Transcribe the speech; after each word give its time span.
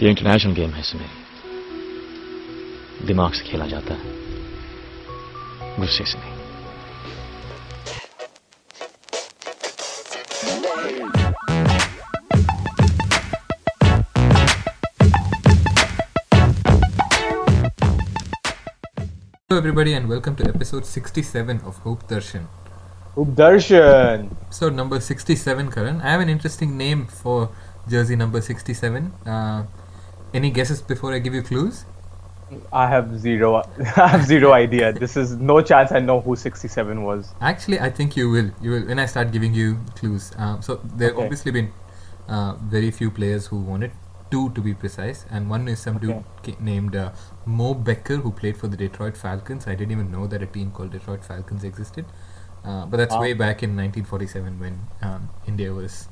ये 0.00 0.08
international 0.10 0.52
game 0.54 0.70
है 0.70 0.82
सुमेर 0.88 1.06
दिमाग 3.06 3.32
से 3.34 3.44
खेला 3.44 3.66
जाता 3.66 3.94
है 3.94 4.12
गुस्से 5.78 6.04
से 6.10 6.18
नहीं 6.18 6.36
Hello, 19.50 19.58
everybody, 19.58 19.94
and 19.94 20.08
welcome 20.08 20.36
to 20.36 20.44
episode 20.48 20.84
67 20.86 21.60
of 21.66 21.78
Hope 21.78 22.06
Darshan. 22.06 22.46
Hope 23.16 23.30
Darshan. 23.34 24.30
Episode 24.42 24.74
number 24.74 25.00
67, 25.00 25.70
Karan. 25.72 26.00
I 26.02 26.10
have 26.10 26.20
an 26.20 26.28
interesting 26.28 26.76
name 26.76 27.06
for 27.06 27.48
jersey 27.88 28.14
number 28.14 28.40
67. 28.40 29.12
Uh, 29.26 29.64
any 30.34 30.50
guesses 30.50 30.82
before 30.82 31.12
I 31.12 31.18
give 31.18 31.34
you 31.34 31.42
clues? 31.42 31.84
I 32.72 32.86
have 32.88 33.18
zero. 33.20 33.56
I 33.96 34.08
have 34.08 34.24
zero 34.24 34.52
idea. 34.52 34.92
This 34.92 35.16
is 35.16 35.36
no 35.36 35.60
chance 35.60 35.92
I 35.92 36.00
know 36.00 36.20
who 36.20 36.34
67 36.36 37.02
was. 37.02 37.34
Actually, 37.40 37.78
I 37.80 37.90
think 37.90 38.16
you 38.16 38.30
will. 38.30 38.50
You 38.62 38.70
will 38.72 38.86
when 38.86 38.98
I 38.98 39.06
start 39.06 39.32
giving 39.32 39.54
you 39.54 39.78
clues. 39.96 40.32
Um, 40.38 40.62
so 40.62 40.80
there 40.96 41.10
Okay. 41.12 41.22
obviously 41.22 41.52
been 41.52 41.72
uh, 42.28 42.54
very 42.76 42.90
few 42.90 43.10
players 43.10 43.46
who 43.46 43.58
won 43.58 43.82
it. 43.82 43.92
Two 44.30 44.50
to 44.50 44.60
be 44.60 44.74
precise, 44.74 45.24
and 45.30 45.48
one 45.48 45.68
is 45.68 45.78
some 45.78 45.98
dude 45.98 46.22
Okay. 46.40 46.54
named 46.60 46.94
uh, 46.94 47.10
Mo 47.46 47.72
Becker 47.74 48.16
who 48.16 48.30
played 48.30 48.58
for 48.58 48.68
the 48.68 48.76
Detroit 48.76 49.16
Falcons. 49.16 49.66
I 49.66 49.74
didn't 49.74 49.92
even 49.92 50.10
know 50.10 50.26
that 50.26 50.42
a 50.42 50.46
team 50.46 50.70
called 50.70 50.90
Detroit 50.92 51.24
Falcons 51.24 51.64
existed, 51.64 52.04
uh, 52.64 52.84
but 52.84 52.98
that's 52.98 53.14
Wow. 53.14 53.22
way 53.22 53.32
back 53.32 53.62
in 53.62 53.74
1947 53.76 54.60
when 54.60 54.78
um, 55.00 55.30
India 55.46 55.72
was 55.72 56.08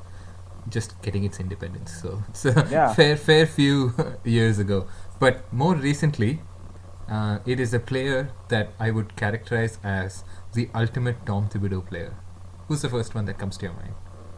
just 0.69 1.01
getting 1.01 1.23
its 1.23 1.39
independence. 1.39 1.91
So 2.01 2.23
it's 2.29 2.45
a 2.45 2.67
Yeah. 2.71 2.93
fair 2.93 3.15
fair 3.17 3.45
few 3.45 3.93
years 4.23 4.59
ago. 4.59 4.87
But 5.19 5.51
more 5.51 5.75
recently, 5.75 6.41
uh, 7.09 7.39
it 7.45 7.59
is 7.59 7.73
a 7.73 7.79
player 7.79 8.29
that 8.49 8.73
I 8.79 8.91
would 8.91 9.15
characterize 9.15 9.79
as 9.83 10.23
the 10.53 10.69
ultimate 10.75 11.25
Tom 11.25 11.47
Thibodeau 11.49 11.85
player. 11.87 12.15
Who's 12.67 12.81
the 12.81 12.89
first 12.89 13.15
one 13.15 13.25
that 13.25 13.37
comes 13.39 13.57
to 13.57 13.65
your 13.67 13.73
mind? 13.75 13.93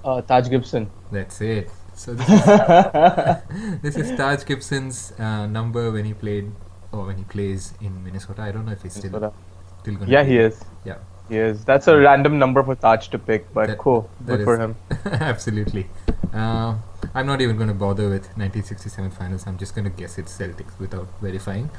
Uh, 0.06 0.22
Taj 0.22 0.50
Gibson. 0.50 0.90
That's 1.12 1.42
it. 1.42 1.70
So 1.96 2.14
this 2.14 2.30
is, 2.30 2.46
this 3.82 3.96
is 3.98 4.12
Taj 4.18 4.46
Gibson's 4.46 5.12
uh, 5.20 5.46
number 5.48 5.92
when 5.92 6.06
he 6.06 6.14
played 6.14 6.52
or 6.92 7.06
when 7.08 7.18
he 7.18 7.24
plays 7.24 7.74
in 7.82 8.04
Minnesota. 8.04 8.42
I 8.44 8.52
don't 8.52 8.66
know 8.66 8.72
if 8.72 8.84
he's 8.84 8.94
still, 8.94 9.12
Minnesota. 9.12 9.34
still 9.82 9.96
gonna 9.96 10.12
Yeah, 10.12 10.24
he 10.24 10.38
is. 10.38 10.64
Yeah. 10.86 11.00
He 11.30 11.38
is. 11.38 11.64
That's 11.64 11.88
a 11.88 11.98
random 11.98 12.40
number 12.40 12.64
for 12.64 12.76
Taj 12.76 13.08
to 13.10 13.20
pick, 13.20 13.54
but 13.54 13.68
That- 13.68 13.78
cool. 13.78 14.10
that 14.26 14.38
Good 14.38 14.44
for 14.46 14.58
him. 14.58 14.76
Absolutely. 15.06 15.88
Uh, 16.34 16.76
I'm 17.14 17.26
not 17.26 17.42
even 17.42 17.56
going 17.58 17.70
to 17.70 17.76
bother 17.76 18.10
with 18.10 18.26
1967 18.38 19.12
finals. 19.12 19.46
I'm 19.48 19.58
just 19.58 19.76
going 19.76 19.86
to 19.86 19.92
guess 19.92 20.18
it's 20.18 20.36
Celtics 20.38 20.78
without 20.80 21.08
verifying. 21.22 21.70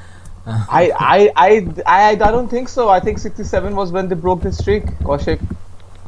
Uh, 0.45 0.65
I, 0.69 0.91
I, 0.99 1.31
I, 1.35 1.67
I, 1.85 2.09
I 2.11 2.15
don't 2.15 2.47
think 2.49 2.69
so. 2.69 2.89
I 2.89 2.99
think 2.99 3.19
67 3.19 3.75
was 3.75 3.91
when 3.91 4.07
they 4.09 4.15
broke 4.15 4.41
the 4.41 4.51
streak. 4.51 4.85
Kaushik. 5.03 5.39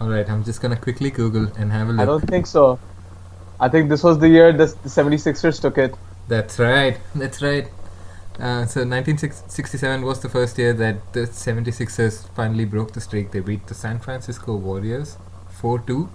all 0.01 0.09
right, 0.09 0.27
I'm 0.29 0.43
just 0.43 0.61
going 0.61 0.73
to 0.75 0.81
quickly 0.81 1.11
Google 1.11 1.47
and 1.57 1.71
have 1.71 1.89
a 1.89 1.91
look. 1.91 2.01
I 2.01 2.05
don't 2.05 2.27
think 2.27 2.47
so. 2.47 2.79
I 3.59 3.69
think 3.69 3.89
this 3.89 4.03
was 4.03 4.19
the 4.19 4.27
year 4.27 4.51
the, 4.51 4.65
the 4.65 4.89
76ers 4.89 5.61
took 5.61 5.77
it. 5.77 5.93
That's 6.27 6.59
right. 6.59 6.97
That's 7.15 7.41
right. 7.41 7.67
Uh, 8.39 8.65
so 8.65 8.81
1967 8.81 10.01
was 10.01 10.21
the 10.21 10.29
first 10.29 10.57
year 10.57 10.73
that 10.73 11.13
the 11.13 11.21
76ers 11.21 12.27
finally 12.35 12.65
broke 12.65 12.93
the 12.93 13.01
streak. 13.01 13.31
They 13.31 13.39
beat 13.39 13.67
the 13.67 13.75
San 13.75 13.99
Francisco 13.99 14.55
Warriors 14.55 15.17
4-2. 15.61 16.09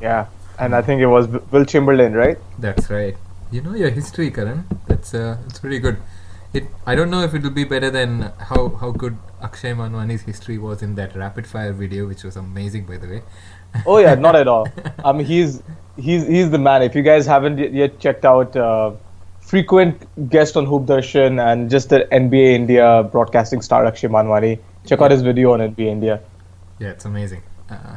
Yeah. 0.00 0.26
And 0.58 0.74
I 0.74 0.80
think 0.80 1.02
it 1.02 1.06
was 1.06 1.28
Wilt 1.28 1.68
Chamberlain, 1.68 2.14
right? 2.14 2.38
That's 2.58 2.88
right. 2.90 3.16
You 3.50 3.60
know 3.60 3.74
your 3.74 3.90
history, 3.90 4.30
Karan. 4.30 4.64
That's 4.88 5.14
uh, 5.14 5.36
that's 5.42 5.60
pretty 5.60 5.78
good. 5.78 5.98
It. 6.52 6.64
I 6.84 6.94
don't 6.94 7.10
know 7.10 7.22
if 7.22 7.34
it 7.34 7.42
will 7.42 7.50
be 7.50 7.64
better 7.64 7.90
than 7.90 8.32
how 8.40 8.70
how 8.70 8.90
good 8.90 9.18
Akshay 9.40 9.72
Manwani's 9.72 10.22
history 10.22 10.58
was 10.58 10.82
in 10.82 10.96
that 10.96 11.14
rapid 11.14 11.46
fire 11.46 11.72
video, 11.72 12.08
which 12.08 12.24
was 12.24 12.36
amazing, 12.36 12.86
by 12.86 12.96
the 12.96 13.06
way. 13.06 13.22
Oh 13.84 13.98
yeah, 13.98 14.14
not 14.14 14.34
at 14.34 14.48
all. 14.48 14.66
I 15.04 15.12
mean, 15.12 15.26
he's 15.26 15.62
he's 15.96 16.26
he's 16.26 16.50
the 16.50 16.58
man. 16.58 16.82
If 16.82 16.96
you 16.96 17.02
guys 17.02 17.26
haven't 17.26 17.58
yet 17.58 18.00
checked 18.00 18.24
out 18.24 18.56
uh, 18.56 18.92
frequent 19.46 20.06
guest 20.28 20.56
on 20.56 20.66
Hoop 20.66 20.86
Darshan 20.86 21.40
and 21.40 21.70
just 21.70 21.88
the 21.90 22.00
NBA 22.12 22.54
India 22.54 23.08
broadcasting 23.10 23.62
star 23.62 23.86
Akshay 23.86 24.08
Manwani, 24.08 24.58
check 24.86 25.00
out 25.00 25.10
his 25.12 25.22
video 25.22 25.52
on 25.52 25.60
NBA 25.60 25.86
India. 25.86 26.20
Yeah, 26.78 26.88
it's 26.90 27.04
amazing. 27.04 27.42
Uh, 27.70 27.96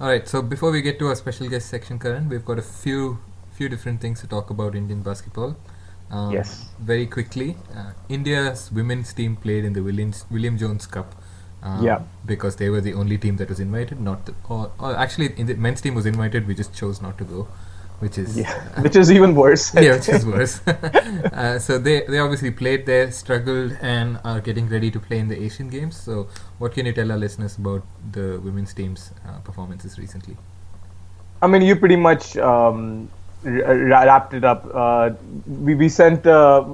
all 0.00 0.08
right, 0.08 0.26
so 0.26 0.42
before 0.42 0.72
we 0.72 0.82
get 0.82 0.98
to 0.98 1.06
our 1.06 1.14
special 1.14 1.48
guest 1.48 1.68
section, 1.68 1.98
Karan, 1.98 2.28
we've 2.28 2.44
got 2.44 2.58
a 2.58 2.62
few 2.62 3.18
few 3.52 3.68
different 3.68 4.00
things 4.00 4.20
to 4.20 4.26
talk 4.26 4.50
about 4.50 4.74
Indian 4.74 5.02
basketball. 5.02 5.56
Um, 6.10 6.32
Yes. 6.32 6.68
Very 6.80 7.06
quickly, 7.06 7.56
uh, 7.76 7.92
India's 8.08 8.70
women's 8.72 9.12
team 9.12 9.36
played 9.36 9.64
in 9.64 9.72
the 9.74 9.82
Williams 9.82 10.24
William 10.30 10.58
Jones 10.58 10.86
Cup. 10.86 11.14
Um, 11.62 11.84
Yeah. 11.84 12.00
Because 12.26 12.56
they 12.56 12.70
were 12.70 12.80
the 12.80 12.94
only 12.94 13.18
team 13.18 13.36
that 13.36 13.48
was 13.48 13.60
invited. 13.60 14.00
Not 14.00 14.26
the, 14.26 14.34
or, 14.48 14.72
or 14.80 14.96
actually, 14.96 15.32
in 15.38 15.46
the 15.46 15.54
men's 15.54 15.80
team 15.80 15.94
was 15.94 16.06
invited. 16.06 16.48
We 16.48 16.54
just 16.54 16.74
chose 16.74 17.00
not 17.00 17.18
to 17.18 17.24
go, 17.24 17.46
which 18.02 18.18
is 18.22 18.36
Yeah, 18.38 18.52
which 18.84 18.96
is 19.02 19.10
even 19.16 19.34
worse. 19.34 19.64
yeah, 19.74 19.94
which 19.96 20.08
is 20.08 20.24
worse. 20.26 20.54
uh, 20.66 21.58
so 21.66 21.78
they 21.78 21.96
they 22.14 22.18
obviously 22.18 22.50
played 22.62 22.84
there, 22.86 23.10
struggled, 23.18 23.76
and 23.94 24.18
are 24.24 24.40
getting 24.48 24.68
ready 24.76 24.90
to 24.96 25.00
play 25.08 25.18
in 25.24 25.28
the 25.32 25.38
Asian 25.48 25.68
Games. 25.76 25.96
So, 26.08 26.26
what 26.58 26.72
can 26.78 26.86
you 26.90 26.92
tell 27.00 27.10
our 27.16 27.18
listeners 27.26 27.56
about 27.64 27.82
the 28.18 28.26
women's 28.48 28.74
team's 28.80 29.10
uh, 29.26 29.38
performances 29.50 29.98
recently? 29.98 30.36
I 31.42 31.46
mean, 31.52 31.62
you 31.62 31.76
pretty 31.76 31.96
much 31.96 32.36
um, 32.36 33.08
ra- 33.44 34.04
wrapped 34.10 34.34
it 34.40 34.44
up. 34.54 34.66
Uh, 34.72 35.10
we 35.68 35.74
we 35.84 35.88
sent 35.88 36.26
uh, 36.26 36.64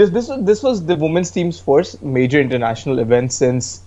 this 0.00 0.10
this 0.10 0.28
was- 0.28 0.44
this 0.52 0.62
was 0.62 0.84
the 0.92 0.96
women's 1.06 1.30
team's 1.40 1.58
first 1.70 2.02
major 2.02 2.40
international 2.40 2.98
event 3.08 3.32
since 3.32 3.82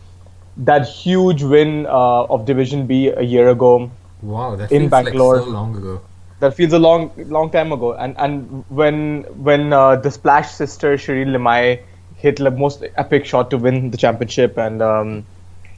that 0.69 0.87
huge 0.87 1.43
win 1.55 1.85
uh, 1.85 2.35
of 2.35 2.45
Division 2.45 2.85
B 2.87 3.07
a 3.09 3.21
year 3.33 3.49
ago. 3.49 3.89
Wow, 4.21 4.55
that 4.57 4.71
In 4.71 4.81
feels 4.81 4.91
Bangalore. 4.91 5.35
like 5.37 5.45
so 5.45 5.51
long 5.51 5.75
ago. 5.81 6.01
That 6.39 6.53
feels 6.55 6.73
a 6.73 6.79
long 6.79 7.11
long 7.17 7.49
time 7.51 7.71
ago. 7.71 7.93
And 7.93 8.15
and 8.17 8.63
when 8.69 9.23
when 9.43 9.73
uh, 9.73 9.95
the 9.97 10.11
Splash 10.11 10.51
sister 10.51 10.95
Shireen 10.95 11.29
Limaye 11.35 11.83
hit 12.15 12.37
the 12.37 12.51
most 12.51 12.83
epic 12.97 13.25
shot 13.25 13.49
to 13.51 13.57
win 13.57 13.91
the 13.91 13.97
championship, 13.97 14.57
and 14.57 14.81
um, 14.81 15.25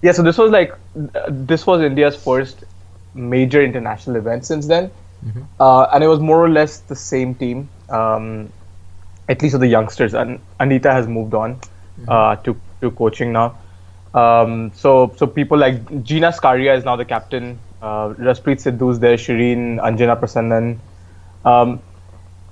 yeah, 0.02 0.12
so 0.12 0.22
this 0.24 0.38
was 0.38 0.52
like 0.52 0.74
this 1.30 1.66
was 1.66 1.82
India's 1.82 2.16
first 2.22 2.64
major 3.14 3.64
international 3.64 4.16
event 4.18 4.46
since 4.46 4.68
then. 4.68 4.92
Mhm. 5.26 5.48
uh, 5.60 5.84
and 5.94 6.04
it 6.04 6.08
was 6.08 6.20
more 6.20 6.44
or 6.44 6.50
less 6.50 6.80
the 6.80 6.96
same 6.96 7.36
team, 7.36 7.70
um, 7.90 8.52
at 9.30 9.42
least 9.42 9.54
of 9.54 9.62
the 9.62 9.68
youngsters. 9.68 10.14
And 10.16 10.40
Anita 10.60 10.92
has 10.92 11.08
moved 11.08 11.34
on 11.34 11.60
uh, 12.08 12.36
to 12.38 12.60
to 12.82 12.92
coaching 12.92 13.32
now. 13.32 13.58
Um, 14.14 14.72
so 14.74 15.14
so 15.18 15.28
people 15.28 15.58
like 15.58 15.86
Jeena 15.86 16.32
Skaria 16.38 16.78
is 16.78 16.86
now 16.86 16.96
the 16.96 17.06
captain. 17.06 17.60
Uh, 17.81 18.14
Raspreet 18.19 18.62
Sidhu's 18.62 19.00
there. 19.00 19.16
Shireen, 19.18 19.80
Anjana 19.81 20.19
Prasannan. 20.19 20.80
Um, 21.46 21.81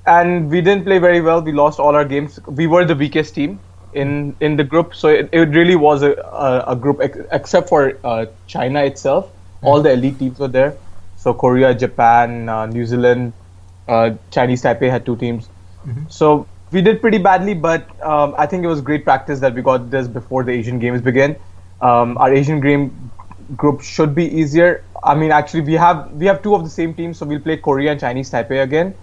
and 0.05 0.49
we 0.49 0.61
didn't 0.61 0.85
play 0.85 0.97
very 0.99 1.21
well. 1.21 1.41
We 1.41 1.51
lost 1.51 1.79
all 1.79 1.95
our 1.95 2.05
games. 2.05 2.39
We 2.47 2.67
were 2.67 2.85
the 2.85 2.95
weakest 2.95 3.35
team 3.35 3.59
in 3.93 4.35
in 4.39 4.55
the 4.55 4.63
group, 4.63 4.95
so 4.95 5.07
it, 5.09 5.29
it 5.31 5.49
really 5.49 5.75
was 5.75 6.01
a, 6.03 6.13
a, 6.13 6.63
a 6.73 6.75
group 6.75 6.99
ex- 7.01 7.19
except 7.31 7.69
for 7.69 7.99
uh, 8.03 8.25
China 8.47 8.83
itself. 8.83 9.31
All 9.61 9.81
the 9.81 9.91
elite 9.91 10.19
teams 10.19 10.39
were 10.39 10.47
there. 10.47 10.77
So 11.15 11.33
Korea, 11.33 11.75
Japan, 11.75 12.49
uh, 12.49 12.65
New 12.67 12.85
Zealand, 12.85 13.33
uh, 13.87 14.11
Chinese 14.31 14.63
Taipei 14.63 14.89
had 14.89 15.05
two 15.05 15.17
teams. 15.17 15.49
So 16.07 16.47
we 16.71 16.81
did 16.81 17.01
pretty 17.01 17.17
badly, 17.17 17.53
but 17.53 17.87
um, 18.03 18.35
I 18.37 18.45
think 18.45 18.63
it 18.63 18.67
was 18.67 18.81
great 18.81 19.03
practice 19.03 19.39
that 19.41 19.53
we 19.53 19.61
got 19.61 19.89
this 19.89 20.07
before 20.07 20.43
the 20.43 20.51
Asian 20.51 20.79
Games 20.79 21.01
began. 21.01 21.35
Um, 21.81 22.17
our 22.17 22.33
Asian 22.33 22.59
game 22.61 23.11
group 23.55 23.81
should 23.81 24.13
be 24.15 24.25
easier. 24.25 24.85
I 25.03 25.15
mean, 25.15 25.31
actually, 25.31 25.61
we 25.61 25.73
have 25.73 26.11
we 26.11 26.25
have 26.25 26.41
two 26.41 26.55
of 26.55 26.63
the 26.63 26.69
same 26.69 26.93
teams, 26.93 27.17
so 27.19 27.25
we'll 27.25 27.39
play 27.39 27.57
Korea 27.57 27.91
and 27.91 27.99
Chinese 27.99 28.29
Taipei 28.31 28.61
again. 28.63 28.95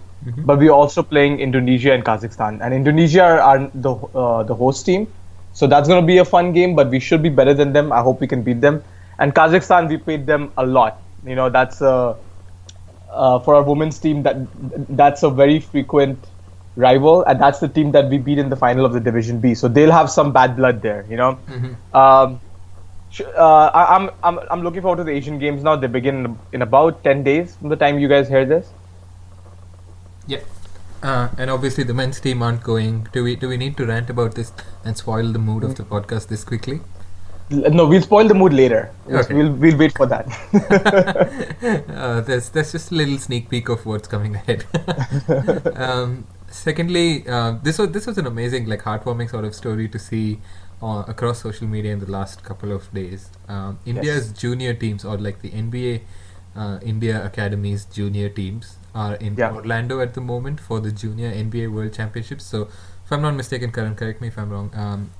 But 0.43 0.59
we're 0.59 0.71
also 0.71 1.03
playing 1.03 1.39
Indonesia 1.39 1.93
and 1.93 2.03
Kazakhstan, 2.05 2.59
and 2.61 2.73
Indonesia 2.73 3.23
are, 3.23 3.39
are 3.39 3.71
the 3.73 3.93
uh, 3.93 4.43
the 4.43 4.55
host 4.55 4.85
team, 4.85 5.07
so 5.51 5.67
that's 5.67 5.87
gonna 5.87 6.05
be 6.05 6.17
a 6.17 6.25
fun 6.25 6.53
game. 6.53 6.75
But 6.75 6.89
we 6.89 6.99
should 6.99 7.21
be 7.21 7.29
better 7.29 7.53
than 7.53 7.73
them. 7.73 7.91
I 7.91 8.01
hope 8.01 8.21
we 8.21 8.27
can 8.27 8.43
beat 8.43 8.61
them. 8.61 8.83
And 9.19 9.33
Kazakhstan, 9.35 9.89
we 9.89 9.97
played 9.97 10.25
them 10.27 10.51
a 10.57 10.65
lot. 10.65 11.01
You 11.25 11.35
know, 11.35 11.49
that's 11.49 11.81
uh, 11.81 12.15
uh, 13.11 13.39
for 13.39 13.55
our 13.55 13.63
women's 13.63 13.99
team 13.99 14.23
that 14.23 14.37
that's 14.95 15.23
a 15.23 15.29
very 15.29 15.59
frequent 15.59 16.27
rival, 16.75 17.23
and 17.23 17.39
that's 17.41 17.59
the 17.59 17.67
team 17.67 17.91
that 17.91 18.09
we 18.09 18.17
beat 18.17 18.37
in 18.37 18.49
the 18.49 18.55
final 18.55 18.85
of 18.85 18.93
the 18.93 18.99
Division 18.99 19.39
B. 19.39 19.53
So 19.55 19.67
they'll 19.67 19.91
have 19.91 20.09
some 20.09 20.31
bad 20.31 20.55
blood 20.55 20.81
there, 20.81 21.05
you 21.09 21.17
know. 21.17 21.39
Um, 21.93 22.39
sh- 22.39 22.46
uh, 23.21 23.65
I, 23.73 23.95
I'm 23.95 24.09
I'm 24.23 24.39
I'm 24.51 24.61
looking 24.61 24.81
forward 24.81 24.97
to 24.97 25.03
the 25.03 25.11
Asian 25.11 25.39
Games 25.39 25.63
now. 25.63 25.75
They 25.75 25.87
begin 25.87 26.37
in 26.53 26.61
about 26.61 27.03
ten 27.03 27.23
days 27.23 27.55
from 27.55 27.69
the 27.69 27.75
time 27.75 27.99
you 27.99 28.07
guys 28.07 28.27
hear 28.27 28.45
this. 28.45 28.69
Yeah. 30.27 30.39
Uh, 31.01 31.29
and 31.37 31.49
obviously 31.51 31.83
the 31.83 31.93
men's 31.93 32.19
team 32.19 32.41
aren't 32.41 32.63
going. 32.63 33.07
Do 33.13 33.23
we 33.23 33.35
do 33.35 33.47
we 33.49 33.57
need 33.57 33.77
to 33.77 33.85
rant 33.85 34.09
about 34.09 34.35
this 34.35 34.51
and 34.83 34.97
spoil 34.97 35.31
the 35.31 35.39
mood 35.39 35.63
of 35.63 35.75
the 35.75 35.83
podcast 35.83 36.27
this 36.27 36.43
quickly? 36.43 36.81
No, 37.49 37.85
we'll 37.87 38.01
spoil 38.01 38.27
the 38.27 38.33
mood 38.33 38.51
later. 38.53 38.91
We'll- 39.05 39.19
Okay. 39.19 39.33
We'll 39.33 39.53
we'll 39.53 39.77
wait 39.77 39.95
for 39.95 40.05
that. 40.07 40.25
uh, 41.89 42.21
there's 42.21 42.49
there's 42.49 42.71
just 42.73 42.91
a 42.91 42.95
little 42.95 43.17
sneak 43.17 43.49
peek 43.49 43.69
of 43.69 43.85
what's 43.85 44.07
coming 44.07 44.35
ahead. 44.35 44.65
um, 45.75 46.25
secondly, 46.49 47.23
uh, 47.27 47.51
this 47.63 47.77
was 47.77 47.91
this 47.91 48.05
was 48.05 48.17
an 48.17 48.27
amazing, 48.27 48.65
like, 48.65 48.81
heartwarming 48.81 49.29
sort 49.29 49.45
of 49.45 49.55
story 49.55 49.87
to 49.87 49.97
see 49.99 50.39
uh, 50.81 51.03
across 51.07 51.41
social 51.41 51.67
media 51.67 51.91
in 51.91 51.99
the 51.99 52.11
last 52.11 52.43
couple 52.43 52.71
of 52.71 52.93
days. 52.93 53.29
Um, 53.47 53.79
India's 53.85 54.31
junior 54.31 54.73
teams, 54.73 55.03
or 55.05 55.17
like 55.17 55.41
the 55.41 55.49
NBA 55.51 56.01
uh, 56.55 56.79
India 56.81 57.23
Academy's 57.23 57.85
junior 57.85 58.29
teams, 58.29 58.77
are 58.95 59.15
in 59.15 59.35
Yeah. 59.35 59.51
Orlando 59.53 59.99
at 59.99 60.13
the 60.13 60.21
moment 60.21 60.59
for 60.59 60.79
the 60.79 60.91
Junior 60.91 61.31
NBA 61.31 61.71
World 61.71 61.93
Championships. 61.93 62.45
So, 62.45 62.63
if 63.05 63.11
I'm 63.11 63.21
not 63.21 63.35
mistaken, 63.35 63.71
Karan, 63.71 63.95
correct 63.95 64.21
me 64.21 64.27
if 64.27 64.37
I'm 64.37 64.49
wrong. 64.49 64.71
Um, 64.75 65.11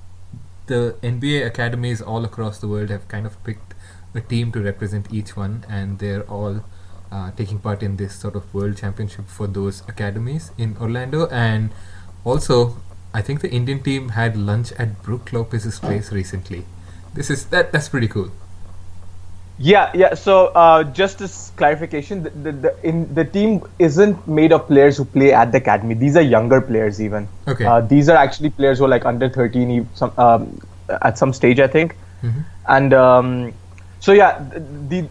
the 0.66 0.96
NBA 1.02 1.46
academies 1.46 2.02
all 2.02 2.24
across 2.24 2.58
the 2.58 2.68
world 2.68 2.90
have 2.90 3.06
kind 3.08 3.26
of 3.26 3.42
picked 3.44 3.74
a 4.14 4.20
team 4.20 4.52
to 4.52 4.60
represent 4.60 5.12
each 5.12 5.36
one, 5.36 5.64
and 5.68 5.98
they're 5.98 6.22
all 6.24 6.64
uh, 7.10 7.30
taking 7.32 7.58
part 7.58 7.82
in 7.82 7.96
this 7.96 8.14
sort 8.14 8.34
of 8.36 8.52
world 8.52 8.76
championship 8.76 9.26
for 9.28 9.46
those 9.46 9.82
academies 9.88 10.50
in 10.58 10.76
Orlando. 10.80 11.26
And 11.28 11.70
also, 12.24 12.76
I 13.14 13.22
think 13.22 13.40
the 13.40 13.50
Indian 13.50 13.82
team 13.82 14.10
had 14.10 14.36
lunch 14.36 14.72
at 14.72 15.02
Brooke 15.02 15.32
Lopez's 15.32 15.78
place 15.78 16.12
recently. 16.12 16.64
This 17.14 17.30
is 17.30 17.46
that 17.46 17.72
that's 17.72 17.88
pretty 17.88 18.08
cool. 18.08 18.30
Yeah, 19.58 19.90
yeah. 19.92 20.14
So 20.14 20.46
uh, 20.48 20.84
just 20.84 21.20
as 21.20 21.50
clarification, 21.56 22.22
the, 22.22 22.30
the, 22.30 22.52
the 22.52 22.86
in 22.86 23.12
the 23.12 23.24
team 23.24 23.62
isn't 23.78 24.28
made 24.28 24.52
of 24.52 24.68
players 24.68 24.96
who 24.96 25.04
play 25.04 25.32
at 25.32 25.50
the 25.50 25.58
academy. 25.58 25.94
These 25.94 26.16
are 26.16 26.22
younger 26.22 26.60
players, 26.60 27.00
even. 27.00 27.28
Okay. 27.48 27.64
Uh, 27.64 27.80
these 27.80 28.08
are 28.08 28.16
actually 28.16 28.50
players 28.50 28.78
who 28.78 28.84
are 28.84 28.88
like 28.88 29.04
under 29.04 29.28
13, 29.28 29.88
some 29.94 30.12
um, 30.16 30.60
at 31.02 31.18
some 31.18 31.32
stage, 31.32 31.58
I 31.58 31.66
think. 31.66 31.96
Mhm. 32.22 32.44
And 32.68 32.94
um, 32.94 33.52
so 33.98 34.12
yeah, 34.12 34.38
the 34.88 35.08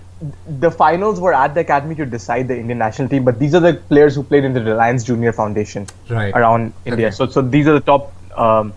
the 0.48 0.72
finals 0.72 1.20
were 1.20 1.34
at 1.34 1.54
the 1.54 1.60
academy 1.62 1.96
to 1.96 2.06
decide 2.06 2.48
the 2.48 2.58
Indian 2.58 2.78
national 2.80 3.08
team. 3.10 3.24
But 3.24 3.38
these 3.40 3.54
are 3.54 3.60
the 3.60 3.74
players 3.76 4.16
who 4.16 4.24
played 4.24 4.44
in 4.46 4.54
the 4.54 4.64
Reliance 4.64 5.04
Junior 5.04 5.32
Foundation 5.32 5.86
Right. 6.10 6.34
around 6.34 6.74
India. 6.86 7.08
Okay. 7.08 7.16
So 7.16 7.28
so 7.28 7.42
these 7.42 7.68
are 7.68 7.74
the 7.74 7.86
top. 7.92 8.12
Um, 8.36 8.74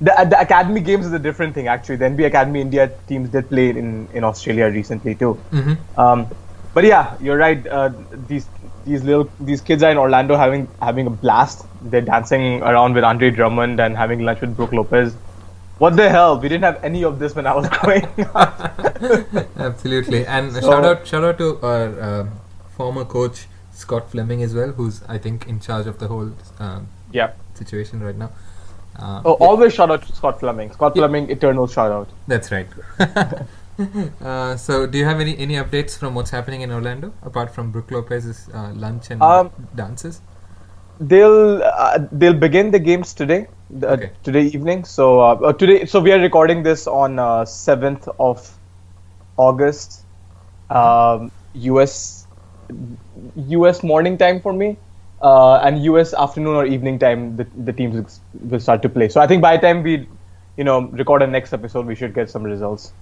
the 0.00 0.12
the 0.30 0.38
academy 0.40 0.80
games 0.80 1.06
is 1.06 1.12
a 1.12 1.18
different 1.18 1.54
thing 1.54 1.68
actually. 1.68 1.96
The 1.96 2.04
NBA 2.06 2.26
Academy 2.26 2.60
India 2.60 2.90
teams 3.08 3.30
did 3.30 3.48
play 3.48 3.70
in 3.70 4.08
in 4.14 4.24
Australia 4.24 4.66
recently 4.70 5.14
too. 5.14 5.38
Mhm. 5.52 5.76
Um, 5.98 6.26
but 6.74 6.84
yeah, 6.84 7.14
you're 7.20 7.38
right. 7.38 7.66
Uh, 7.66 7.90
these 8.28 8.46
these 8.84 9.02
little 9.02 9.28
these 9.40 9.60
kids 9.60 9.82
are 9.82 9.90
in 9.90 9.96
Orlando 9.98 10.36
having 10.36 10.68
having 10.80 11.06
a 11.06 11.10
blast. 11.10 11.64
They're 11.82 12.00
dancing 12.02 12.62
around 12.62 12.94
with 12.94 13.04
Andre 13.04 13.30
Drummond 13.30 13.80
and 13.80 13.96
having 13.96 14.20
lunch 14.20 14.40
with 14.42 14.56
Brooke 14.56 14.72
Lopez. 14.72 15.14
What 15.78 15.96
the 15.96 16.08
hell? 16.08 16.38
We 16.40 16.48
didn't 16.48 16.64
have 16.64 16.82
any 16.82 17.04
of 17.04 17.18
this 17.18 17.34
when 17.34 17.46
I 17.46 17.54
was 17.54 17.68
growing 17.78 18.06
up. 18.34 18.78
Absolutely, 19.58 20.26
and 20.26 20.52
So- 20.52 20.60
shout 20.62 20.84
out 20.84 21.06
shout 21.06 21.24
out 21.24 21.38
to 21.38 21.48
our 21.62 21.86
um 22.10 22.30
former 22.76 23.04
coach 23.04 23.46
Scott 23.72 24.10
Fleming 24.10 24.42
as 24.42 24.54
well, 24.54 24.72
who's 24.72 25.02
I 25.08 25.18
think 25.18 25.46
in 25.46 25.60
charge 25.60 25.86
of 25.86 25.98
the 25.98 26.08
whole 26.08 26.30
um, 26.58 26.88
yeah. 27.12 27.32
situation 27.54 28.00
right 28.02 28.16
now. 28.16 28.30
Uh, 28.98 29.20
Oh, 29.26 29.32
always 29.48 29.74
shout 29.74 29.90
out 29.90 30.02
to 30.06 30.14
Scott 30.16 30.40
Fleming. 30.40 30.72
Scott 30.72 30.92
Yeah. 30.96 31.00
Fleming, 31.02 31.28
eternal 31.30 31.66
shout 31.66 31.92
out. 31.92 32.08
That's 32.26 32.50
right. 32.50 32.66
uh, 34.24 34.56
so, 34.56 34.86
do 34.86 34.96
you 34.98 35.04
have 35.04 35.20
any 35.20 35.36
any 35.38 35.54
updates 35.56 35.98
from 35.98 36.14
what's 36.14 36.30
happening 36.30 36.62
in 36.62 36.70
Orlando 36.72 37.12
apart 37.22 37.54
from 37.54 37.70
Brooke 37.70 37.90
Lopez's 37.90 38.48
uh, 38.54 38.72
lunch 38.74 39.10
and 39.10 39.20
Um, 39.22 39.50
dances? 39.74 40.20
They'll 40.98 41.62
uh, 41.62 41.98
they'll 42.10 42.40
begin 42.46 42.70
the 42.70 42.78
games 42.78 43.12
today, 43.12 43.46
the, 43.70 43.88
Okay. 43.88 44.10
today 44.22 44.46
evening. 44.46 44.84
So 44.84 45.20
uh, 45.20 45.34
uh, 45.34 45.52
today, 45.52 45.84
so 45.86 46.00
we 46.00 46.12
are 46.12 46.20
recording 46.20 46.62
this 46.62 46.86
on 46.86 47.18
uh, 47.18 47.44
seventh 47.44 48.08
of 48.18 48.58
August, 49.36 50.06
um, 50.70 51.30
US 51.54 52.26
US 53.36 53.82
morning 53.82 54.18
time 54.18 54.40
for 54.40 54.52
me, 54.52 54.78
uh, 55.22 55.56
and 55.56 55.82
US 55.84 56.14
afternoon 56.14 56.54
or 56.54 56.66
evening 56.66 56.98
time. 56.98 57.36
The 57.36 57.46
the 57.56 57.72
teams 57.72 57.94
will- 57.96 58.48
will 58.50 58.60
start 58.60 58.82
to 58.82 58.88
play. 58.88 59.08
So 59.08 59.20
I 59.20 59.26
think 59.26 59.42
by 59.42 59.56
the 59.56 59.62
time 59.62 59.82
we, 59.82 60.08
you 60.56 60.64
know, 60.64 60.80
record 61.02 61.22
our 61.22 61.28
next 61.28 61.52
episode, 61.52 61.86
we 61.86 61.94
should 61.94 62.14
get 62.14 62.30
some 62.30 62.42
results. 62.44 62.92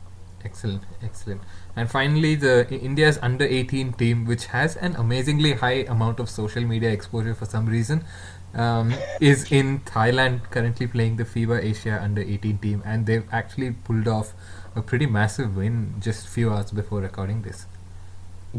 Excellent, 0.44 0.82
excellent. 1.02 1.40
And 1.74 1.90
finally, 1.90 2.34
the 2.34 2.68
India's 2.70 3.18
under 3.22 3.46
18 3.46 3.94
team, 3.94 4.26
which 4.26 4.46
has 4.46 4.76
an 4.76 4.94
amazingly 4.96 5.54
high 5.54 5.84
amount 5.94 6.20
of 6.20 6.28
social 6.28 6.62
media 6.62 6.90
exposure 6.90 7.34
for 7.34 7.46
some 7.46 7.64
reason, 7.66 8.04
um, 8.54 8.94
is 9.20 9.50
in 9.50 9.80
Thailand 9.80 10.50
currently 10.50 10.86
playing 10.86 11.16
the 11.16 11.24
FIBA 11.24 11.62
Asia 11.62 12.00
under 12.02 12.22
18 12.22 12.58
team, 12.58 12.82
and 12.84 13.06
they've 13.06 13.26
actually 13.32 13.72
pulled 13.72 14.08
off 14.08 14.32
a 14.76 14.82
pretty 14.82 15.06
massive 15.06 15.56
win 15.56 15.94
just 16.00 16.28
few 16.28 16.50
hours 16.50 16.70
before 16.70 17.00
recording 17.00 17.42
this. 17.42 17.66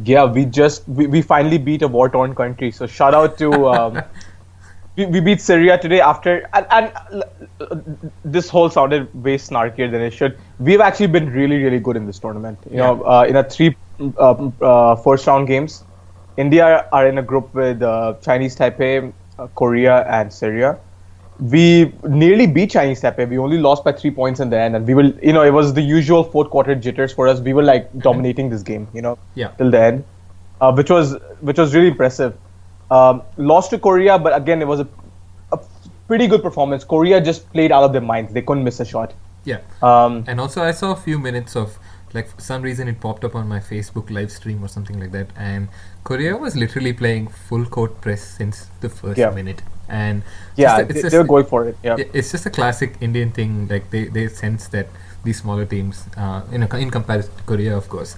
Yeah, 0.03 0.25
we 0.25 0.45
just 0.45 0.87
we, 0.87 1.07
we 1.07 1.21
finally 1.21 1.57
beat 1.57 1.81
a 1.81 1.87
war 1.87 2.09
torn 2.09 2.35
country. 2.35 2.71
So 2.71 2.85
shout 2.85 3.13
out 3.13 3.37
to 3.37 3.67
um, 3.75 4.03
we, 4.95 5.05
we 5.05 5.19
beat 5.21 5.41
Syria 5.41 5.77
today 5.77 6.01
after 6.01 6.49
and, 6.53 6.65
and 6.69 7.23
uh, 7.61 7.75
this 8.23 8.49
whole 8.49 8.69
sounded 8.69 9.13
way 9.23 9.37
snarkier 9.37 9.89
than 9.89 10.01
it 10.01 10.11
should. 10.11 10.37
We've 10.59 10.81
actually 10.81 11.07
been 11.07 11.31
really 11.31 11.63
really 11.63 11.79
good 11.79 11.95
in 11.95 12.05
this 12.05 12.19
tournament. 12.19 12.59
You 12.69 12.77
know, 12.77 13.03
uh, 13.03 13.25
in 13.27 13.35
a 13.37 13.43
three 13.43 13.75
uh, 14.17 14.49
uh, 14.61 14.95
first 14.97 15.27
round 15.27 15.47
games, 15.47 15.83
India 16.37 16.87
are 16.91 17.07
in 17.07 17.17
a 17.17 17.23
group 17.23 17.53
with 17.53 17.81
uh, 17.81 18.15
Chinese 18.21 18.55
Taipei, 18.55 19.13
uh, 19.39 19.47
Korea, 19.55 20.03
and 20.07 20.31
Syria. 20.31 20.77
We 21.39 21.93
nearly 22.03 22.47
beat 22.47 22.71
Chinese 22.71 23.01
Taipei. 23.01 23.27
We 23.29 23.37
only 23.37 23.57
lost 23.57 23.83
by 23.83 23.91
three 23.91 24.11
points 24.11 24.39
in 24.39 24.49
the 24.49 24.57
end, 24.57 24.75
and 24.75 24.87
we 24.87 24.93
will, 24.93 25.11
you 25.21 25.33
know, 25.33 25.43
it 25.43 25.51
was 25.51 25.73
the 25.73 25.81
usual 25.81 26.23
fourth 26.23 26.49
quarter 26.49 26.75
jitters 26.75 27.11
for 27.11 27.27
us. 27.27 27.41
We 27.41 27.53
were 27.53 27.63
like 27.63 27.91
dominating 28.07 28.49
this 28.49 28.63
game, 28.63 28.87
you 28.93 29.01
know 29.01 29.17
Yeah. 29.35 29.49
till 29.57 29.69
the 29.69 29.81
end, 29.81 30.03
uh, 30.61 30.71
which 30.73 30.89
was 30.89 31.17
which 31.41 31.57
was 31.57 31.75
really 31.75 31.89
impressive. 31.89 32.37
Um, 32.89 33.21
lost 33.37 33.71
to 33.71 33.79
Korea, 33.79 34.17
but 34.17 34.35
again, 34.35 34.61
it 34.61 34.67
was 34.67 34.79
a, 34.79 34.87
a 35.51 35.59
pretty 36.07 36.27
good 36.27 36.41
performance. 36.41 36.83
Korea 36.85 37.19
just 37.19 37.51
played 37.51 37.71
out 37.71 37.83
of 37.83 37.91
their 37.91 38.01
minds; 38.13 38.31
they 38.31 38.41
couldn't 38.41 38.63
miss 38.63 38.79
a 38.79 38.85
shot. 38.85 39.13
Yeah. 39.43 39.59
Um, 39.83 40.23
And 40.27 40.39
also, 40.39 40.63
I 40.63 40.71
saw 40.71 40.91
a 40.93 40.95
few 40.95 41.19
minutes 41.19 41.55
of 41.57 41.77
like 42.13 42.29
for 42.29 42.39
some 42.39 42.61
reason 42.61 42.87
it 42.87 43.01
popped 43.01 43.25
up 43.25 43.35
on 43.35 43.45
my 43.49 43.59
Facebook 43.59 44.09
live 44.09 44.31
stream 44.31 44.63
or 44.63 44.69
something 44.69 44.97
like 44.99 45.11
that, 45.11 45.27
and 45.35 45.67
Korea 46.05 46.37
was 46.37 46.55
literally 46.55 46.93
playing 46.93 47.27
full 47.49 47.65
court 47.75 47.99
press 48.01 48.23
since 48.39 48.67
the 48.81 48.89
first 48.89 49.17
Yeah. 49.17 49.31
minute, 49.37 49.61
and 49.89 50.21
yeah, 50.55 50.67
just 50.67 50.81
a- 50.81 50.85
they, 50.85 50.93
it's 50.99 51.03
they 51.09 51.17
just- 51.17 51.29
going 51.35 51.45
for 51.53 51.61
it. 51.69 51.77
Yeah, 51.83 51.95
yeah, 51.99 52.19
it's 52.21 52.31
just 52.31 52.45
a 52.45 52.53
classic 52.59 52.95
Indian 53.09 53.31
thing. 53.31 53.67
Like 53.73 53.89
they, 53.95 54.03
they 54.17 54.27
sense 54.27 54.67
that 54.77 54.87
these 55.23 55.39
smaller 55.41 55.65
teams, 55.65 56.03
uh, 56.15 56.41
in 56.51 56.63
a, 56.63 56.77
in 56.77 56.91
comparison 56.97 57.33
to 57.37 57.43
Korea, 57.51 57.75
of 57.77 57.89
course, 57.95 58.15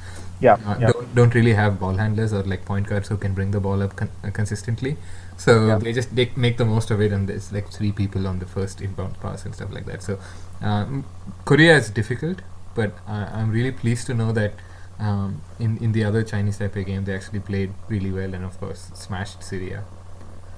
yeah, 0.48 0.58
uh, 0.66 0.76
yeah. 0.82 0.92
don't 0.92 1.16
don't 1.20 1.34
really 1.40 1.54
have 1.62 1.80
ball 1.86 1.96
handlers 2.04 2.34
or 2.40 2.44
like 2.56 2.66
point 2.66 2.88
guards 2.94 3.08
who 3.14 3.18
can 3.26 3.34
bring 3.40 3.52
the 3.58 3.62
ball 3.70 3.82
up 3.88 3.96
con- 4.04 4.12
uh, 4.24 4.32
consistently. 4.42 4.98
So 5.46 5.56
Yeah. 5.68 5.78
they 5.88 5.94
just 6.02 6.14
they 6.20 6.30
make 6.36 6.58
the 6.58 6.66
most 6.76 6.92
of 6.98 7.02
it, 7.08 7.12
and 7.20 7.30
there's 7.34 7.52
like 7.60 7.72
three 7.80 7.94
people 8.04 8.28
on 8.34 8.40
the 8.46 8.52
first 8.58 8.82
inbound 8.90 9.20
pass 9.26 9.46
and 9.46 9.56
stuff 9.62 9.72
like 9.80 9.86
that. 9.94 10.04
So 10.12 10.20
um, 10.62 11.06
Korea 11.46 11.78
is 11.78 11.90
difficult, 11.90 12.42
but 12.76 12.92
uh, 13.08 13.28
I'm 13.42 13.52
really 13.60 13.72
pleased 13.84 14.08
to 14.08 14.14
know 14.24 14.32
that 14.42 14.54
um, 15.00 15.42
in 15.60 15.78
in 15.78 15.92
the 15.92 16.04
other 16.04 16.24
Chinese 16.24 16.58
Taipei 16.60 16.86
game 16.86 17.04
they 17.06 17.16
actually 17.16 17.40
played 17.40 17.72
really 17.90 18.12
well 18.12 18.34
and 18.34 18.44
of 18.46 18.60
course 18.60 18.90
smashed 18.94 19.44
Syria. 19.44 19.84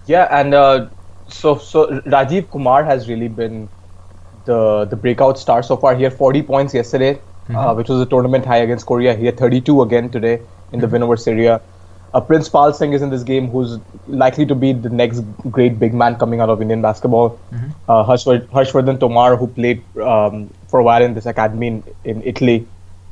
Yeah, 0.07 0.27
and 0.31 0.53
uh, 0.53 0.87
so 1.27 1.57
so 1.57 1.87
Rajiv 2.17 2.49
Kumar 2.51 2.83
has 2.83 3.07
really 3.09 3.27
been 3.27 3.67
the 4.45 4.85
the 4.85 4.95
breakout 4.95 5.37
star 5.39 5.61
so 5.63 5.77
far. 5.77 5.95
He 5.95 6.03
had 6.03 6.13
40 6.13 6.41
points 6.43 6.73
yesterday, 6.73 7.11
uh, 7.15 7.53
Mhm. 7.53 7.75
which 7.77 7.89
was 7.89 8.01
a 8.01 8.05
tournament 8.05 8.45
high 8.45 8.61
against 8.67 8.85
Korea. 8.85 9.13
He 9.15 9.25
had 9.25 9.37
32 9.37 9.81
again 9.81 10.09
today 10.09 10.39
in 10.71 10.79
the 10.79 10.87
win 10.87 11.03
over 11.03 11.17
Syria. 11.17 11.59
Uh, 12.13 12.19
Prince 12.27 12.47
Pal 12.49 12.71
Singh 12.73 12.93
is 12.97 13.03
in 13.05 13.11
this 13.11 13.23
game, 13.23 13.47
who's 13.55 13.73
likely 14.07 14.45
to 14.51 14.55
be 14.55 14.69
the 14.73 14.89
next 14.89 15.19
great 15.57 15.77
big 15.81 15.93
man 15.93 16.15
coming 16.15 16.39
out 16.45 16.49
of 16.53 16.61
Indian 16.65 16.81
basketball. 16.81 17.27
Mhm. 17.53 17.67
Uh, 17.87 18.03
Harshvard- 18.11 18.47
Harshvardhan 18.59 18.99
Tomar, 19.03 19.35
who 19.41 19.47
played 19.59 19.83
um, 20.13 20.39
for 20.69 20.79
a 20.79 20.83
while 20.87 21.03
in 21.09 21.13
this 21.19 21.27
academy 21.33 21.67
in, 21.67 21.83
in 22.13 22.23
Italy, 22.33 22.65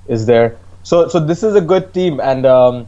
is 0.07 0.25
there. 0.25 0.55
So 0.87 1.09
so 1.09 1.19
this 1.19 1.43
is 1.43 1.55
a 1.59 1.61
good 1.69 1.93
team, 1.93 2.21
and 2.21 2.45
um, 2.45 2.87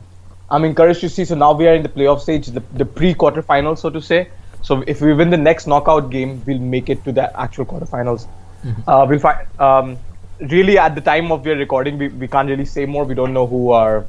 I'm 0.50 0.64
encouraged 0.64 1.02
to 1.02 1.10
see. 1.10 1.26
So 1.26 1.36
now 1.36 1.52
we 1.52 1.68
are 1.68 1.74
in 1.74 1.84
the 1.84 1.90
playoff 1.90 2.22
stage, 2.22 2.46
the, 2.48 2.62
the 2.82 2.86
pre-quarterfinals, 2.86 3.80
so 3.80 3.90
to 3.90 4.02
say. 4.02 4.30
So 4.62 4.84
if 4.88 5.02
we 5.02 5.14
win 5.14 5.30
the 5.30 5.42
next 5.48 5.68
knockout 5.68 6.10
game, 6.10 6.42
we'll 6.46 6.60
make 6.76 6.90
it 6.90 7.04
to 7.04 7.12
the 7.12 7.26
actual 7.38 7.66
quarterfinals. 7.66 8.28
Uh, 8.88 9.06
we'll 9.10 9.20
find. 9.20 9.46
Um, 9.60 9.98
really, 10.40 10.78
at 10.78 10.96
the 10.96 11.02
time 11.02 11.30
of 11.34 11.46
your 11.46 11.58
recording, 11.58 11.98
we, 11.98 12.08
we 12.08 12.30
can't 12.30 12.50
really 12.50 12.64
say 12.64 12.86
more. 12.86 13.04
We 13.04 13.16
don't 13.16 13.34
know 13.34 13.46
who 13.48 13.72
our 13.72 14.06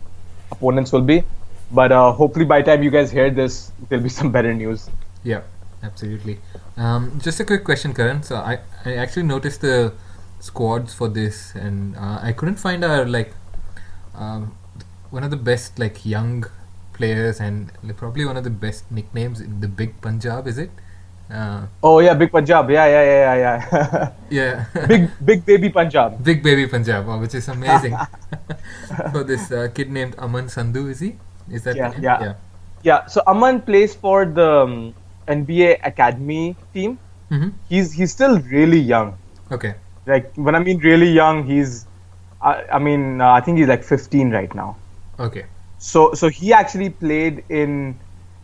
opponents 0.52 0.92
will 0.92 1.06
be, 1.10 1.24
but 1.72 1.90
uh, 1.90 2.12
hopefully 2.12 2.44
by 2.44 2.62
the 2.62 2.70
time 2.70 2.84
you 2.84 2.90
guys 2.90 3.10
hear 3.10 3.28
this, 3.28 3.72
there'll 3.88 4.04
be 4.04 4.08
some 4.20 4.30
better 4.30 4.54
news. 4.54 4.88
Yeah, 5.24 5.42
absolutely. 5.82 6.38
Um, 6.76 7.20
just 7.20 7.40
a 7.40 7.44
quick 7.44 7.64
question, 7.64 7.92
Karan. 7.94 8.22
So 8.22 8.36
I, 8.36 8.60
I 8.84 8.94
actually 8.94 9.24
noticed 9.24 9.62
the 9.62 9.94
squads 10.38 10.94
for 10.94 11.08
this, 11.08 11.54
and 11.56 11.96
uh, 11.96 12.20
I 12.22 12.32
couldn't 12.32 12.56
find 12.56 12.84
our 12.84 13.04
like 13.04 13.34
um, 14.14 14.54
one 15.10 15.24
of 15.24 15.30
the 15.30 15.36
best 15.40 15.78
like 15.78 16.04
young 16.04 16.44
players 16.92 17.40
and 17.40 17.72
probably 17.96 18.24
one 18.24 18.36
of 18.36 18.44
the 18.44 18.50
best 18.52 18.90
nicknames 18.90 19.40
in 19.40 19.60
the 19.60 19.68
Big 19.68 20.00
Punjab. 20.00 20.46
Is 20.46 20.58
it? 20.58 20.70
Uh, 21.30 21.66
Oh 21.82 22.00
yeah, 22.00 22.14
Big 22.14 22.32
Punjab. 22.32 22.70
Yeah, 22.70 22.86
yeah, 22.86 23.04
yeah, 23.04 23.18
yeah, 23.22 23.36
yeah. 23.38 24.12
yeah. 24.30 24.86
big, 24.88 25.10
big 25.24 25.46
baby 25.46 25.70
Punjab. 25.70 26.22
Big 26.24 26.42
Baby 26.42 26.66
Punjab, 26.66 27.06
oh, 27.08 27.18
which 27.18 27.34
is 27.34 27.48
amazing. 27.48 27.96
for 29.12 29.22
this 29.24 29.50
uh, 29.50 29.68
kid 29.74 29.90
named 29.90 30.14
Aman 30.18 30.46
Sandhu, 30.46 30.90
is 30.90 31.00
he? 31.00 31.16
Is 31.50 31.62
that 31.64 31.76
Yeah, 31.76 31.88
name? 31.90 32.02
yeah. 32.02 32.34
Yeah. 32.82 33.06
So 33.06 33.22
Aman 33.26 33.62
plays 33.62 33.94
for 33.94 34.24
the. 34.24 34.50
Um, 34.66 34.94
NBA 35.30 35.78
academy 35.86 36.56
team. 36.74 36.98
Mhm. 37.30 37.52
He's 37.68 37.92
he's 37.92 38.10
still 38.10 38.40
really 38.50 38.80
young. 38.80 39.14
Okay. 39.52 39.74
Like 40.06 40.32
when 40.34 40.56
I 40.56 40.58
mean 40.58 40.78
really 40.78 41.06
young, 41.06 41.44
he's 41.46 41.86
I, 42.42 42.64
I 42.72 42.78
mean 42.78 43.20
uh, 43.20 43.30
I 43.32 43.40
think 43.40 43.58
he's 43.58 43.68
like 43.68 43.84
15 43.84 44.30
right 44.30 44.54
now. 44.54 44.76
Okay. 45.18 45.44
So 45.78 46.12
so 46.14 46.28
he 46.28 46.52
actually 46.52 46.90
played 46.90 47.44
in 47.48 48.00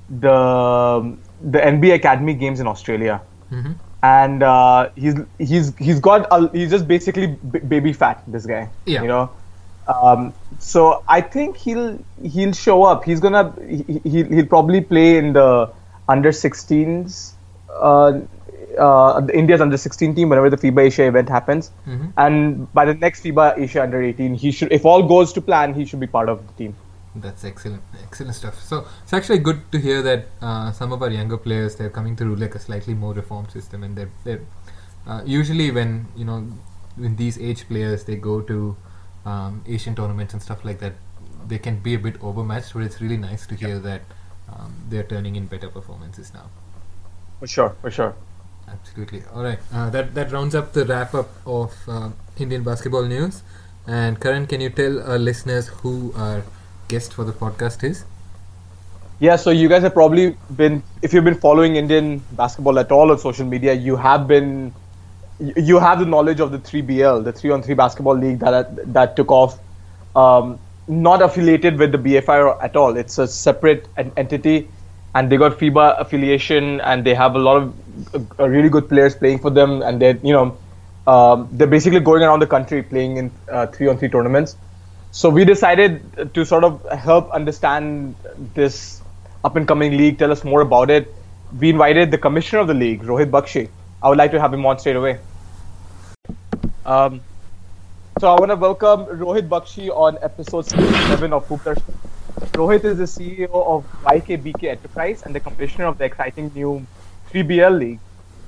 the 0.08 1.18
the 1.40 1.58
NBA 1.58 1.94
academy 1.94 2.34
games 2.34 2.60
in 2.60 2.66
Australia. 2.66 3.22
Mhm. 3.52 3.74
and 4.02 4.42
uh, 4.42 4.88
he's 4.96 5.14
he's 5.38 5.68
he's 5.78 6.00
got 6.00 6.26
a, 6.36 6.50
he's 6.52 6.70
just 6.70 6.86
basically 6.88 7.26
b- 7.52 7.60
baby 7.72 7.92
fat 7.92 8.22
this 8.26 8.44
guy 8.44 8.68
Yeah. 8.84 9.02
you 9.02 9.08
know 9.08 9.30
um, 9.94 10.34
so 10.58 11.04
I 11.16 11.20
think 11.20 11.56
he'll 11.56 12.04
he'll 12.34 12.52
show 12.52 12.82
up 12.82 13.04
he's 13.04 13.20
gonna 13.20 13.44
he, 13.68 14.00
he, 14.04 14.24
he'll 14.24 14.46
probably 14.54 14.80
play 14.80 15.16
in 15.18 15.32
the 15.32 15.72
under 16.08 16.32
16s 16.32 17.34
uh, 17.80 18.20
uh, 18.78 19.26
India's 19.32 19.60
under 19.60 19.76
16 19.76 20.14
team 20.14 20.28
whenever 20.28 20.50
the 20.50 20.56
FIBA 20.56 20.82
Asia 20.86 21.04
event 21.06 21.28
happens 21.28 21.70
Mhm. 21.86 22.12
and 22.16 22.72
by 22.72 22.84
the 22.84 22.94
next 22.94 23.22
FIBA 23.24 23.58
Asia 23.58 23.82
under 23.82 24.02
18 24.02 24.34
he 24.34 24.50
should 24.50 24.72
if 24.72 24.84
all 24.84 25.02
goes 25.14 25.32
to 25.32 25.40
plan 25.40 25.74
he 25.74 25.84
should 25.84 26.00
be 26.00 26.06
part 26.18 26.28
of 26.28 26.46
the 26.48 26.52
team 26.64 26.74
That's 27.24 27.44
excellent, 27.48 27.82
excellent 28.06 28.34
stuff. 28.38 28.56
So 28.70 28.78
it's 29.02 29.12
actually 29.18 29.38
good 29.44 29.60
to 29.74 29.78
hear 29.84 30.00
that 30.06 30.24
uh, 30.48 30.72
some 30.78 30.90
of 30.96 31.04
our 31.04 31.08
younger 31.12 31.38
players 31.44 31.76
they're 31.78 31.92
coming 31.98 32.16
through 32.20 32.34
like 32.42 32.54
a 32.58 32.60
slightly 32.64 32.94
more 33.04 33.12
reformed 33.18 33.54
system, 33.54 33.86
and 33.86 34.00
they're 34.00 34.10
they're 34.26 34.42
uh, 35.12 35.20
usually 35.36 35.68
when 35.78 35.94
you 36.22 36.26
know 36.30 36.36
when 37.04 37.16
these 37.22 37.38
age 37.50 37.62
players 37.70 38.04
they 38.10 38.16
go 38.26 38.34
to 38.50 38.58
um, 39.32 39.56
Asian 39.76 39.96
tournaments 40.02 40.36
and 40.38 40.44
stuff 40.48 40.66
like 40.70 40.78
that, 40.84 41.00
they 41.54 41.60
can 41.68 41.78
be 41.88 41.94
a 42.00 42.02
bit 42.08 42.20
overmatched. 42.32 42.74
But 42.78 42.84
it's 42.90 43.00
really 43.06 43.18
nice 43.24 43.46
to 43.54 43.58
hear 43.64 43.78
that 43.88 44.02
um, 44.52 44.76
they're 44.90 45.08
turning 45.14 45.40
in 45.42 45.46
better 45.56 45.72
performances 45.80 46.34
now. 46.38 46.46
for 47.40 47.48
sure 47.54 47.72
for 47.80 47.90
sure 48.02 48.12
Absolutely. 48.68 49.22
All 49.34 49.42
right. 49.42 49.58
Uh, 49.72 49.90
that 49.90 50.14
that 50.14 50.32
rounds 50.32 50.54
up 50.54 50.72
the 50.72 50.84
wrap 50.84 51.14
up 51.14 51.28
of 51.46 51.74
uh, 51.88 52.10
Indian 52.38 52.62
basketball 52.62 53.04
news. 53.04 53.42
And 53.86 54.20
Karan, 54.20 54.46
can 54.46 54.60
you 54.60 54.70
tell 54.70 55.00
our 55.02 55.18
listeners 55.18 55.68
who 55.68 56.12
our 56.16 56.42
guest 56.88 57.14
for 57.14 57.24
the 57.24 57.32
podcast 57.32 57.84
is? 57.84 58.04
Yeah, 59.18 59.36
so 59.36 59.50
you 59.50 59.68
guys 59.68 59.82
have 59.82 59.94
probably 59.94 60.36
been, 60.56 60.82
if 61.02 61.14
you've 61.14 61.24
been 61.24 61.38
following 61.40 61.76
Indian 61.76 62.18
basketball 62.32 62.78
at 62.78 62.92
all 62.92 63.10
on 63.10 63.18
social 63.18 63.46
media, 63.46 63.72
you 63.72 63.96
have 63.96 64.28
been, 64.28 64.74
you 65.56 65.78
have 65.78 66.00
the 66.00 66.04
knowledge 66.04 66.40
of 66.40 66.52
the 66.52 66.58
3BL, 66.58 67.24
the 67.24 67.32
3 67.32 67.50
on 67.50 67.62
3 67.62 67.74
basketball 67.74 68.14
league 68.16 68.40
that 68.40 68.92
that 68.92 69.16
took 69.16 69.30
off, 69.30 69.58
um, 70.14 70.58
not 70.86 71.22
affiliated 71.22 71.78
with 71.78 71.92
the 71.92 71.98
BFI 71.98 72.62
at 72.62 72.76
all. 72.76 72.96
It's 72.96 73.18
a 73.18 73.26
separate 73.26 73.88
en- 73.96 74.12
entity, 74.18 74.68
and 75.16 75.32
they 75.32 75.36
got 75.38 75.58
FIBA 75.58 75.98
affiliation, 76.00 76.80
and 76.82 77.04
they 77.04 77.14
have 77.14 77.34
a 77.34 77.38
lot 77.38 77.56
of 77.62 78.38
uh, 78.38 78.48
really 78.48 78.68
good 78.68 78.88
players 78.88 79.14
playing 79.14 79.38
for 79.38 79.50
them, 79.58 79.80
and 79.82 80.00
they're, 80.00 80.18
you 80.22 80.32
know, 80.32 80.58
um, 81.06 81.48
they're 81.52 81.72
basically 81.74 82.00
going 82.00 82.22
around 82.22 82.40
the 82.40 82.46
country 82.46 82.82
playing 82.82 83.16
in 83.16 83.30
uh, 83.50 83.66
3 83.66 83.88
on 83.88 83.98
3 83.98 84.10
tournaments. 84.10 84.56
So 85.12 85.30
we 85.30 85.46
decided 85.46 86.34
to 86.34 86.44
sort 86.44 86.64
of 86.64 86.84
help 86.90 87.30
understand 87.30 88.14
this 88.52 89.00
up 89.42 89.56
and 89.56 89.66
coming 89.66 89.96
league, 89.96 90.18
tell 90.18 90.32
us 90.32 90.44
more 90.44 90.60
about 90.60 90.90
it. 90.90 91.14
We 91.58 91.70
invited 91.70 92.10
the 92.10 92.18
commissioner 92.18 92.60
of 92.60 92.66
the 92.66 92.74
league, 92.74 93.02
Rohit 93.02 93.30
Bakshi. 93.30 93.70
I 94.02 94.10
would 94.10 94.18
like 94.18 94.32
to 94.32 94.40
have 94.40 94.52
him 94.52 94.66
on 94.66 94.78
straight 94.78 94.96
away. 94.96 95.18
Um, 96.84 97.22
so 98.20 98.34
I 98.34 98.38
want 98.38 98.50
to 98.50 98.56
welcome 98.56 99.06
Rohit 99.06 99.48
Bakshi 99.48 99.88
on 99.88 100.18
episode 100.20 100.66
7 100.66 101.32
of 101.32 101.46
Hoop 101.46 101.62
Darshan. 101.62 101.94
Rohit 102.40 102.84
is 102.84 102.98
the 102.98 103.04
CEO 103.04 103.48
of 103.50 103.84
YKBK 104.04 104.64
Enterprise 104.64 105.22
and 105.22 105.34
the 105.34 105.40
commissioner 105.40 105.86
of 105.86 105.96
the 105.98 106.04
exciting 106.04 106.50
new 106.54 106.86
3BL 107.30 107.78
league. 107.78 108.00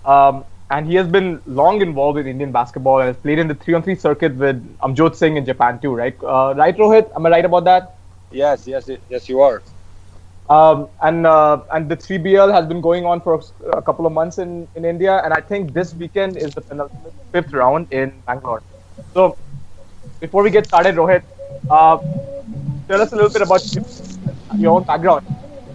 Um, 0.04 0.44
and 0.70 0.86
he 0.86 0.94
has 0.96 1.08
been 1.08 1.40
long 1.46 1.80
involved 1.80 2.18
in 2.18 2.26
Indian 2.26 2.52
basketball 2.52 2.98
and 3.00 3.08
has 3.08 3.16
played 3.16 3.38
in 3.38 3.48
the 3.48 3.54
3 3.54 3.74
on 3.74 3.82
3 3.82 3.94
circuit 3.94 4.34
with 4.36 4.78
Amjot 4.80 5.16
Singh 5.16 5.38
in 5.38 5.46
Japan 5.46 5.78
too, 5.78 5.94
right? 5.94 6.14
Uh, 6.22 6.54
right, 6.56 6.76
Rohit? 6.76 7.10
Am 7.16 7.24
I 7.24 7.30
right 7.30 7.44
about 7.44 7.64
that? 7.64 7.96
Yes, 8.30 8.66
yes, 8.66 8.90
yes, 9.08 9.28
you 9.28 9.40
are. 9.40 9.62
Um, 10.50 10.88
and 11.02 11.26
uh, 11.26 11.62
and 11.72 11.88
the 11.90 11.96
3BL 11.96 12.52
has 12.52 12.66
been 12.66 12.80
going 12.80 13.04
on 13.06 13.20
for 13.20 13.42
a 13.72 13.82
couple 13.82 14.06
of 14.06 14.12
months 14.12 14.38
in, 14.38 14.66
in 14.74 14.84
India, 14.84 15.20
and 15.24 15.32
I 15.32 15.40
think 15.40 15.74
this 15.74 15.94
weekend 15.94 16.38
is 16.38 16.54
the 16.54 16.90
fifth 17.32 17.52
round 17.52 17.92
in 17.92 18.12
Bangalore. 18.26 18.62
So, 19.12 19.36
before 20.20 20.42
we 20.42 20.50
get 20.50 20.66
started, 20.66 20.94
Rohit, 20.94 21.22
uh, 21.70 21.98
tell 22.88 23.00
us 23.02 23.12
a 23.12 23.14
little 23.14 23.30
bit 23.30 23.42
about 23.42 23.62
your 24.56 24.76
own 24.76 24.84
background. 24.84 25.26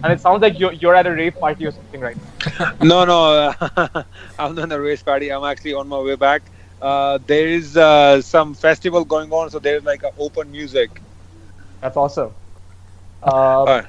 And 0.02 0.12
it 0.12 0.20
sounds 0.20 0.42
like 0.42 0.58
you're, 0.58 0.72
you're 0.72 0.94
at 0.94 1.06
a 1.06 1.12
rave 1.12 1.38
party 1.38 1.64
or 1.64 1.70
something 1.70 2.00
right 2.00 2.16
now. 2.16 2.72
no, 2.82 3.04
no, 3.04 3.54
I'm 4.38 4.54
not 4.54 4.64
in 4.64 4.72
a 4.72 4.80
rave 4.80 5.04
party. 5.04 5.32
I'm 5.32 5.44
actually 5.44 5.74
on 5.74 5.88
my 5.88 5.98
way 5.98 6.16
back. 6.16 6.42
Uh, 6.82 7.18
there 7.26 7.48
is 7.48 7.76
uh, 7.76 8.20
some 8.20 8.52
festival 8.52 9.04
going 9.04 9.32
on, 9.32 9.48
so 9.48 9.58
there's 9.58 9.84
like 9.84 10.02
a 10.02 10.10
open 10.18 10.50
music. 10.50 11.00
That's 11.80 11.96
awesome. 11.96 12.32
Uh, 13.22 13.60
Alright. 13.60 13.86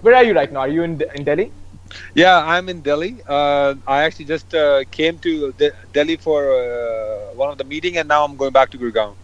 Where 0.00 0.14
are 0.14 0.22
you 0.22 0.34
right 0.34 0.52
now? 0.52 0.60
Are 0.60 0.68
you 0.68 0.84
in, 0.84 1.02
in 1.16 1.24
Delhi? 1.24 1.52
Yeah, 2.14 2.38
I'm 2.44 2.68
in 2.68 2.82
Delhi. 2.82 3.20
Uh, 3.26 3.74
I 3.86 4.04
actually 4.04 4.26
just 4.26 4.54
uh, 4.54 4.84
came 4.92 5.18
to 5.18 5.52
De- 5.52 5.72
Delhi 5.92 6.16
for 6.16 6.52
uh, 6.52 7.34
one 7.34 7.50
of 7.50 7.58
the 7.58 7.64
meeting, 7.64 7.96
and 7.96 8.06
now 8.06 8.24
I'm 8.24 8.36
going 8.36 8.52
back 8.52 8.70
to 8.70 8.78
Gurgaon. 8.78 9.16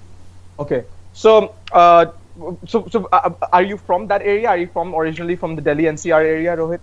Okay. 0.58 0.84
So, 1.12 1.54
uh, 1.72 2.06
so, 2.66 2.86
so 2.90 3.08
uh, 3.12 3.30
are 3.52 3.62
you 3.62 3.76
from 3.76 4.06
that 4.08 4.22
area? 4.22 4.48
Are 4.48 4.56
you 4.58 4.66
from 4.68 4.94
originally 4.94 5.36
from 5.36 5.56
the 5.56 5.62
Delhi 5.62 5.86
NCR 5.86 6.22
area, 6.22 6.56
Rohit? 6.56 6.80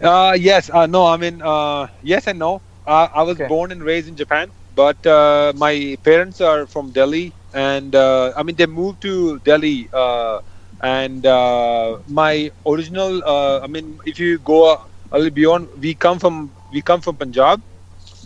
Uh, 0.00 0.36
yes, 0.38 0.70
uh, 0.70 0.86
no, 0.86 1.06
I 1.06 1.16
mean, 1.16 1.42
uh, 1.42 1.88
yes 2.02 2.26
and 2.26 2.38
no. 2.38 2.62
Uh, 2.86 3.08
I 3.14 3.22
was 3.22 3.40
Okay. 3.40 3.50
born 3.50 3.70
and 3.72 3.82
raised 3.82 4.08
in 4.08 4.16
Japan, 4.16 4.52
but 4.74 5.04
uh, 5.06 5.52
my 5.56 5.96
parents 6.02 6.40
are 6.40 6.66
from 6.66 6.90
Delhi, 6.92 7.34
and 7.52 7.94
uh, 7.94 8.32
I 8.36 8.42
mean, 8.42 8.56
they 8.56 8.66
moved 8.66 9.02
to 9.02 9.38
Delhi. 9.40 9.88
Uh, 9.92 10.40
and 10.80 11.24
uh, 11.26 11.98
my 12.06 12.50
original, 12.66 13.22
uh, 13.24 13.60
I 13.60 13.66
mean, 13.66 14.00
if 14.04 14.18
you 14.18 14.38
go 14.38 14.80
a 15.10 15.16
little 15.18 15.30
beyond, 15.32 15.68
we 15.78 15.94
come 15.94 16.18
from 16.18 16.54
we 16.72 16.82
come 16.82 17.00
from 17.00 17.16
Punjab, 17.16 17.62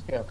Yeah. 0.09 0.23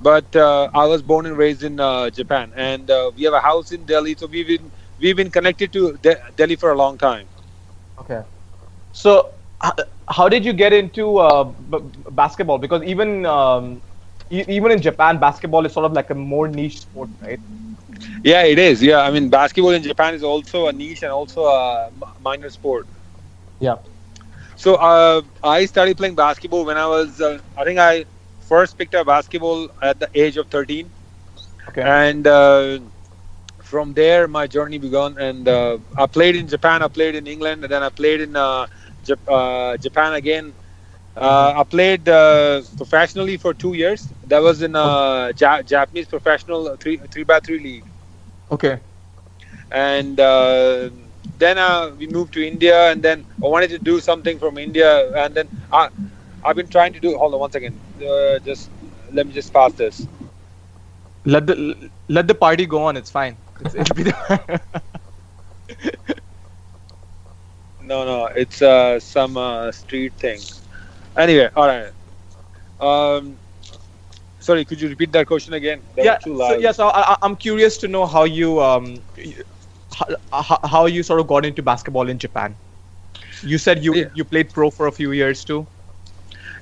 but 0.00 0.34
uh, 0.36 0.68
I 0.74 0.86
was 0.86 1.02
born 1.02 1.26
and 1.26 1.36
raised 1.36 1.62
in 1.62 1.78
uh, 1.80 2.10
Japan, 2.10 2.52
and 2.56 2.90
uh, 2.90 3.10
we 3.14 3.22
have 3.24 3.34
a 3.34 3.40
house 3.40 3.72
in 3.72 3.84
Delhi, 3.84 4.14
so 4.16 4.26
we've 4.26 4.46
been 4.46 4.72
we've 5.02 5.16
been 5.16 5.30
connected 5.30 5.72
to 5.74 5.98
De- 5.98 6.20
Delhi 6.36 6.56
for 6.56 6.72
a 6.72 6.76
long 6.76 6.98
time. 6.98 7.28
Okay. 7.98 8.22
So, 8.92 9.30
h- 9.64 9.72
how 10.08 10.28
did 10.28 10.44
you 10.44 10.52
get 10.52 10.72
into 10.72 11.18
uh, 11.18 11.44
b- 11.44 11.78
basketball? 12.10 12.58
Because 12.58 12.82
even 12.84 13.26
um, 13.26 13.82
e- 14.30 14.44
even 14.48 14.72
in 14.72 14.80
Japan, 14.82 15.18
basketball 15.18 15.66
is 15.66 15.72
sort 15.72 15.86
of 15.86 15.92
like 15.92 16.10
a 16.10 16.14
more 16.14 16.48
niche 16.48 16.80
sport, 16.80 17.10
right? 17.20 17.40
Yeah, 18.24 18.42
it 18.44 18.58
is. 18.58 18.82
Yeah, 18.82 19.00
I 19.00 19.10
mean, 19.10 19.30
basketball 19.30 19.72
in 19.72 19.82
Japan 19.82 20.14
is 20.14 20.22
also 20.22 20.66
a 20.68 20.72
niche 20.72 21.02
and 21.02 21.12
also 21.12 21.44
a 21.44 21.86
m- 21.88 22.02
minor 22.20 22.50
sport. 22.50 22.88
Yeah. 23.60 23.76
So 24.56 24.74
uh, 24.76 25.22
I 25.42 25.66
started 25.66 25.96
playing 25.96 26.14
basketball 26.16 26.64
when 26.64 26.76
I 26.76 26.86
was, 26.86 27.20
uh, 27.20 27.38
I 27.56 27.64
think 27.64 27.78
I 27.78 28.04
first 28.40 28.78
picked 28.78 28.94
up 28.94 29.06
basketball 29.06 29.68
at 29.82 29.98
the 30.00 30.08
age 30.14 30.36
of 30.36 30.48
13, 30.48 30.92
Okay. 31.68 31.84
and 31.84 32.26
uh, 32.26 32.78
from 33.72 33.94
there 34.00 34.28
my 34.38 34.46
journey 34.56 34.78
began. 34.86 35.12
And 35.28 35.48
uh, 35.48 35.78
I 36.04 36.06
played 36.06 36.36
in 36.36 36.46
Japan, 36.54 36.82
I 36.82 36.88
played 36.98 37.14
in 37.20 37.26
England, 37.34 37.64
and 37.64 37.72
then 37.74 37.82
I 37.82 37.90
played 38.02 38.20
in 38.26 38.36
uh, 38.36 38.66
Jap- 39.08 39.28
uh, 39.38 39.76
Japan 39.78 40.14
again. 40.22 40.54
Uh, 41.16 41.52
I 41.60 41.64
played 41.64 42.08
uh, 42.08 42.62
professionally 42.76 43.36
for 43.36 43.52
two 43.54 43.74
years. 43.74 44.12
That 44.32 44.42
was 44.42 44.62
in 44.62 44.74
uh, 44.76 45.32
ja- 45.42 45.62
Japanese 45.62 46.08
professional 46.16 46.76
three 46.82 46.98
three 47.12 47.24
by 47.32 47.40
three 47.40 47.60
league 47.68 47.86
Okay. 48.50 48.80
and 49.70 50.16
then 51.38 51.58
uh, 51.58 51.90
we 51.98 52.06
moved 52.06 52.32
to 52.34 52.46
India, 52.46 52.90
and 52.90 53.02
then 53.02 53.26
I 53.42 53.46
wanted 53.48 53.70
to 53.70 53.78
do 53.78 54.00
something 54.00 54.38
from 54.38 54.58
India, 54.58 55.12
and 55.24 55.34
then 55.34 55.48
I, 55.72 55.88
I've 56.44 56.56
been 56.56 56.68
trying 56.68 56.92
to 56.94 57.00
do. 57.00 57.16
Hold 57.16 57.34
on 57.34 57.40
one 57.40 57.52
second. 57.52 57.80
Uh, 58.00 58.38
just 58.40 58.70
let 59.12 59.26
me 59.26 59.32
just 59.32 59.52
pass 59.52 59.72
this. 59.74 60.06
Let 61.24 61.46
the 61.46 61.90
let 62.08 62.26
the 62.28 62.34
party 62.34 62.66
go 62.66 62.82
on. 62.84 62.96
It's 62.96 63.10
fine. 63.10 63.38
It's, 63.64 63.74
it'll 63.74 63.94
be 63.94 64.02
the- 64.04 64.60
No, 67.80 68.04
no, 68.04 68.26
it's 68.26 68.62
uh, 68.62 69.00
some 69.00 69.36
uh, 69.36 69.72
street 69.72 70.14
thing. 70.14 70.40
Anyway, 71.16 71.48
all 71.56 71.66
right. 71.66 71.92
Um, 72.80 73.38
sorry, 74.38 74.64
could 74.64 74.80
you 74.80 74.88
repeat 74.88 75.12
that 75.12 75.26
question 75.26 75.54
again? 75.54 75.82
That 75.96 76.04
yeah. 76.04 76.18
So, 76.20 76.58
yeah. 76.58 76.72
So 76.72 76.88
I, 76.88 77.16
I'm 77.22 77.36
curious 77.36 77.76
to 77.78 77.88
know 77.88 78.06
how 78.06 78.24
you 78.24 78.60
um 78.60 79.02
how, 79.92 80.06
how, 80.42 80.58
how 80.64 80.86
you 80.86 81.02
sort 81.02 81.20
of 81.20 81.26
got 81.26 81.44
into 81.44 81.62
basketball 81.62 82.08
in 82.08 82.18
Japan. 82.18 82.56
You 83.42 83.58
said 83.58 83.84
you 83.84 83.94
Yeah. 83.94 84.10
you 84.14 84.24
played 84.24 84.52
pro 84.52 84.70
for 84.70 84.86
a 84.86 84.92
few 84.92 85.12
years 85.12 85.44
too. 85.44 85.66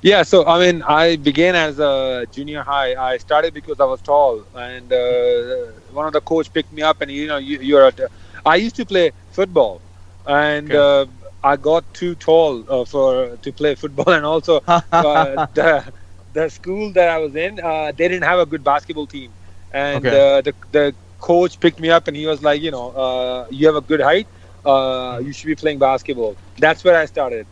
Yeah, 0.01 0.23
so 0.23 0.45
I 0.45 0.59
mean, 0.59 0.81
I 0.83 1.15
began 1.17 1.55
as 1.55 1.79
a 1.79 2.25
junior 2.31 2.63
high. 2.63 2.95
I 2.95 3.17
started 3.17 3.53
because 3.53 3.79
I 3.79 3.85
was 3.85 4.01
tall, 4.01 4.43
and 4.55 4.91
uh, 4.91 5.71
one 5.91 6.05
of 6.07 6.13
the 6.13 6.21
coach 6.21 6.51
picked 6.53 6.71
me 6.71 6.81
up, 6.81 7.01
and 7.01 7.11
you 7.11 7.27
know, 7.27 7.37
you, 7.37 7.59
you're. 7.59 7.85
At, 7.87 7.99
I 8.45 8.55
used 8.55 8.75
to 8.77 8.85
play 8.85 9.11
football, 9.29 9.81
and 10.25 10.73
Okay. 10.73 10.75
uh, 10.75 11.05
I 11.43 11.55
got 11.57 11.93
too 11.93 12.15
tall 12.15 12.63
uh, 12.69 12.85
for 12.85 13.37
to 13.37 13.53
play 13.53 13.75
football, 13.75 14.09
and 14.13 14.25
also 14.25 14.57
uh, 14.99 15.37
the 15.53 15.91
the 16.33 16.49
school 16.49 16.91
that 16.93 17.09
I 17.09 17.17
was 17.17 17.35
in, 17.35 17.59
uh, 17.59 17.91
they 17.91 18.07
didn't 18.07 18.23
have 18.23 18.39
a 18.39 18.45
good 18.45 18.63
basketball 18.63 19.07
team, 19.07 19.33
and 19.71 20.11
Okay. 20.11 20.13
uh, 20.13 20.41
the 20.41 20.53
the 20.71 20.95
coach 21.19 21.59
picked 21.59 21.79
me 21.79 21.89
up 21.89 22.07
and 22.07 22.15
he 22.17 22.25
was 22.25 22.41
like, 22.43 22.61
you 22.61 22.71
know, 22.71 22.89
uh, 22.91 23.45
you 23.49 23.65
have 23.67 23.75
a 23.75 23.81
good 23.81 24.01
height, 24.01 24.27
uh, 24.65 25.19
you 25.21 25.31
should 25.33 25.47
be 25.47 25.55
playing 25.55 25.79
basketball. 25.79 26.37
That's 26.57 26.83
where 26.83 26.97
I 26.97 27.05
started. 27.05 27.47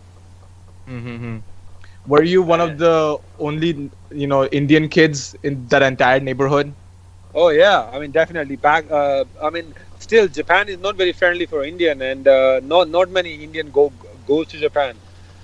Mm-hmm. 0.88 1.40
Were 2.06 2.24
you 2.24 2.42
one 2.42 2.62
of 2.62 2.78
the 2.78 3.18
only, 3.40 3.92
you 4.12 4.28
know, 4.28 4.46
Indian 4.48 4.90
kids 4.90 5.36
in 5.44 5.66
that 5.68 5.82
entire 5.82 6.20
neighborhood? 6.20 6.74
Oh 7.34 7.50
yeah, 7.50 7.90
I 7.94 8.00
mean 8.00 8.12
definitely 8.12 8.56
back. 8.56 8.90
Uh, 8.90 9.26
I 9.42 9.50
mean, 9.50 9.74
still 9.98 10.28
Japan 10.28 10.68
is 10.70 10.78
not 10.80 10.96
very 10.96 11.12
friendly 11.14 11.46
for 11.46 11.64
Indian, 11.64 12.02
and 12.02 12.28
uh, 12.28 12.60
not 12.64 12.90
not 12.90 13.10
many 13.10 13.44
Indian 13.44 13.70
go 13.72 13.90
goes 14.26 14.48
to 14.48 14.58
Japan. 14.58 15.00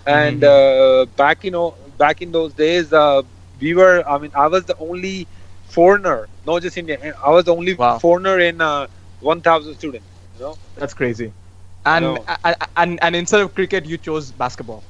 And 0.06 0.44
uh, 0.44 1.06
back 1.16 1.44
you 1.44 1.52
know 1.52 1.76
back 1.98 2.22
in 2.22 2.32
those 2.32 2.54
days, 2.54 2.92
uh, 2.94 3.22
we 3.60 3.74
were. 3.76 4.04
I 4.08 4.18
mean, 4.18 4.32
I 4.36 4.48
was 4.48 4.66
the 4.66 4.78
only 4.78 5.28
foreigner, 5.64 6.28
not 6.46 6.62
just 6.62 6.78
Indian. 6.78 7.14
I 7.24 7.30
was 7.30 7.46
the 7.46 7.56
only 7.56 7.76
Wow. 7.78 8.04
foreigner 8.04 8.40
in 8.40 8.62
uh, 8.62 8.88
1,000 9.20 9.76
students. 9.76 10.10
You 10.36 10.42
know. 10.42 10.58
That's 10.76 10.94
crazy. 10.94 11.34
And, 11.86 12.18
No. 12.18 12.26
and 12.44 12.56
and 12.76 13.00
and 13.04 13.16
instead 13.16 13.42
of 13.42 13.54
cricket, 13.56 13.86
you 13.86 13.98
chose 13.98 14.32
basketball 14.32 14.84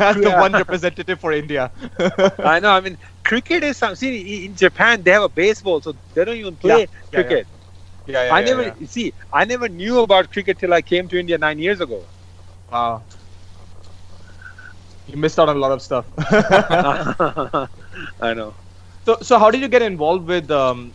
as 0.00 0.18
the 0.22 0.30
Yeah. 0.30 0.32
one 0.32 0.54
representative 0.54 1.20
for 1.20 1.32
India. 1.32 1.72
I 2.42 2.60
know. 2.60 2.70
I 2.70 2.80
mean, 2.80 2.98
cricket 3.24 3.62
is 3.64 3.76
some. 3.78 3.94
See, 3.94 4.44
in 4.46 4.54
Japan 4.56 5.02
they 5.02 5.10
have 5.12 5.22
a 5.22 5.28
baseball, 5.28 5.80
so 5.80 5.94
they 6.14 6.24
don't 6.24 6.36
even 6.36 6.56
play 6.56 6.88
Yeah, 7.10 7.12
cricket. 7.12 7.48
yeah, 8.06 8.24
yeah, 8.24 8.24
I 8.28 8.42
never 8.42 8.72
see. 8.86 9.12
I 9.32 9.44
never 9.44 9.68
knew 9.68 10.00
about 10.00 10.30
cricket 10.30 10.58
till 10.58 10.72
I 10.72 10.82
came 10.82 11.08
to 11.08 11.18
India 11.18 11.38
nine 11.38 11.58
years 11.58 11.80
ago. 11.80 12.08
Wow. 12.70 13.04
You 15.06 15.16
missed 15.16 15.38
out 15.38 15.48
on 15.48 15.56
a 15.56 15.58
lot 15.58 15.72
of 15.72 15.82
stuff. 15.82 16.06
I 18.20 18.34
know. 18.34 18.54
so, 19.04 19.16
so 19.22 19.38
how 19.38 19.50
did 19.50 19.60
you 19.60 19.68
get 19.68 19.82
involved 19.82 20.26
with, 20.26 20.50
um, 20.50 20.94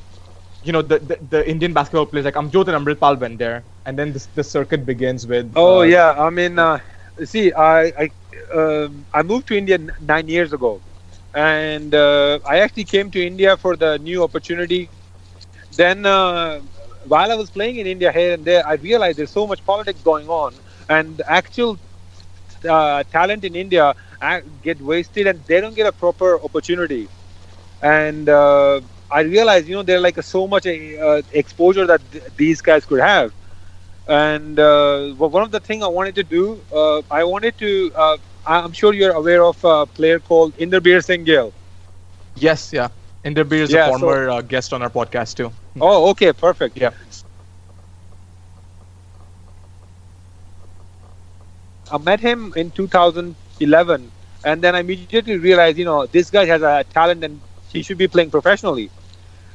you 0.63 0.71
know, 0.71 0.81
the, 0.81 0.99
the, 0.99 1.17
the 1.29 1.49
Indian 1.49 1.73
basketball 1.73 2.05
players? 2.05 2.25
Like 2.25 2.35
Amjot 2.35 2.67
and 2.67 2.85
Amritpal 2.85 3.19
went 3.19 3.37
there, 3.39 3.65
and 3.85 3.97
then 3.97 4.13
this, 4.13 4.27
the 4.27 4.43
circuit 4.43 4.85
begins 4.85 5.27
with. 5.27 5.55
Oh 5.55 5.81
uh, 5.81 5.81
yeah, 5.81 6.11
I 6.17 6.29
mean, 6.29 6.57
uh, 6.59 6.79
see, 7.25 7.53
I 7.53 7.81
I, 8.03 8.11
um, 8.53 9.05
I 9.13 9.21
moved 9.23 9.47
to 9.47 9.57
India 9.57 9.77
nine 9.99 10.27
years 10.27 10.53
ago, 10.53 10.81
and 11.33 11.93
uh, 11.93 12.39
I 12.45 12.59
actually 12.59 12.85
came 12.85 13.11
to 13.11 13.25
India 13.25 13.57
for 13.57 13.75
the 13.75 13.97
new 13.99 14.23
opportunity. 14.23 14.89
Then, 15.71 16.05
uh, 16.05 16.61
while 17.05 17.31
I 17.31 17.35
was 17.35 17.49
playing 17.51 17.77
in 17.77 17.87
India 17.87 18.11
here 18.11 18.33
and 18.33 18.45
there, 18.45 18.65
I 18.65 18.73
realized 18.75 19.17
there's 19.19 19.31
so 19.31 19.47
much 19.47 19.63
politics 19.65 20.01
going 20.01 20.29
on, 20.29 20.61
and 20.89 21.21
actual 21.27 21.79
uh, 22.67 23.03
talent 23.11 23.43
in 23.45 23.55
India 23.55 23.93
uh, 24.21 24.39
get 24.61 24.81
wasted, 24.81 25.27
and 25.27 25.45
they 25.47 25.61
don't 25.61 25.75
get 25.75 25.87
a 25.87 25.91
proper 25.91 26.41
opportunity. 26.43 27.09
And 27.81 28.29
uh, 28.29 28.81
I 29.11 29.21
realized, 29.21 29.67
you 29.67 29.75
know, 29.75 29.83
there's 29.83 30.01
like 30.01 30.21
so 30.23 30.47
much 30.47 30.65
uh, 30.67 31.21
exposure 31.31 31.85
that 31.87 32.11
th- 32.11 32.23
these 32.37 32.61
guys 32.61 32.85
could 32.85 32.99
have 32.99 33.33
and 34.07 34.59
uh, 34.59 35.09
one 35.13 35.43
of 35.43 35.51
the 35.51 35.59
thing 35.59 35.83
I 35.83 35.87
wanted 35.87 36.15
to 36.15 36.23
do, 36.23 36.59
uh, 36.73 37.01
I 37.11 37.23
wanted 37.23 37.57
to. 37.59 37.91
Uh, 37.95 38.17
I- 38.45 38.61
I'm 38.61 38.71
sure 38.71 38.93
you're 38.93 39.11
aware 39.13 39.43
of 39.43 39.63
a 39.63 39.85
player 39.85 40.19
called 40.19 40.55
Inderbir 40.57 41.03
Singh 41.03 41.23
Gill. 41.25 41.53
Yes, 42.35 42.71
yeah. 42.71 42.89
Inderbir 43.25 43.61
is 43.61 43.73
Yeah, 43.73 43.89
a 43.89 43.93
so- 43.93 43.99
former 43.99 44.29
uh, 44.29 44.41
guest 44.41 44.73
on 44.73 44.81
our 44.81 44.89
podcast 44.89 45.35
too. 45.35 45.51
Oh, 45.79 46.09
okay, 46.11 46.31
perfect. 46.33 46.77
Yeah. 46.77 46.91
I 51.91 51.97
met 51.97 52.19
him 52.19 52.53
in 52.55 52.71
2011, 52.71 54.11
and 54.43 54.61
then 54.61 54.75
I 54.75 54.79
immediately 54.79 55.37
realized, 55.37 55.77
you 55.77 55.85
know, 55.85 56.05
this 56.05 56.29
guy 56.29 56.45
has 56.45 56.61
a 56.61 56.83
talent 56.83 57.23
and 57.23 57.41
he 57.69 57.81
should 57.81 57.97
be 57.97 58.07
playing 58.07 58.31
professionally. 58.31 58.89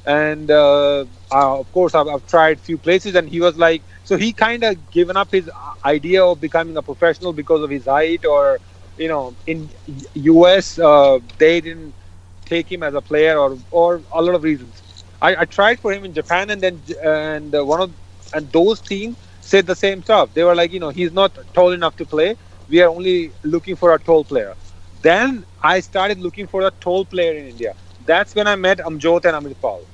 And 0.06 0.50
uh, 0.50 1.04
uh, 1.30 1.61
of 1.61 1.71
course, 1.73 1.95
I've, 1.95 2.08
I've 2.08 2.26
tried 2.26 2.60
few 2.60 2.78
places, 2.78 3.15
and 3.15 3.28
he 3.28 3.41
was 3.41 3.56
like, 3.56 3.82
so 4.04 4.17
he 4.17 4.32
kind 4.32 4.65
of 4.65 4.91
given 4.91 5.17
up 5.17 5.32
his 5.32 5.50
idea 5.84 6.25
of 6.25 6.41
becoming 6.41 6.76
a 6.76 6.82
professional 6.82 7.32
because 7.32 7.62
of 7.62 7.71
his 7.71 7.86
height, 7.86 8.25
or 8.25 8.60
you 8.97 9.08
know, 9.08 9.36
in 9.47 9.71
U.S. 10.15 10.78
Uh, 10.78 11.19
they 11.38 11.60
didn't 11.60 11.95
take 12.45 12.71
him 12.71 12.82
as 12.82 12.95
a 12.95 13.02
player, 13.02 13.38
or 13.38 13.58
or 13.71 14.04
a 14.12 14.23
lot 14.23 14.34
of 14.34 14.43
reasons. 14.43 14.82
I, 15.21 15.36
I 15.36 15.45
tried 15.45 15.80
for 15.80 15.93
him 15.93 16.04
in 16.04 16.12
Japan, 16.12 16.50
and 16.50 16.62
then 16.62 16.82
and 17.02 17.54
uh, 17.54 17.65
one 17.65 17.80
of 17.80 17.95
and 18.32 18.50
those 18.52 18.82
teams 18.82 19.17
said 19.43 19.67
the 19.67 19.75
same 19.76 20.02
stuff. 20.02 20.32
They 20.34 20.45
were 20.45 20.54
like, 20.54 20.73
you 20.73 20.80
know, 20.80 20.91
he's 20.91 21.12
not 21.12 21.36
tall 21.54 21.73
enough 21.73 21.97
to 21.97 22.06
play. 22.06 22.36
We 22.69 22.80
are 22.82 22.88
only 22.88 23.32
looking 23.43 23.76
for 23.76 23.95
a 23.95 23.99
tall 23.99 24.25
player. 24.25 24.56
Then 25.02 25.45
I 25.62 25.80
started 25.80 26.19
looking 26.21 26.47
for 26.47 26.62
a 26.62 26.71
tall 26.71 27.04
player 27.04 27.34
in 27.36 27.47
India. 27.47 27.75
That's 28.04 28.34
when 28.34 28.47
I 28.47 28.56
met 28.56 28.78
Amjot 28.78 29.25
and 29.26 29.36
Amritpal. 29.47 29.86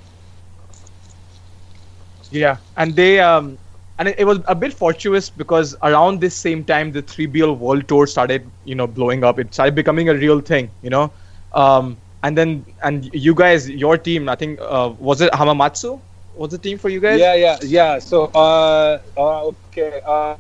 Yeah, 2.31 2.59
and 2.77 2.95
they 2.97 3.21
um, 3.21 3.59
and 3.99 4.09
it, 4.09 4.17
it 4.19 4.25
was 4.25 4.41
a 4.47 4.55
bit 4.55 4.73
fortuitous 4.73 5.31
because 5.31 5.77
around 5.83 6.21
this 6.21 6.37
same 6.37 6.65
time 6.65 6.93
the 6.93 7.03
3BL 7.03 7.55
World 7.55 7.89
Tour 7.89 8.07
started, 8.07 8.51
you 8.65 8.75
know, 8.75 8.87
blowing 8.87 9.25
up. 9.25 9.39
It 9.39 9.53
started 9.53 9.75
becoming 9.75 10.09
a 10.09 10.15
real 10.15 10.41
thing, 10.41 10.71
you 10.83 10.91
know. 10.91 11.13
Um, 11.53 11.99
and 12.23 12.37
then 12.37 12.65
and 12.83 13.09
you 13.13 13.35
guys, 13.35 13.69
your 13.69 13.97
team, 13.99 14.29
I 14.29 14.37
think, 14.37 14.61
uh, 14.61 14.93
was 14.99 15.21
it 15.21 15.33
Hamamatsu? 15.33 16.01
Was 16.35 16.51
the 16.51 16.59
team 16.59 16.79
for 16.79 16.89
you 16.89 17.01
guys? 17.01 17.19
Yeah, 17.19 17.35
yeah, 17.35 17.59
yeah. 17.63 17.99
So, 17.99 18.27
uh, 18.35 18.99
uh 19.17 19.45
okay. 19.47 20.01
Uh, 20.07 20.37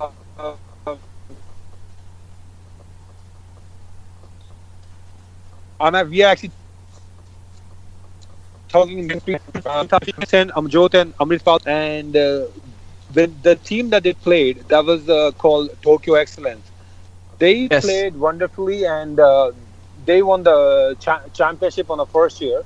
uh, 0.00 0.56
Anna, 5.80 6.04
we 6.04 6.22
are 6.22 6.30
actually 6.32 6.52
talking 8.68 9.06
between 9.06 9.38
uh, 9.64 9.84
Amjot 9.84 10.94
and 10.94 11.14
Amritpal, 11.16 11.58
and 11.66 12.16
uh, 12.16 12.46
the 13.10 13.26
the 13.42 13.56
team 13.56 13.90
that 13.90 14.02
they 14.02 14.14
played 14.14 14.68
that 14.68 14.84
was 14.84 15.08
uh, 15.08 15.32
called 15.38 15.70
Tokyo 15.82 16.14
Excellence. 16.14 16.70
They 17.38 17.68
Yes. 17.70 17.80
played 17.80 18.16
wonderfully, 18.16 18.84
and 18.86 19.18
uh, 19.20 19.52
they 20.04 20.22
won 20.22 20.42
the 20.42 20.96
cha- 21.00 21.26
championship 21.32 21.90
on 21.90 21.98
the 21.98 22.06
first 22.06 22.40
year. 22.40 22.62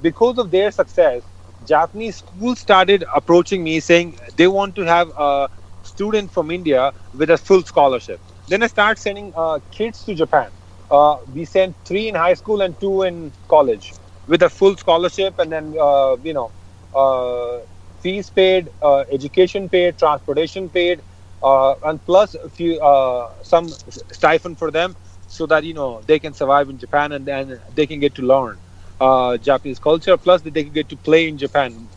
Because 0.00 0.38
of 0.38 0.50
their 0.50 0.70
success, 0.70 1.22
Japanese 1.64 2.16
schools 2.18 2.60
started 2.60 3.04
approaching 3.14 3.62
me 3.62 3.80
saying 3.80 4.18
they 4.36 4.46
want 4.48 4.74
to 4.76 4.82
have 4.84 5.10
a 5.16 5.48
student 5.82 6.30
from 6.32 6.50
India 6.50 6.92
with 7.14 7.30
a 7.30 7.38
full 7.38 7.62
scholarship. 7.62 8.20
Then 8.48 8.62
I 8.62 8.66
start 8.68 8.98
sending 8.98 9.32
uh, 9.36 9.60
kids 9.70 10.04
to 10.04 10.14
Japan. 10.14 10.50
Uh, 10.90 11.16
we 11.32 11.44
sent 11.44 11.76
three 11.84 12.08
in 12.08 12.14
high 12.14 12.34
school 12.34 12.60
and 12.62 12.78
two 12.78 13.02
in 13.02 13.32
college 13.48 13.94
with 14.26 14.42
a 14.42 14.48
full 14.50 14.76
scholarship, 14.76 15.38
and 15.38 15.52
then 15.52 15.74
uh, 15.80 16.16
you 16.22 16.32
know, 16.34 16.52
uh, 16.94 17.60
fees 18.04 18.30
paid, 18.30 18.70
uh, 18.82 19.04
education 19.10 19.68
paid, 19.68 19.98
transportation 19.98 20.70
paid, 20.70 21.02
uh, 21.42 21.74
and 21.84 22.04
plus 22.06 22.34
a 22.34 22.50
few 22.50 22.80
uh, 22.80 23.30
some 23.42 23.68
stipend 24.12 24.58
for 24.58 24.70
them, 24.70 24.96
so 25.26 25.46
that 25.46 25.64
you 25.64 25.74
know 25.74 26.02
they 26.06 26.18
can 26.18 26.34
survive 26.34 26.68
in 26.70 26.78
Japan 26.78 27.12
and 27.12 27.26
then 27.26 27.60
they 27.74 27.86
can 27.86 28.00
get 28.00 28.14
to 28.16 28.22
learn 28.22 28.60
uh, 29.00 29.36
Japanese 29.38 29.78
culture. 29.78 30.16
Plus, 30.16 30.42
they 30.42 30.64
can 30.64 30.72
get 30.72 30.88
to 30.90 30.96
play 30.96 31.28
in 31.28 31.38
Japan. 31.38 31.88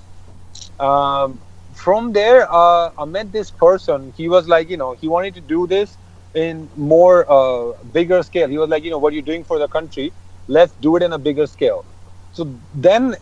Um, 0.80 1.42
from 1.74 2.14
there, 2.14 2.48
uh, 2.52 2.92
I 2.98 3.06
met 3.06 3.32
this 3.32 3.52
person. 3.52 4.14
He 4.16 4.30
was 4.30 4.48
like, 4.48 4.70
you 4.70 4.78
know, 4.78 4.94
he 4.94 5.08
wanted 5.08 5.36
to 5.36 5.42
do 5.42 5.68
this 5.68 5.98
in 6.34 6.70
more 6.76 7.26
uh, 7.30 7.74
bigger 7.92 8.24
scale. 8.24 8.48
He 8.50 8.58
was 8.58 8.70
like, 8.70 8.84
you 8.84 8.92
know, 8.92 9.00
what 9.00 9.14
you're 9.14 9.22
doing 9.34 9.44
for 9.44 9.60
the 9.60 9.68
country, 9.68 10.14
let's 10.48 10.74
do 10.74 10.96
it 10.98 11.04
in 11.04 11.14
a 11.14 11.20
bigger 11.20 11.48
scale. 11.48 11.86
So 12.32 12.60
then, 12.74 13.16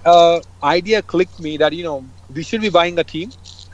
idea 0.63 1.01
clicked 1.03 1.39
me 1.39 1.57
that 1.57 1.73
you 1.73 1.83
know 1.83 2.05
we 2.33 2.43
should 2.43 2.61
be 2.61 2.69
buying 2.69 2.97
a 2.99 3.03
team, 3.03 3.31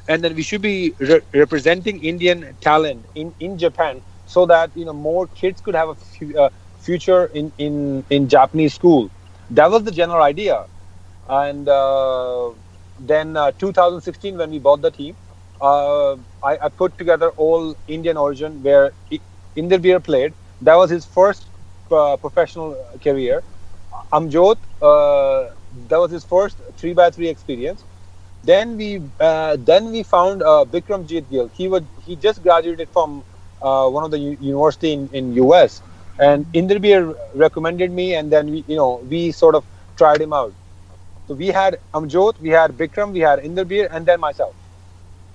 and 0.08 0.24
then 0.24 0.36
we 0.36 0.42
should 0.42 0.62
be 0.62 0.94
re- 1.00 1.22
representing 1.34 2.00
Indian 2.04 2.58
talent 2.62 3.06
in 3.16 3.34
in 3.40 3.58
Japan, 3.58 4.02
so 4.26 4.46
that 4.46 4.76
you 4.76 4.86
know 4.86 4.94
more 4.94 5.28
kids 5.28 5.62
could 5.62 5.76
have 5.76 5.90
a 5.90 6.42
uh, 6.44 6.50
future 6.78 7.26
in 7.28 7.52
in 7.58 8.04
in 8.10 8.28
Japanese 8.28 8.74
school. 8.74 9.12
That 9.50 9.70
was 9.72 9.84
the 9.84 9.92
general 9.92 10.22
idea, 10.24 10.66
and 11.28 11.68
uh, 11.68 12.52
then 13.00 13.36
uh, 13.38 13.52
2016 13.58 14.38
when 14.38 14.50
we 14.52 14.60
bought 14.60 14.82
the 14.82 14.92
team, 14.92 15.16
uh, 15.60 16.14
I, 16.44 16.58
I 16.64 16.70
put 16.70 16.98
together 16.98 17.30
all 17.32 17.76
Indian 17.88 18.18
origin 18.18 18.62
where 18.64 18.94
Inderbir 19.56 20.04
played. 20.04 20.34
That 20.62 20.76
was 20.76 20.90
his 20.90 21.06
first 21.06 21.50
uh, 21.92 22.18
professional 22.18 22.78
career. 23.02 23.44
Amjot, 24.14 24.58
uh, 24.82 25.54
that 25.88 25.98
was 25.98 26.12
his 26.12 26.24
first 26.26 26.62
three 26.78 26.94
by 26.94 27.10
three 27.10 27.28
experience. 27.30 27.86
Then 28.44 28.78
we 28.78 29.02
uh, 29.20 29.58
then 29.60 29.92
we 29.92 30.04
found 30.04 30.42
uh, 30.42 30.66
Bikram 30.66 31.08
Jeet 31.08 31.30
Gill. 31.30 31.48
He 31.50 31.68
was 31.68 31.84
he 32.02 32.16
just 32.16 32.42
graduated 32.42 32.90
from 32.90 33.24
uh, 33.62 33.88
one 33.90 34.04
of 34.04 34.12
the 34.12 34.18
u- 34.20 34.38
university 34.40 34.94
in, 34.94 35.08
in 35.10 35.34
US, 35.34 35.82
and 36.20 36.46
Inderbir 36.54 37.16
recommended 37.36 37.92
me, 37.92 38.16
and 38.16 38.32
then 38.32 38.50
we 38.50 38.64
you 38.68 38.76
know 38.76 38.96
we 39.08 39.32
sort 39.32 39.56
of 39.56 39.66
tried 39.96 40.22
him 40.22 40.34
out. 40.34 40.56
So 41.28 41.36
we 41.36 41.48
had 41.48 41.80
Amjot, 41.94 42.40
we 42.40 42.50
had 42.50 42.78
Bikram, 42.78 43.14
we 43.14 43.20
had 43.22 43.40
Inderbir, 43.40 43.88
and 43.92 44.06
then 44.06 44.20
myself. 44.20 44.56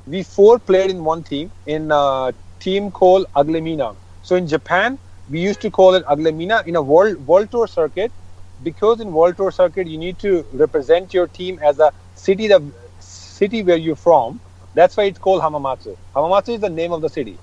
We 0.06 0.22
four 0.22 0.58
played 0.58 0.90
in 0.90 1.04
one 1.04 1.22
team 1.24 1.52
in 1.66 1.90
a 1.92 2.34
team 2.60 2.90
called 2.90 3.26
Aglemina. 3.36 3.96
So 4.22 4.36
in 4.36 4.46
Japan, 4.46 4.98
we 5.28 5.40
used 5.40 5.60
to 5.62 5.70
call 5.70 5.94
it 5.94 6.04
Aglemina 6.06 6.66
in 6.66 6.76
a 6.76 6.82
world 6.82 7.26
world 7.26 7.50
tour 7.50 7.66
circuit 7.68 8.12
because 8.62 9.00
in 9.00 9.12
world 9.12 9.36
tour 9.36 9.50
circuit 9.52 9.86
you 9.86 9.98
need 9.98 10.18
to 10.20 10.46
represent 10.52 11.12
your 11.14 11.26
team 11.28 11.58
as 11.62 11.78
a 11.80 11.92
city 12.14 12.48
the 12.48 12.60
city 13.36 13.62
where 13.62 13.76
you're 13.76 13.96
from. 14.08 14.40
That's 14.74 14.96
why 14.96 15.04
it's 15.04 15.18
called 15.18 15.42
Hamamatsu. 15.42 15.96
Hamamatsu 16.14 16.54
is 16.56 16.60
the 16.60 16.70
name 16.70 16.92
of 16.92 17.00
the 17.02 17.08
city. 17.08 17.38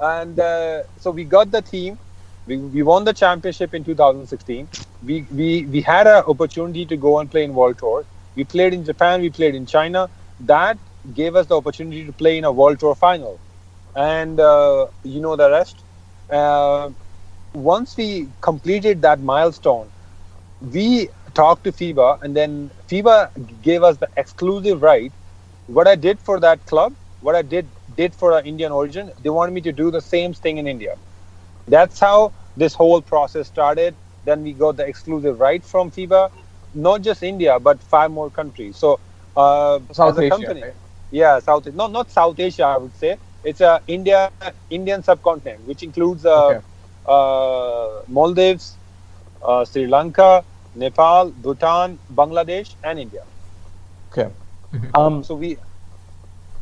And 0.00 0.38
uh, 0.40 0.82
so 0.98 1.10
we 1.10 1.24
got 1.24 1.50
the 1.50 1.62
team. 1.62 1.98
We, 2.46 2.56
we 2.58 2.82
won 2.82 3.04
the 3.04 3.12
championship 3.12 3.74
in 3.74 3.84
2016. 3.84 4.68
We, 5.02 5.26
we, 5.32 5.64
we 5.66 5.80
had 5.80 6.06
an 6.06 6.24
opportunity 6.26 6.86
to 6.86 6.96
go 6.96 7.18
and 7.20 7.30
play 7.30 7.44
in 7.44 7.54
world 7.54 7.78
tours. 7.78 8.06
We 8.34 8.44
played 8.44 8.74
in 8.74 8.84
Japan, 8.84 9.20
we 9.20 9.30
played 9.30 9.54
in 9.54 9.66
China. 9.66 10.10
That 10.40 10.78
gave 11.14 11.36
us 11.36 11.46
the 11.46 11.56
opportunity 11.56 12.04
to 12.06 12.12
play 12.12 12.38
in 12.38 12.44
a 12.44 12.52
world 12.52 12.80
tour 12.80 12.94
final. 12.94 13.40
And 13.94 14.40
uh, 14.40 14.86
you 15.04 15.20
know 15.20 15.36
the 15.36 15.50
rest. 15.50 15.84
Uh, 16.30 16.90
once 17.54 17.96
we 17.96 18.28
completed 18.40 19.02
that 19.02 19.20
milestone, 19.20 19.90
we 20.60 21.08
talked 21.34 21.64
to 21.64 21.72
FIBA, 21.72 22.18
and 22.22 22.36
then 22.36 22.72
FIBA 22.88 23.62
gave 23.62 23.82
us 23.82 23.98
the 23.98 24.08
exclusive 24.16 24.82
right. 24.82 25.12
What 25.66 25.88
I 25.88 25.96
did 25.96 26.20
for 26.20 26.40
that 26.40 26.66
club, 26.66 26.94
what 27.20 27.34
I 27.36 27.42
did 27.42 27.70
did 27.96 28.14
for 28.14 28.38
an 28.38 28.46
Indian 28.46 28.72
origin, 28.72 29.12
they 29.20 29.30
wanted 29.30 29.52
me 29.52 29.60
to 29.62 29.72
do 29.72 29.90
the 29.90 30.00
same 30.00 30.34
thing 30.34 30.58
in 30.58 30.66
India. 30.66 30.96
That's 31.66 32.00
how 32.00 32.32
this 32.56 32.74
whole 32.74 33.02
process 33.02 33.48
started. 33.48 33.96
Then 34.24 34.42
we 34.42 34.52
got 34.52 34.76
the 34.76 34.86
exclusive 34.86 35.40
right 35.40 35.64
from 35.64 35.90
FIBA, 35.90 36.30
not 36.74 37.02
just 37.02 37.22
India, 37.22 37.58
but 37.60 37.82
five 37.82 38.10
more 38.10 38.30
countries. 38.30 38.76
So, 38.78 39.00
uh, 39.36 39.80
South 39.92 40.04
as 40.04 40.18
a 40.18 40.24
Asia, 40.24 40.24
company, 40.24 40.62
right? 40.62 40.76
yeah, 41.10 41.38
South, 41.40 41.66
no, 41.74 41.86
not 41.88 42.10
South 42.10 42.38
Asia, 42.40 42.64
I 42.64 42.78
would 42.78 42.94
say. 42.94 43.18
It's 43.44 43.60
a 43.60 43.82
India, 43.86 44.30
Indian 44.70 45.02
subcontinent, 45.02 45.64
which 45.66 45.82
includes 45.82 46.24
uh, 46.26 46.38
Okay. 46.38 46.60
uh, 47.06 48.02
Maldives, 48.08 48.78
uh, 49.42 49.64
Sri 49.64 49.86
Lanka, 49.86 50.44
Nepal, 50.74 51.30
Bhutan, 51.32 51.98
Bangladesh, 52.12 52.76
and 52.82 52.98
India. 52.98 53.22
Okay. 54.12 54.32
Um, 54.94 55.22
So 55.22 55.34
we, 55.36 55.58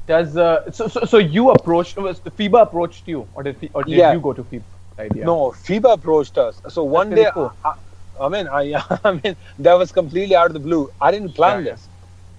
does 0.06 0.36
uh, 0.36 0.70
so, 0.72 0.88
so 0.88 1.00
so 1.04 1.18
you 1.18 1.50
approached 1.50 1.96
was 1.98 2.20
the 2.20 2.30
FIBA 2.30 2.62
approached 2.62 3.06
you 3.08 3.28
or 3.34 3.42
did 3.42 3.70
or 3.74 3.84
did 3.84 3.92
Yeah. 3.96 4.12
you 4.12 4.20
go 4.20 4.32
to 4.32 4.44
FIBA? 4.44 4.64
Idea. 4.98 5.24
no, 5.24 5.50
FIBA 5.52 5.94
approached 5.94 6.38
us. 6.38 6.60
So 6.68 6.84
one 6.84 7.10
really 7.10 7.24
day, 7.24 7.30
cool. 7.34 7.52
I, 7.64 7.74
I 8.20 8.28
mean, 8.28 8.48
I, 8.48 8.74
I 9.04 9.12
mean, 9.22 9.36
that 9.58 9.74
was 9.74 9.92
completely 9.92 10.36
out 10.36 10.48
of 10.48 10.54
the 10.54 10.60
blue. 10.60 10.90
I 11.00 11.10
didn't 11.10 11.34
plan 11.34 11.64
Yeah, 11.64 11.68
yeah. 11.70 11.74
this. 11.74 11.88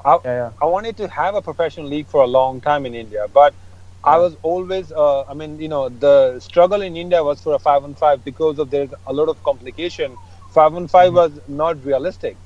I, 0.06 0.20
Yeah, 0.26 0.36
yeah. 0.36 0.52
I 0.62 0.66
wanted 0.66 0.98
to 0.98 1.08
have 1.10 1.36
a 1.36 1.42
professional 1.42 1.88
league 1.88 2.10
for 2.10 2.22
a 2.24 2.28
long 2.28 2.62
time 2.62 2.86
in 2.86 2.94
India, 2.96 3.28
but 3.28 3.56
I 4.04 4.18
was 4.18 4.36
always, 4.44 4.92
uh, 4.92 5.24
I 5.24 5.34
mean, 5.34 5.60
you 5.60 5.70
know, 5.70 5.90
the 5.90 6.40
struggle 6.40 6.82
in 6.82 6.96
India 6.98 7.24
was 7.24 7.42
for 7.42 7.54
a 7.56 7.60
five 7.60 7.84
on 7.84 7.96
five 7.96 8.24
because 8.24 8.60
of 8.60 8.70
there's 8.72 8.92
a 9.08 9.14
lot 9.14 9.30
of 9.30 9.42
complication. 9.44 10.18
Five 10.52 10.76
on 10.76 10.88
5 10.88 11.14
was 11.14 11.40
not 11.48 11.84
realistic. 11.86 12.38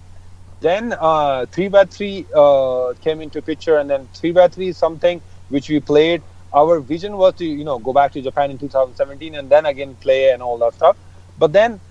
Then 0.62 0.96
uh, 1.00 1.46
three 1.48 1.68
by 1.70 1.86
three 1.86 2.26
uh, 2.36 2.94
came 3.02 3.22
into 3.22 3.42
picture, 3.42 3.78
and 3.78 3.90
then 3.90 4.08
three 4.14 4.32
by 4.32 4.48
three 4.48 4.70
is 4.70 4.78
something 4.78 5.22
which 5.50 5.70
we 5.70 5.80
played. 5.80 6.24
Our 6.54 6.80
vision 6.80 7.18
was 7.18 7.34
to, 7.36 7.46
you 7.46 7.66
know, 7.66 7.80
go 7.80 7.94
back 7.94 8.12
to 8.14 8.22
Japan 8.22 8.52
in 8.52 8.58
2017 8.58 9.36
and 9.36 9.50
then 9.50 9.66
again 9.66 9.96
play 9.96 10.32
and 10.32 10.42
all 10.42 10.58
that 10.60 10.74
stuff. 10.74 10.98
But 11.38 11.52
then 11.54 11.82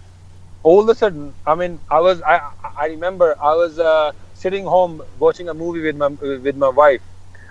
all 0.62 0.80
of 0.82 0.88
a 0.88 0.94
sudden, 0.94 1.34
I 1.46 1.54
mean, 1.54 1.80
I 1.90 2.00
was, 2.00 2.22
I, 2.22 2.40
I 2.78 2.86
remember 2.86 3.36
I 3.42 3.54
was 3.54 3.78
uh, 3.78 4.12
sitting 4.32 4.64
home 4.64 5.02
watching 5.18 5.48
a 5.48 5.54
movie 5.54 5.82
with 5.82 5.96
my 5.96 6.08
with 6.08 6.56
my 6.56 6.68
wife, 6.68 7.02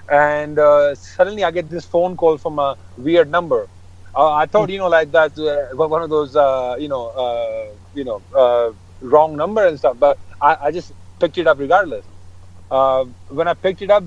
and 0.10 0.58
uh, 0.60 0.96
suddenly 0.96 1.44
I 1.44 1.52
get 1.52 1.70
this 1.70 1.86
phone 1.86 2.18
call 2.18 2.38
from 2.38 2.60
a 2.60 2.78
weird 2.98 3.30
number. 3.30 3.70
Uh, 4.16 4.34
I 4.34 4.46
thought, 4.48 4.70
you 4.70 4.78
know, 4.80 4.90
like 4.90 5.12
that, 5.12 5.38
uh, 5.38 5.76
one 5.76 6.02
of 6.04 6.10
those, 6.10 6.36
uh, 6.36 6.76
you 6.80 6.88
know, 6.88 7.08
uh, 7.10 7.66
you 7.94 8.04
know, 8.04 8.22
uh, 8.36 8.72
wrong 9.02 9.36
number 9.36 9.66
and 9.66 9.78
stuff. 9.78 9.98
But 10.00 10.20
I, 10.42 10.58
I 10.64 10.72
just 10.72 10.94
picked 11.20 11.38
it 11.38 11.48
up 11.48 11.60
regardless. 11.60 12.06
Uh, 12.72 13.06
when 13.30 13.48
I 13.48 13.54
picked 13.54 13.82
it 13.82 13.92
up, 13.92 14.04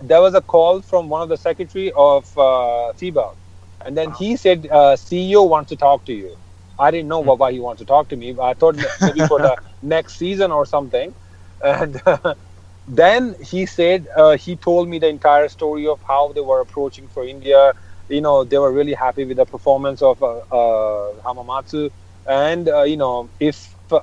there 0.00 0.20
was 0.20 0.34
a 0.34 0.40
call 0.40 0.80
from 0.82 1.08
one 1.08 1.22
of 1.22 1.28
the 1.28 1.36
secretary 1.36 1.92
of 1.96 2.26
uh, 2.38 2.92
FIBA, 2.98 3.36
and 3.84 3.96
then 3.96 4.12
he 4.12 4.36
said, 4.36 4.68
uh, 4.70 4.96
"CEO 4.96 5.48
wants 5.48 5.68
to 5.70 5.76
talk 5.76 6.04
to 6.06 6.14
you." 6.14 6.36
I 6.78 6.90
didn't 6.90 7.08
know 7.08 7.20
why 7.20 7.52
he 7.52 7.60
wants 7.60 7.80
to 7.80 7.86
talk 7.86 8.08
to 8.08 8.16
me. 8.16 8.36
I 8.40 8.54
thought 8.54 8.76
maybe 9.00 9.22
for 9.22 9.40
the 9.40 9.56
next 9.82 10.16
season 10.16 10.50
or 10.52 10.66
something. 10.66 11.14
And 11.62 12.00
then 12.88 13.34
he 13.42 13.66
said 13.66 14.08
uh, 14.16 14.36
he 14.36 14.56
told 14.56 14.88
me 14.88 14.98
the 14.98 15.08
entire 15.08 15.48
story 15.48 15.86
of 15.86 16.00
how 16.06 16.32
they 16.32 16.40
were 16.40 16.60
approaching 16.60 17.08
for 17.08 17.24
India. 17.24 17.74
You 18.08 18.20
know, 18.20 18.44
they 18.44 18.58
were 18.58 18.72
really 18.72 18.94
happy 18.94 19.24
with 19.24 19.38
the 19.38 19.46
performance 19.46 20.02
of 20.02 20.22
uh, 20.22 20.38
uh, 20.50 21.20
Hamamatsu, 21.22 21.90
and 22.28 22.68
uh, 22.68 22.82
you 22.82 22.96
know, 22.96 23.28
if 23.40 23.74
uh, 23.92 24.00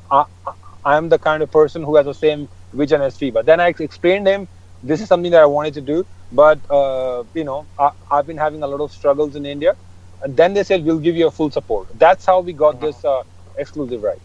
I, 0.85 0.97
am 0.97 1.09
the 1.09 1.19
kind 1.19 1.43
of 1.43 1.51
person 1.51 1.83
who 1.83 1.95
has 1.95 2.05
the 2.05 2.13
same 2.13 2.47
vision 2.73 3.01
as 3.01 3.17
FIBA, 3.17 3.45
then 3.45 3.59
I 3.59 3.69
explained 3.69 4.27
him 4.27 4.47
this 4.81 5.01
is 5.01 5.07
something 5.07 5.31
that 5.31 5.41
I 5.41 5.45
wanted 5.45 5.73
to 5.75 5.81
do, 5.81 6.05
but 6.31 6.59
uh, 6.69 7.23
you 7.33 7.43
know, 7.43 7.65
I, 7.79 7.91
I've 8.11 8.27
been 8.27 8.37
having 8.37 8.63
a 8.63 8.67
lot 8.67 8.81
of 8.81 8.91
struggles 8.91 9.35
in 9.35 9.45
India, 9.45 9.75
and 10.21 10.35
then 10.35 10.53
they 10.53 10.63
said 10.63 10.83
we'll 10.83 10.99
give 10.99 11.15
you 11.15 11.27
a 11.27 11.31
full 11.31 11.51
support. 11.51 11.87
That's 11.97 12.25
how 12.25 12.41
we 12.41 12.53
got 12.53 12.81
this 12.81 13.03
uh, 13.05 13.23
exclusive 13.57 14.03
right. 14.03 14.19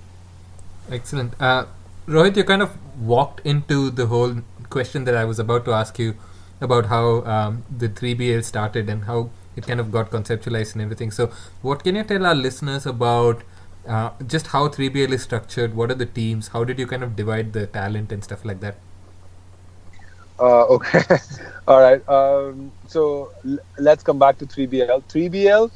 Excellent. 0.90 1.34
Uh, 1.40 1.66
Rohit, 2.06 2.36
you 2.36 2.44
kind 2.44 2.62
of 2.62 2.76
walked 3.00 3.40
into 3.46 3.90
the 3.90 4.06
whole 4.06 4.36
question 4.70 5.04
that 5.04 5.14
I 5.14 5.24
was 5.24 5.38
about 5.38 5.64
to 5.66 5.72
ask 5.72 5.98
you 5.98 6.14
about 6.60 6.86
how 6.86 7.22
um, 7.24 7.64
the 7.70 7.88
3BL 7.88 8.44
started 8.44 8.88
and 8.88 9.04
how 9.04 9.30
it 9.56 9.66
kind 9.66 9.80
of 9.80 9.92
got 9.92 10.10
conceptualized 10.10 10.72
and 10.72 10.82
everything. 10.82 11.10
So, 11.10 11.30
what 11.62 11.84
can 11.84 11.96
you 11.96 12.04
tell 12.04 12.24
our 12.24 12.34
listeners 12.34 12.86
about 12.86 13.42
uh, 13.88 14.12
just 14.26 14.48
how 14.48 14.68
3BL 14.68 15.12
is 15.12 15.22
structured? 15.22 15.74
What 15.74 15.90
are 15.90 15.94
the 15.94 16.06
teams? 16.06 16.48
How 16.48 16.64
did 16.64 16.78
you 16.78 16.86
kind 16.86 17.02
of 17.04 17.16
divide 17.16 17.52
the 17.52 17.66
talent 17.66 18.12
and 18.12 18.24
stuff 18.24 18.44
like 18.44 18.60
that? 18.60 18.76
Uh, 20.38 20.64
okay. 20.66 21.02
All 21.68 21.80
right. 21.80 22.02
Um, 22.08 22.72
so 22.86 23.30
l- 23.46 23.58
let's 23.78 24.02
come 24.02 24.18
back 24.18 24.38
to 24.38 24.46
3BL. 24.46 25.02
3BL, 25.08 25.70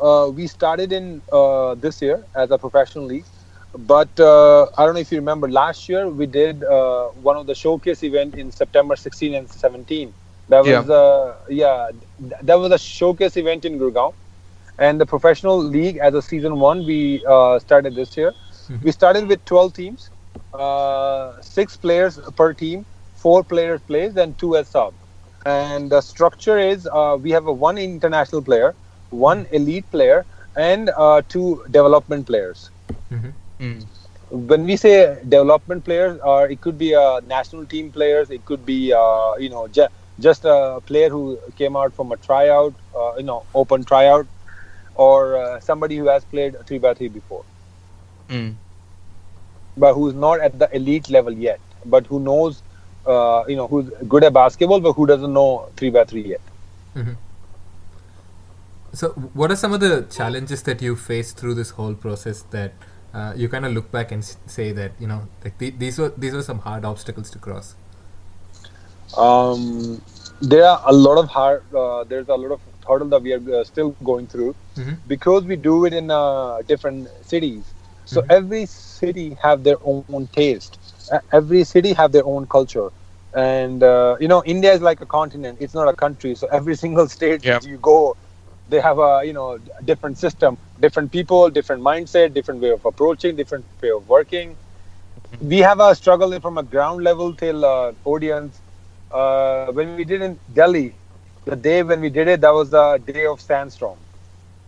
uh, 0.00 0.30
we 0.30 0.46
started 0.46 0.92
in 0.92 1.22
uh, 1.32 1.74
this 1.74 2.02
year 2.02 2.26
as 2.34 2.50
a 2.50 2.58
professional 2.58 3.04
league. 3.04 3.26
But 3.74 4.18
uh, 4.18 4.64
I 4.78 4.84
don't 4.86 4.94
know 4.94 5.00
if 5.00 5.12
you 5.12 5.18
remember 5.18 5.48
last 5.50 5.88
year 5.88 6.08
we 6.08 6.26
did 6.26 6.64
uh, 6.64 7.08
one 7.08 7.36
of 7.36 7.46
the 7.46 7.54
showcase 7.54 8.02
event 8.02 8.34
in 8.34 8.50
September 8.50 8.96
16 8.96 9.34
and 9.34 9.48
17. 9.50 10.14
That 10.48 10.64
Yeah. 10.64 10.84
was 10.84 10.88
uh, 10.90 11.36
yeah, 11.48 11.90
th- 12.18 12.40
that 12.42 12.58
was 12.58 12.72
a 12.72 12.78
showcase 12.78 13.36
event 13.36 13.64
in 13.66 13.78
Gurgaon, 13.78 14.14
and 14.78 15.00
the 15.00 15.06
professional 15.06 15.58
league 15.58 15.98
as 15.98 16.14
a 16.14 16.22
season 16.22 16.58
one 16.58 16.84
we 16.84 17.24
uh, 17.26 17.58
started 17.58 17.94
this 17.94 18.16
year. 18.16 18.34
We 18.82 18.92
started 18.92 19.28
with 19.28 19.44
12 19.44 19.72
teams, 19.74 20.10
uh, 20.52 21.40
six 21.40 21.76
players 21.76 22.18
per 22.36 22.52
team, 22.54 22.86
four 23.12 23.42
players 23.44 23.80
plays, 23.82 24.16
and 24.16 24.36
two 24.38 24.56
as 24.56 24.68
sub. 24.68 24.94
And 25.44 25.90
the 25.90 26.00
structure 26.00 26.58
is 26.58 26.88
uh, 26.92 27.16
we 27.20 27.30
have 27.30 27.46
a 27.46 27.52
one 27.52 27.78
international 27.78 28.42
player, 28.42 28.74
one 29.10 29.46
elite 29.52 29.90
player, 29.90 30.26
and 30.56 30.90
uh, 30.96 31.22
two 31.28 31.64
development 31.70 32.26
players. 32.26 32.70
Mhm. 33.60 33.86
When 34.30 34.64
we 34.64 34.76
say 34.76 35.16
development 35.28 35.84
players, 35.84 36.18
uh, 36.24 36.46
it 36.50 36.60
could 36.60 36.78
be 36.78 36.94
uh, 36.94 37.20
national 37.20 37.66
team 37.66 37.90
players. 37.92 38.30
It 38.30 38.44
could 38.44 38.64
be 38.64 38.92
uh, 38.92 39.34
you 39.38 39.48
know 39.50 39.68
ju- 39.68 39.88
just 40.18 40.44
a 40.44 40.80
player 40.86 41.08
who 41.08 41.38
came 41.56 41.76
out 41.76 41.94
from 41.94 42.12
a 42.12 42.16
tryout, 42.16 42.74
uh, 42.96 43.14
you 43.16 43.24
know, 43.24 43.44
open 43.54 43.84
tryout, 43.84 44.26
or 44.98 45.36
uh, 45.38 45.60
somebody 45.60 45.96
who 45.96 46.06
has 46.08 46.24
played 46.26 46.56
three 46.66 46.78
by 46.78 46.92
three 46.94 47.08
before 47.08 47.44
but 49.76 49.94
who's 49.94 50.14
not 50.14 50.40
at 50.40 50.58
the 50.58 50.68
elite 50.76 51.08
level 51.08 51.32
yet, 51.32 51.60
but 51.86 52.06
who 52.06 52.18
knows, 52.20 52.62
uh, 53.06 53.44
you 53.48 53.56
know, 53.56 53.66
who's 53.68 53.90
good 54.08 54.24
at 54.24 54.32
basketball, 54.34 54.80
but 54.80 54.92
who 54.94 55.06
doesn't 55.06 55.32
know 55.32 55.68
three 55.76 55.90
by 55.90 56.04
three 56.04 56.24
yet. 56.34 56.40
So, 58.92 59.10
what 59.34 59.50
are 59.52 59.56
some 59.56 59.72
of 59.72 59.80
the 59.80 60.06
challenges 60.10 60.62
that 60.64 60.82
you 60.82 60.96
faced 60.96 61.36
through 61.38 61.54
this 61.54 61.70
whole 61.70 61.94
process 61.94 62.42
that 62.50 62.72
uh, 63.14 63.32
you 63.36 63.48
kind 63.48 63.64
of 63.66 63.72
look 63.72 63.90
back 63.92 64.10
and 64.12 64.24
say 64.46 64.72
that 64.72 64.92
you 64.98 65.06
know 65.06 65.28
like 65.44 65.56
the- 65.58 65.70
these 65.70 65.98
were 65.98 66.08
these 66.18 66.34
were 66.34 66.42
some 66.42 66.58
hard 66.60 66.84
obstacles 66.84 67.30
to 67.30 67.38
cross? 67.38 67.74
Um, 69.16 70.02
there 70.42 70.64
are 70.66 70.82
a 70.86 70.92
lot 70.92 71.18
of 71.18 71.28
hard. 71.28 71.62
Uh, 71.74 72.04
there's 72.04 72.28
a 72.28 72.34
lot 72.34 72.52
of 72.52 72.60
hurdle 72.88 73.08
that 73.10 73.22
we 73.22 73.32
are 73.34 73.60
uh, 73.60 73.64
still 73.64 73.96
going 74.04 74.26
through 74.28 74.54
Mhm. 74.76 74.96
because 75.06 75.44
we 75.44 75.56
do 75.56 75.84
it 75.86 75.92
in 75.94 76.10
uh, 76.10 76.62
different 76.66 77.08
cities. 77.22 77.74
So 78.04 78.22
Mhm. 78.22 78.30
every 78.30 78.66
city 78.66 79.36
have 79.42 79.64
their 79.64 79.78
own 79.84 80.14
taste. 80.18 80.78
Every 81.32 81.64
city 81.64 81.92
have 81.94 81.98
their 82.12 82.24
own 82.26 82.46
culture. 82.46 82.90
And 83.34 83.82
uh, 83.82 84.16
you 84.20 84.28
know, 84.28 84.42
India 84.44 84.72
is 84.72 84.80
like 84.80 85.00
a 85.00 85.06
continent. 85.06 85.58
It's 85.60 85.74
not 85.74 85.88
a 85.88 85.94
country. 85.94 86.34
So 86.34 86.48
every 86.50 86.74
single 86.84 87.08
state 87.08 87.42
Yeah. 87.44 87.60
you 87.62 87.78
go, 87.78 88.16
they 88.68 88.80
have 88.80 88.98
a 88.98 89.22
you 89.24 89.32
know 89.32 89.58
different 89.84 90.18
system, 90.18 90.58
different 90.80 91.12
people, 91.12 91.50
different 91.50 91.82
mindset, 91.82 92.32
different 92.34 92.60
way 92.60 92.70
of 92.70 92.84
approaching, 92.84 93.36
different 93.36 93.66
way 93.82 93.90
of 93.90 94.08
working. 94.08 94.56
We 95.40 95.58
have 95.58 95.80
a 95.80 95.94
struggle 95.94 96.38
from 96.40 96.58
a 96.58 96.62
ground 96.62 97.02
level 97.04 97.34
till 97.34 97.64
uh, 97.64 97.92
audience. 98.04 98.62
Uh, 99.10 99.72
when 99.72 99.94
we 99.96 100.04
did 100.04 100.20
in 100.22 100.38
Delhi, 100.52 100.94
the 101.48 101.56
day 101.56 101.82
when 101.82 102.00
we 102.02 102.10
did 102.10 102.28
it, 102.28 102.40
that 102.42 102.54
was 102.54 102.70
the 102.70 102.98
day 103.06 103.26
of 103.26 103.40
sandstorm, 103.40 103.98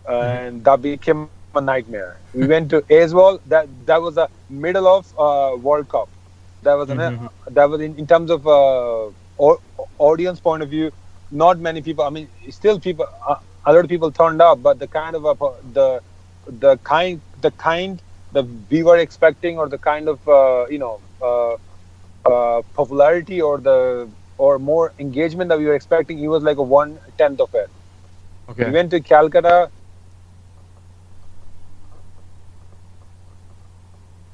and 0.07 0.65
that 0.65 0.81
became 0.81 1.25
a 1.25 1.61
nightmare. 1.61 2.21
We 2.33 2.47
went 2.47 2.69
to 2.71 2.83
Aizawl. 2.89 3.41
That 3.45 3.67
that 3.87 4.01
was 4.01 4.15
the 4.15 4.29
middle 4.49 4.87
of 4.87 5.05
uh, 5.17 5.57
World 5.57 5.89
Cup. 5.89 6.09
That 6.63 6.73
was 6.75 6.89
an, 6.91 7.11
Mhm. 7.11 7.29
that 7.47 7.69
was 7.69 7.81
in, 7.81 7.97
in 7.99 8.07
terms 8.07 8.31
of 8.31 8.47
uh, 8.47 9.11
au- 9.39 9.61
audience 9.99 10.39
point 10.39 10.63
of 10.63 10.69
view. 10.69 10.91
Not 11.31 11.59
many 11.59 11.81
people. 11.81 12.03
I 12.05 12.09
mean, 12.09 12.29
still 12.49 12.79
people. 12.79 13.07
Uh, 13.27 13.35
a 13.65 13.73
lot 13.73 13.83
of 13.83 13.89
people 13.89 14.11
turned 14.11 14.41
up, 14.41 14.61
but 14.63 14.79
the 14.79 14.87
kind 14.87 15.15
of 15.15 15.25
a, 15.25 15.35
the 15.73 16.01
the 16.47 16.77
kind 16.79 17.21
the 17.41 17.51
kind 17.51 18.01
that 18.31 18.45
we 18.69 18.83
were 18.83 18.97
expecting, 18.97 19.57
or 19.59 19.69
the 19.69 19.79
kind 19.79 20.09
of 20.09 20.27
uh, 20.27 20.67
you 20.69 20.79
know 20.79 21.01
uh, 21.21 21.55
uh, 22.31 22.61
popularity 22.73 23.41
or 23.41 23.59
the 23.59 24.09
or 24.41 24.57
more 24.59 24.93
engagement 24.99 25.49
that 25.49 25.59
we 25.59 25.65
were 25.65 25.75
expecting, 25.75 26.17
he 26.17 26.27
was 26.27 26.43
like 26.43 26.57
a 26.57 26.63
one 26.79 26.99
tenth 27.17 27.39
of 27.41 27.53
it. 27.53 27.69
Okay. 28.49 28.65
We 28.65 28.71
went 28.71 28.91
to 28.91 29.01
Calcutta. 29.01 29.71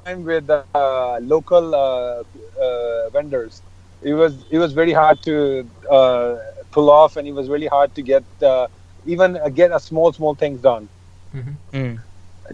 And 0.06 0.24
with 0.24 0.46
the 0.46 0.64
uh, 0.74 1.18
local 1.22 1.74
uh, 1.74 2.22
uh, 2.60 3.08
vendors, 3.10 3.62
it 4.02 4.14
was 4.14 4.44
it 4.50 4.58
was 4.58 4.72
very 4.72 4.92
hard 4.92 5.22
to 5.22 5.68
uh, 5.90 6.36
pull 6.70 6.90
off, 6.90 7.16
and 7.16 7.26
it 7.28 7.32
was 7.32 7.48
really 7.48 7.66
hard 7.66 7.94
to 7.94 8.02
get 8.02 8.24
uh, 8.42 8.68
even 9.04 9.36
uh, 9.36 9.48
get 9.48 9.70
a 9.72 9.80
small 9.80 10.12
small 10.12 10.34
things 10.34 10.60
done. 10.60 10.88
Mhm. 11.34 11.58
Mm. 11.72 11.98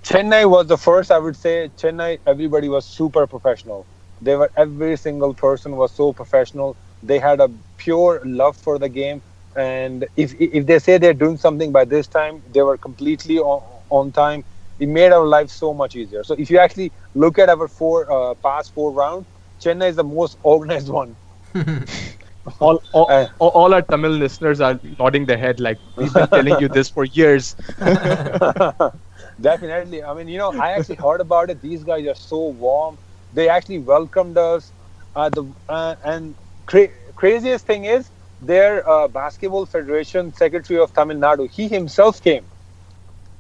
Chennai 0.01 0.49
was 0.49 0.67
the 0.67 0.77
first, 0.79 1.11
I 1.11 1.19
would 1.19 1.37
say. 1.37 1.71
Chennai, 1.77 2.19
everybody 2.27 2.69
was 2.69 2.85
super 2.87 3.27
professional. 3.27 3.87
They 4.21 4.37
were 4.37 4.51
every 4.57 4.97
single 4.97 5.35
person 5.35 5.77
was 5.77 5.93
so 5.93 6.13
professional. 6.13 6.77
They 7.05 7.19
had 7.19 7.41
a 7.41 7.49
pure 7.77 8.23
love 8.25 8.57
for 8.57 8.79
the 8.79 8.89
game, 8.89 9.23
and 9.57 10.07
if 10.17 10.35
if 10.39 10.67
they 10.67 10.79
say 10.79 10.99
they're 10.99 11.15
doing 11.25 11.37
something 11.37 11.73
by 11.73 11.85
this 11.85 12.09
time, 12.09 12.43
they 12.53 12.63
were 12.63 12.79
completely 12.79 13.39
on, 13.39 13.63
on 13.91 14.13
time. 14.13 14.45
It 14.79 14.89
made 14.89 15.13
our 15.13 15.27
life 15.27 15.51
so 15.51 15.73
much 15.75 15.95
easier. 15.97 16.25
So 16.25 16.35
if 16.39 16.51
you 16.51 16.59
actually 16.59 16.93
look 17.15 17.39
at 17.39 17.49
our 17.49 17.69
four 17.69 18.11
uh, 18.11 18.35
past 18.35 18.73
four 18.75 18.93
rounds, 18.93 19.29
Chennai 19.61 19.89
is 19.91 19.97
the 19.97 20.05
most 20.05 20.39
organized 20.43 20.89
one. 20.91 21.17
All, 22.61 22.83
all, 22.93 23.09
Uh, 23.09 23.27
all, 23.39 23.75
our 23.75 23.83
Tamil 23.83 24.11
listeners 24.11 24.61
are 24.61 24.79
nodding 24.99 25.27
their 25.27 25.39
head 25.39 25.61
like 25.61 25.81
we've 25.97 26.15
been 26.15 26.29
telling 26.29 26.59
you 26.59 26.69
this 26.69 26.91
for 26.91 27.05
years. 27.05 27.57
Definitely. 29.41 30.03
I 30.03 30.15
mean, 30.15 30.29
you 30.29 30.39
know, 30.39 30.53
I 30.59 30.71
actually 30.73 30.97
heard 30.97 31.21
about 31.21 31.51
it. 31.51 31.61
These 31.61 31.85
guys 31.85 32.07
are 32.07 32.15
so 32.15 32.49
warm. 32.49 32.99
They 33.33 33.49
actually 33.49 33.79
welcomed 33.79 34.39
us. 34.39 34.73
Uh, 35.15 35.31
the 35.31 35.53
uh, 35.69 35.97
and 36.05 36.37
cra- 36.67 36.89
craziest 37.15 37.67
thing 37.67 37.85
is 37.85 38.11
their 38.41 38.89
uh, 38.89 39.09
basketball 39.09 39.67
federation 39.67 40.33
secretary 40.33 40.79
of 40.81 40.93
Tamil 40.93 41.17
Nadu. 41.19 41.51
He 41.51 41.69
himself 41.69 42.21
came. 42.23 42.47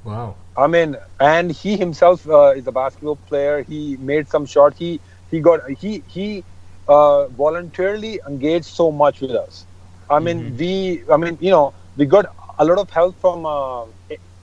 Wow. 0.04 0.36
I 0.56 0.66
mean, 0.66 0.96
and 1.20 1.50
he 1.50 1.76
himself 1.76 2.28
uh, 2.28 2.52
is 2.56 2.66
a 2.66 2.72
basketball 2.72 3.16
player. 3.16 3.62
He 3.62 3.96
made 3.96 4.28
some 4.28 4.46
shot. 4.46 4.74
He 4.76 5.00
he 5.30 5.40
got 5.40 5.60
he 5.70 6.04
he 6.06 6.44
uh, 6.88 7.28
voluntarily 7.28 8.20
engaged 8.26 8.66
so 8.66 8.90
much 8.92 9.20
with 9.20 9.32
us. 9.32 9.66
I 10.08 10.20
mean, 10.20 10.56
we 10.56 11.02
I 11.10 11.16
mean 11.16 11.38
you 11.40 11.50
know 11.50 11.74
we 11.96 12.06
got 12.06 12.26
a 12.58 12.64
lot 12.64 12.78
of 12.78 12.90
help 12.90 13.18
from 13.20 13.46
uh, 13.46 13.86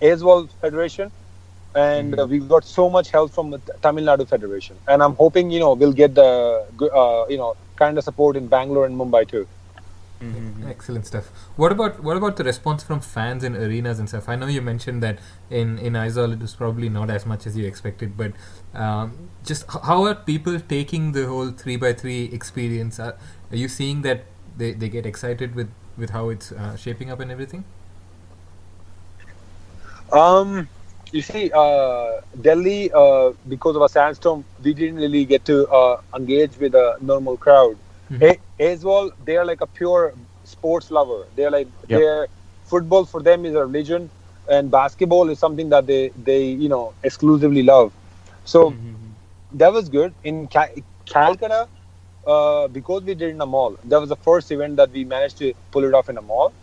Aizawl 0.02 0.52
Federation, 0.60 1.12
and 1.76 2.20
uh, 2.20 2.26
we 2.28 2.40
got 2.40 2.66
so 2.66 2.90
much 2.90 3.12
help 3.12 3.34
from 3.34 3.52
the 3.52 3.60
Tamil 3.82 4.06
Nadu 4.06 4.28
Federation. 4.28 4.80
And 4.88 5.02
I'm 5.02 5.16
hoping 5.16 5.50
you 5.52 5.60
know 5.60 5.74
we'll 5.74 5.94
get 5.94 6.16
the 6.16 6.66
uh, 6.94 7.26
you 7.30 7.38
know 7.38 7.56
kind 7.84 7.98
of 7.98 8.04
support 8.10 8.38
in 8.44 8.48
Bangalore 8.48 8.86
and 8.86 8.98
Mumbai 9.04 9.24
too. 9.34 9.48
Excellent 10.68 11.08
stuff. 11.08 11.30
What 11.56 11.72
about 11.72 12.04
what 12.04 12.16
about 12.18 12.36
the 12.38 12.44
response 12.44 12.84
from 12.84 13.00
fans 13.02 13.44
in 13.44 13.56
arenas 13.56 14.00
and 14.00 14.08
stuff? 14.08 14.30
I 14.30 14.36
know 14.36 14.48
you 14.48 14.62
mentioned 14.62 15.02
that 15.04 15.20
in 15.50 15.80
in 15.80 15.94
Aizawl 15.94 16.34
it 16.34 16.40
was 16.40 16.54
probably 16.56 16.90
not 16.90 17.10
as 17.10 17.26
much 17.26 17.48
as 17.48 17.58
you 17.58 17.66
expected, 17.66 18.16
but 18.16 18.34
um, 18.74 19.30
just 19.44 19.64
h- 19.64 19.82
how 19.84 20.04
are 20.06 20.16
people 20.16 20.60
taking 20.60 21.12
the 21.14 21.26
whole 21.28 21.50
three 21.64 21.76
by 21.76 21.94
three 21.94 22.26
experience? 22.40 23.00
Are, 23.00 23.16
are 23.52 23.56
you 23.64 23.68
seeing 23.68 24.04
that 24.04 24.26
they, 24.58 24.72
they 24.74 24.90
get 24.90 25.06
excited 25.06 25.56
with 25.56 25.72
with 25.98 26.12
how 26.12 26.30
it's 26.30 26.52
uh, 26.52 26.76
shaping 26.76 27.12
up 27.12 27.20
and 27.20 27.32
everything? 27.32 27.66
Um, 30.12 30.70
you 31.12 31.22
see, 31.22 31.52
uh, 31.54 32.22
Delhi, 32.40 32.92
uh, 32.92 33.32
because 33.48 33.76
of 33.76 33.82
a 33.82 33.90
sandstorm, 33.90 34.46
we 34.64 34.74
didn't 34.74 34.98
really 34.98 35.26
get 35.26 35.46
to 35.46 35.68
uh, 35.70 36.02
engage 36.16 36.58
with 36.58 36.76
a 36.76 36.98
normal 37.02 37.38
crowd. 37.38 37.78
Mhm. 38.10 38.22
A- 38.22 38.40
Aizawl, 38.60 39.12
they're 39.26 39.46
like 39.46 39.62
a 39.62 39.68
pure 39.68 40.14
sports 40.44 40.92
lover. 40.92 41.26
They're 41.36 41.52
like, 41.52 41.68
Yep. 41.88 42.02
they're 42.02 42.28
football 42.64 43.06
for 43.06 43.22
them 43.22 43.46
is 43.46 43.56
a 43.56 43.66
religion, 43.66 44.10
and 44.50 44.72
basketball 44.72 45.30
is 45.30 45.40
something 45.40 45.70
that 45.70 45.86
they 45.88 46.10
they 46.30 46.44
you 46.46 46.70
know 46.70 46.94
exclusively 47.04 47.64
love. 47.64 47.92
So 48.46 48.74
that 49.54 49.72
was 49.74 49.90
good 49.90 50.14
in 50.24 50.48
Cal- 50.48 50.76
Calcutta. 51.06 51.68
Uh, 52.26 52.68
because 52.68 53.02
we 53.04 53.14
did 53.16 53.30
in 53.30 53.42
a 53.42 53.46
mall, 53.46 53.76
that 53.84 54.00
was 54.00 54.10
the 54.10 54.16
first 54.16 54.52
event 54.52 54.76
that 54.78 54.92
we 54.92 55.04
managed 55.04 55.38
to 55.38 55.54
pull 55.72 55.84
it 55.84 55.94
off 55.94 56.10
in 56.10 56.18
a 56.18 56.22
mall 56.22 56.54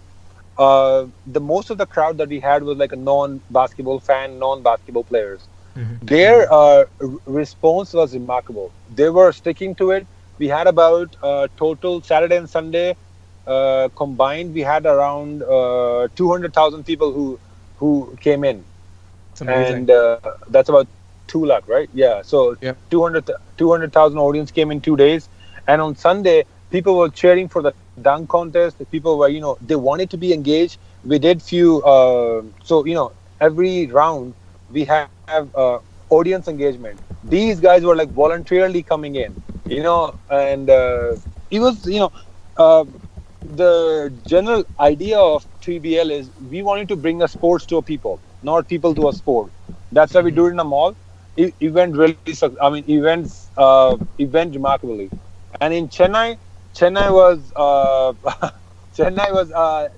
uh, 0.59 1.07
the 1.27 1.41
most 1.41 1.71
of 1.71 1.79
the 1.79 1.87
crowd 1.87 2.19
that 2.19 2.29
we 2.29 2.41
had 2.41 2.63
was 2.63 2.77
like 2.79 2.93
a 2.93 2.97
non-basketball 2.97 4.01
fan, 4.01 4.39
non-basketball 4.39 5.05
players. 5.05 5.49
Mhm. 5.77 5.99
Their 6.03 6.53
uh, 6.53 6.85
r- 7.01 7.09
response 7.27 7.93
was 7.95 8.15
remarkable. 8.15 8.73
They 8.95 9.09
were 9.11 9.33
sticking 9.33 9.75
to 9.77 9.91
it. 9.93 10.07
We 10.39 10.49
had 10.49 10.67
about 10.67 11.17
uh, 11.23 11.49
total 11.57 12.03
Saturday 12.03 12.37
and 12.37 12.49
Sunday 12.49 12.97
uh, 13.47 13.89
combined. 13.97 14.55
We 14.55 14.63
had 14.63 14.87
around 14.87 15.43
uh, 15.43 16.09
200,000 16.17 16.85
people 16.85 17.13
who 17.13 17.41
who 17.77 18.17
came 18.21 18.45
in, 18.45 18.65
and 19.47 19.91
uh, 19.91 20.19
that's 20.49 20.69
about 20.69 20.87
two 21.27 21.45
lakh, 21.45 21.67
right? 21.69 21.89
Yeah. 21.93 22.23
So 22.23 22.57
Yep. 22.61 22.79
200 22.91 23.31
200,000 23.57 24.19
audience 24.19 24.51
came 24.51 24.71
in 24.71 24.81
two 24.81 24.97
days, 24.97 25.29
and 25.67 25.81
on 25.81 25.95
Sunday 25.95 26.45
people 26.71 26.97
were 26.99 27.09
cheering 27.09 27.49
for 27.49 27.63
the 27.63 27.73
dunk 27.99 28.29
contest. 28.31 28.79
People 28.91 29.19
were, 29.19 29.29
you 29.29 29.41
know, 29.41 29.59
they 29.61 29.77
wanted 29.77 30.11
to 30.11 30.19
be 30.19 30.33
engaged. 30.33 30.79
We 31.05 31.19
did 31.19 31.43
few, 31.43 31.83
uh, 31.83 32.43
so 32.63 32.85
you 32.87 32.95
know, 32.95 33.13
every 33.41 33.87
round 33.87 34.35
we 34.71 34.85
have, 34.85 35.11
have 35.27 35.55
uh, 35.55 35.79
audience 36.11 36.49
engagement. 36.49 37.01
These 37.25 37.61
guys 37.61 37.83
were 37.85 37.97
like 37.97 38.11
voluntarily 38.11 38.83
coming 38.83 39.17
in, 39.17 39.43
you 39.67 39.83
know, 39.83 40.15
and 40.31 40.71
uh, 40.71 41.17
it 41.51 41.61
was, 41.61 41.87
you 41.87 42.01
know, 42.01 42.13
uh, 42.57 42.85
the 43.43 44.13
general 44.27 44.65
idea 44.81 45.19
of 45.19 45.47
3BL 45.61 46.11
is 46.11 46.31
we 46.51 46.63
wanted 46.63 46.89
to 46.89 46.97
bring 46.97 47.23
a 47.23 47.29
sports 47.29 47.67
to 47.67 47.77
a 47.77 47.83
people, 47.83 48.21
not 48.43 48.69
people 48.69 48.95
to 48.95 49.09
a 49.09 49.13
sport. 49.13 49.53
That's 49.93 50.15
why 50.15 50.23
we 50.23 50.31
do 50.31 50.47
it 50.47 50.51
in 50.53 50.61
a 50.61 50.65
mall. 50.65 50.97
Went 51.61 51.97
really, 51.97 52.19
I 52.61 52.71
mean, 52.71 52.85
events, 52.89 53.51
uh, 53.57 53.97
it 54.19 54.31
went 54.31 54.55
remarkably. 54.55 55.11
And 55.61 55.73
in 55.73 55.89
Chennai, 55.89 56.39
Chennai 56.79 57.13
was, 57.13 57.53
uh, 57.57 58.13
Chennai 58.97 59.33
was, 59.33 59.51
uh, 59.51 59.89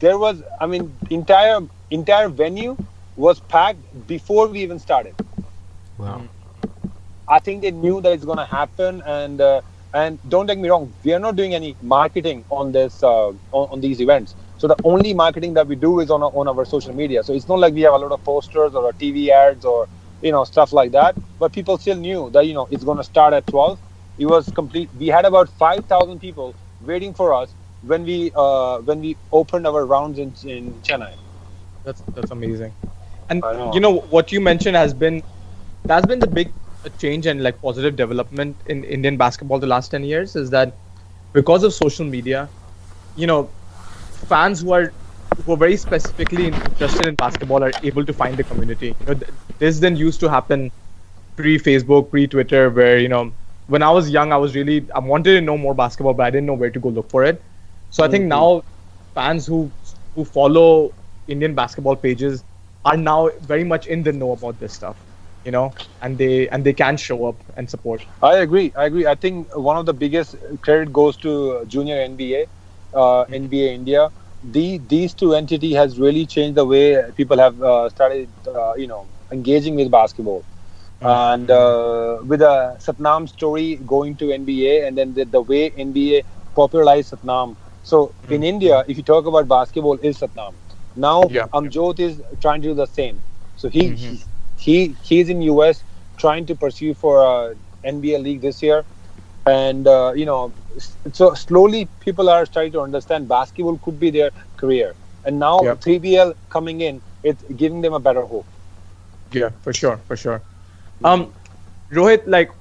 there 0.00 0.18
was, 0.18 0.42
I 0.58 0.66
mean, 0.66 0.96
entire 1.10 1.60
entire 1.90 2.28
venue 2.30 2.78
was 3.16 3.40
packed 3.40 4.06
before 4.06 4.46
we 4.48 4.60
even 4.62 4.78
started. 4.78 5.14
Wow. 5.98 6.22
I 7.28 7.38
think 7.40 7.60
they 7.60 7.72
knew 7.72 8.00
that 8.00 8.12
it's 8.12 8.24
going 8.24 8.38
to 8.38 8.46
happen, 8.46 9.02
and 9.04 9.40
uh, 9.42 9.60
and 9.92 10.18
don't 10.30 10.46
take 10.46 10.58
me 10.58 10.70
wrong, 10.70 10.94
we 11.04 11.12
are 11.12 11.18
not 11.18 11.36
doing 11.36 11.54
any 11.54 11.76
marketing 11.82 12.44
on 12.50 12.72
this 12.72 13.02
uh, 13.02 13.28
on, 13.28 13.36
on 13.52 13.80
these 13.82 14.00
events. 14.00 14.34
So 14.56 14.66
the 14.66 14.76
only 14.84 15.12
marketing 15.12 15.52
that 15.54 15.66
we 15.66 15.76
do 15.76 16.00
is 16.00 16.10
on 16.10 16.22
our, 16.22 16.30
on 16.34 16.48
our 16.48 16.64
social 16.64 16.94
media. 16.94 17.22
So 17.22 17.34
it's 17.34 17.48
not 17.48 17.58
like 17.58 17.74
we 17.74 17.82
have 17.82 17.92
a 17.92 17.98
lot 17.98 18.12
of 18.12 18.24
posters 18.24 18.74
or 18.74 18.92
TV 18.94 19.28
ads 19.28 19.66
or 19.66 19.88
you 20.22 20.32
know 20.32 20.44
stuff 20.44 20.72
like 20.72 20.92
that. 20.92 21.16
But 21.38 21.52
people 21.52 21.76
still 21.76 21.96
knew 21.96 22.30
that 22.30 22.46
you 22.46 22.54
know 22.54 22.66
it's 22.70 22.84
going 22.84 22.96
to 22.98 23.04
start 23.04 23.34
at 23.34 23.46
12. 23.46 23.78
It 24.18 24.26
was 24.26 24.50
complete. 24.50 24.90
We 24.98 25.06
had 25.06 25.24
about 25.24 25.48
5,000 25.48 26.20
people 26.20 26.54
waiting 26.80 27.14
for 27.14 27.32
us 27.32 27.54
when 27.82 28.04
we 28.04 28.32
uh, 28.34 28.78
when 28.78 29.00
we 29.00 29.16
opened 29.32 29.66
our 29.66 29.86
rounds 29.86 30.18
in 30.18 30.34
in 30.44 30.72
Chennai. 30.82 31.12
That's 31.84 32.00
that's 32.14 32.30
amazing. 32.30 32.72
And 33.30 33.42
know. 33.42 33.72
you 33.74 33.80
know 33.80 34.00
what 34.16 34.32
you 34.32 34.40
mentioned 34.40 34.76
has 34.76 34.92
been 34.92 35.22
that's 35.84 36.06
been 36.06 36.18
the 36.18 36.26
big 36.26 36.52
uh, 36.84 36.88
change 36.98 37.26
and 37.26 37.42
like 37.42 37.60
positive 37.60 37.96
development 37.96 38.56
in 38.66 38.84
Indian 38.84 39.16
basketball 39.16 39.58
the 39.58 39.66
last 39.66 39.90
10 39.90 40.04
years 40.04 40.36
is 40.36 40.50
that 40.50 40.74
because 41.32 41.62
of 41.62 41.72
social 41.72 42.04
media, 42.04 42.48
you 43.16 43.26
know, 43.26 43.50
fans 44.32 44.62
who 44.62 44.72
are 44.72 44.92
who 45.44 45.52
are 45.52 45.56
very 45.56 45.76
specifically 45.76 46.48
interested 46.48 47.06
in 47.06 47.14
basketball 47.14 47.62
are 47.62 47.72
able 47.82 48.04
to 48.04 48.12
find 48.12 48.36
the 48.36 48.44
community. 48.44 48.88
You 49.00 49.06
know, 49.06 49.14
th- 49.14 49.32
this 49.58 49.78
didn't 49.78 49.98
used 49.98 50.20
to 50.20 50.28
happen 50.28 50.70
pre-Facebook, 51.36 52.10
pre-Twitter, 52.10 52.70
where 52.70 52.98
you 52.98 53.08
know 53.08 53.32
when 53.68 53.82
I 53.82 53.90
was 53.90 54.10
young, 54.10 54.32
I 54.32 54.36
was 54.38 54.54
really 54.56 54.88
I 54.94 55.00
wanted 55.00 55.34
to 55.34 55.40
know 55.42 55.58
more 55.58 55.74
basketball, 55.74 56.14
but 56.14 56.24
I 56.26 56.30
didn't 56.30 56.46
know 56.46 56.54
where 56.54 56.70
to 56.70 56.80
go 56.80 56.90
look 56.90 57.10
for 57.10 57.24
it. 57.24 57.44
So 57.90 58.04
I 58.04 58.08
think 58.08 58.26
now 58.26 58.62
fans 59.14 59.46
who 59.46 59.72
who 60.14 60.24
follow 60.24 60.94
Indian 61.28 61.54
basketball 61.54 61.96
pages 61.96 62.44
are 62.84 62.96
now 62.96 63.30
very 63.42 63.64
much 63.64 63.86
in 63.86 64.02
the 64.02 64.12
know 64.12 64.32
about 64.32 64.58
this 64.58 64.74
stuff, 64.74 65.04
you 65.44 65.52
know, 65.52 65.74
and 66.00 66.18
they 66.18 66.48
and 66.48 66.64
they 66.64 66.74
can 66.74 66.96
show 66.96 67.26
up 67.26 67.42
and 67.56 67.70
support. 67.70 68.02
I 68.22 68.36
agree. 68.38 68.72
I 68.76 68.86
agree. 68.86 69.06
I 69.06 69.14
think 69.14 69.54
one 69.56 69.76
of 69.76 69.86
the 69.86 69.94
biggest 69.94 70.36
credit 70.62 70.92
goes 70.92 71.16
to 71.18 71.64
Junior 71.66 71.96
NBA, 72.00 72.46
uh, 72.96 73.22
NBA 73.32 73.74
India. 73.74 74.10
the, 74.42 74.78
these 74.78 75.14
two 75.14 75.34
entity 75.34 75.72
has 75.74 75.98
really 75.98 76.26
changed 76.26 76.56
the 76.56 76.64
way 76.64 77.02
people 77.16 77.38
have 77.38 77.60
uh, 77.62 77.88
started, 77.88 78.30
uh, 78.46 78.74
you 78.76 78.86
know, 78.86 79.08
engaging 79.32 79.74
with 79.76 79.90
basketball. 79.90 80.44
And 81.00 81.50
uh, 81.50 82.18
with 82.24 82.42
a 82.42 82.76
Satnam 82.78 83.28
story 83.28 83.76
going 83.86 84.16
to 84.16 84.32
NBA, 84.32 84.86
and 84.86 84.96
then 84.96 85.14
the, 85.14 85.24
the 85.24 85.40
way 85.40 85.70
NBA 85.76 86.22
popularized 86.54 87.12
Satnam. 87.12 87.56
So 87.82 88.14
in 88.28 88.42
India, 88.42 88.84
if 88.88 88.96
you 88.96 89.02
talk 89.02 89.26
about 89.26 89.48
basketball, 89.48 89.98
is 90.02 90.18
Satnam. 90.18 90.54
Now 90.96 91.28
Yeah. 91.28 91.46
Amjot 91.52 92.00
is 92.00 92.22
trying 92.40 92.62
to 92.62 92.68
do 92.68 92.74
the 92.74 92.86
same. 92.86 93.22
So 93.56 93.68
he 93.68 93.88
Mhm. 93.90 94.24
he 94.56 94.96
he's 95.02 95.28
in 95.28 95.40
US 95.42 95.84
trying 96.16 96.46
to 96.46 96.56
pursue 96.56 96.94
for 96.94 97.18
a 97.20 97.54
NBA 97.84 98.18
league 98.18 98.40
this 98.40 98.62
year, 98.62 98.84
and 99.46 99.86
uh, 99.86 100.12
you 100.14 100.26
know, 100.26 100.52
so 101.12 101.34
slowly 101.34 101.88
people 102.00 102.28
are 102.28 102.44
starting 102.46 102.72
to 102.72 102.80
understand 102.80 103.28
basketball 103.28 103.78
could 103.78 103.98
be 103.98 104.10
their 104.10 104.30
career, 104.56 104.94
and 105.24 105.38
now 105.38 105.58
Yep. 105.64 105.80
3BL 105.80 106.34
coming 106.48 106.80
in, 106.80 107.02
it's 107.22 107.44
giving 107.56 107.80
them 107.82 107.92
a 107.94 108.00
better 108.00 108.24
hope. 108.24 108.46
Yeah, 109.30 109.50
for 109.62 109.72
sure, 109.72 109.98
for 109.98 110.16
sure. 110.16 110.44
Um, 111.04 111.32
Rohit, 111.92 112.22
like 112.26 112.52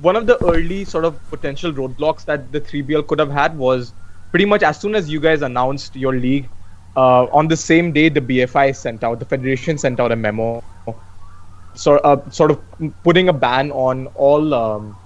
one 0.00 0.16
of 0.16 0.26
the 0.26 0.42
early 0.44 0.84
sort 0.84 1.04
of 1.04 1.18
potential 1.30 1.72
roadblocks 1.72 2.24
that 2.24 2.52
the 2.52 2.60
3BL 2.60 3.06
could 3.06 3.18
have 3.18 3.30
had 3.30 3.56
was 3.56 3.94
pretty 4.30 4.44
much 4.44 4.62
as 4.62 4.80
soon 4.80 4.94
as 4.94 5.10
you 5.10 5.20
guys 5.20 5.42
announced 5.42 5.96
your 5.96 6.14
league, 6.14 6.48
uh, 6.96 7.24
on 7.26 7.48
the 7.48 7.56
same 7.56 7.92
day 7.92 8.08
the 8.08 8.20
BFI 8.20 8.74
sent 8.76 9.04
out, 9.04 9.18
the 9.18 9.24
federation 9.24 9.78
sent 9.78 10.00
out 10.00 10.12
a 10.12 10.16
memo, 10.16 10.62
sort 11.74 12.00
uh, 12.04 12.18
sort 12.30 12.50
of 12.50 12.60
putting 13.02 13.28
a 13.28 13.32
ban 13.32 13.70
on 13.72 14.06
all 14.08 14.54
um, 14.54 14.96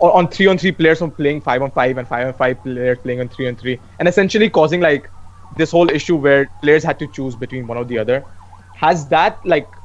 on 0.00 0.28
three 0.28 0.46
on 0.46 0.58
three 0.58 0.72
players 0.72 0.98
from 0.98 1.10
playing 1.10 1.40
five 1.40 1.62
on 1.62 1.70
five 1.70 1.96
and 1.98 2.08
five 2.08 2.26
on 2.26 2.34
five 2.34 2.62
players 2.62 2.98
playing 2.98 3.20
on 3.20 3.28
three 3.28 3.48
on 3.48 3.56
three, 3.56 3.80
and 3.98 4.08
essentially 4.08 4.50
causing 4.50 4.80
like 4.80 5.10
this 5.56 5.70
whole 5.70 5.88
issue 5.90 6.16
where 6.16 6.46
players 6.60 6.82
had 6.82 6.98
to 6.98 7.06
choose 7.06 7.36
between 7.36 7.66
one 7.66 7.78
or 7.78 7.84
the 7.84 7.98
other. 7.98 8.26
Has 8.72 9.08
that 9.08 9.44
like 9.44 9.77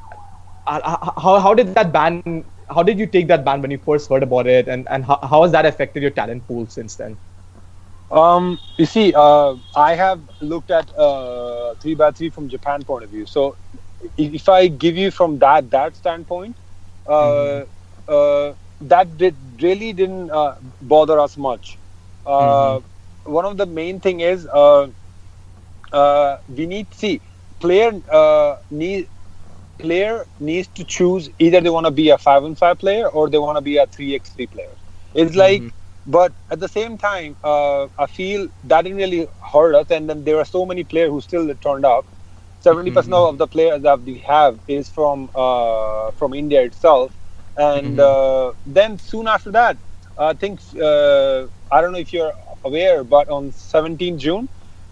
how 0.68 1.40
how 1.40 1.54
did 1.54 1.68
that 1.70 1.92
ban? 1.92 2.32
How 2.70 2.84
did 2.84 3.00
you 3.00 3.06
take 3.08 3.28
that 3.28 3.44
ban 3.44 3.62
when 3.62 3.72
you 3.72 3.78
first 3.78 4.10
heard 4.10 4.24
about 4.24 4.48
it, 4.48 4.68
and 4.68 4.88
and 4.90 5.06
how, 5.06 5.20
how 5.22 5.42
has 5.44 5.52
that 5.52 5.66
affected 5.66 6.02
your 6.02 6.12
talent 6.12 6.48
pool 6.48 6.68
since 6.68 6.96
then? 6.96 7.18
Um, 8.12 8.60
you 8.78 8.86
see, 8.86 9.14
uh, 9.16 9.56
I 9.76 9.96
have 9.96 10.22
looked 10.42 10.72
at 10.72 10.92
uh, 10.98 11.76
three 11.76 11.96
by 11.96 12.12
three 12.12 12.30
from 12.30 12.48
Japan 12.50 12.84
point 12.84 13.04
of 13.04 13.10
view. 13.10 13.26
So, 13.26 13.58
if, 14.18 14.48
I 14.50 14.68
give 14.68 14.96
you 14.96 15.12
from 15.12 15.40
that 15.40 15.70
that 15.72 15.96
standpoint, 15.96 16.60
uh, 17.08 17.66
uh, 18.08 18.54
that 18.82 19.18
did 19.18 19.36
really 19.62 19.94
didn't 19.94 20.30
uh, 20.32 20.56
bother 20.82 21.20
us 21.20 21.38
much. 21.38 21.80
Uh, 22.26 22.80
One 23.24 23.46
of 23.46 23.58
the 23.58 23.66
main 23.66 24.00
thing 24.00 24.20
is 24.20 24.48
uh, 24.48 24.88
uh, 25.92 26.38
we 26.48 26.66
need 26.66 26.94
see 26.94 27.22
player 27.60 27.92
uh, 28.12 28.56
need 28.70 29.08
player 29.80 30.26
needs 30.40 30.68
to 30.70 30.84
choose 30.84 31.30
either 31.40 31.62
they 31.62 31.70
want 31.70 31.86
to 31.86 31.92
be 31.92 32.10
a 32.10 32.18
five 32.18 32.44
and 32.44 32.58
five 32.58 32.80
player 32.80 33.08
or 33.08 33.30
they 33.30 33.38
want 33.40 33.58
to 33.58 33.62
be 33.62 33.78
a 33.78 33.88
three 33.88 34.16
x 34.16 34.32
three 34.32 34.48
player. 34.48 34.76
It's 35.14 35.36
like 35.36 35.74
but 36.06 36.34
at 36.50 36.60
the 36.60 36.68
same 36.70 36.98
time, 36.98 37.38
uh, 37.44 37.88
I 37.98 38.08
feel 38.08 38.48
that 38.64 38.84
didn't 38.84 38.98
really 38.98 39.28
hurt 39.54 39.76
us. 39.76 39.92
And 39.92 40.10
then 40.10 40.24
there 40.26 40.38
are 40.40 40.46
so 40.46 40.66
many 40.66 40.84
players 40.84 41.10
who 41.10 41.22
still 41.22 41.54
turned 41.56 41.86
up. 41.86 42.08
70% 42.62 43.30
of 43.30 43.38
the 43.38 43.48
players 43.48 43.82
that 43.84 44.02
we 44.02 44.20
have 44.20 44.60
is 44.68 44.90
from 44.90 45.30
uh, 45.36 46.12
from 46.12 46.34
India 46.34 46.62
itself. 46.64 47.18
And 47.58 48.00
uh, 48.00 48.54
then 48.66 49.00
soon 49.00 49.28
after 49.28 49.52
that, 49.52 49.78
I 50.18 50.34
think 50.34 50.62
uh, 50.82 51.48
I 51.72 51.82
don't 51.82 51.94
know 51.94 52.00
if 52.00 52.14
you're 52.14 52.34
aware, 52.66 53.04
but 53.04 53.30
on 53.30 53.52
17 53.52 54.20
June, 54.20 54.50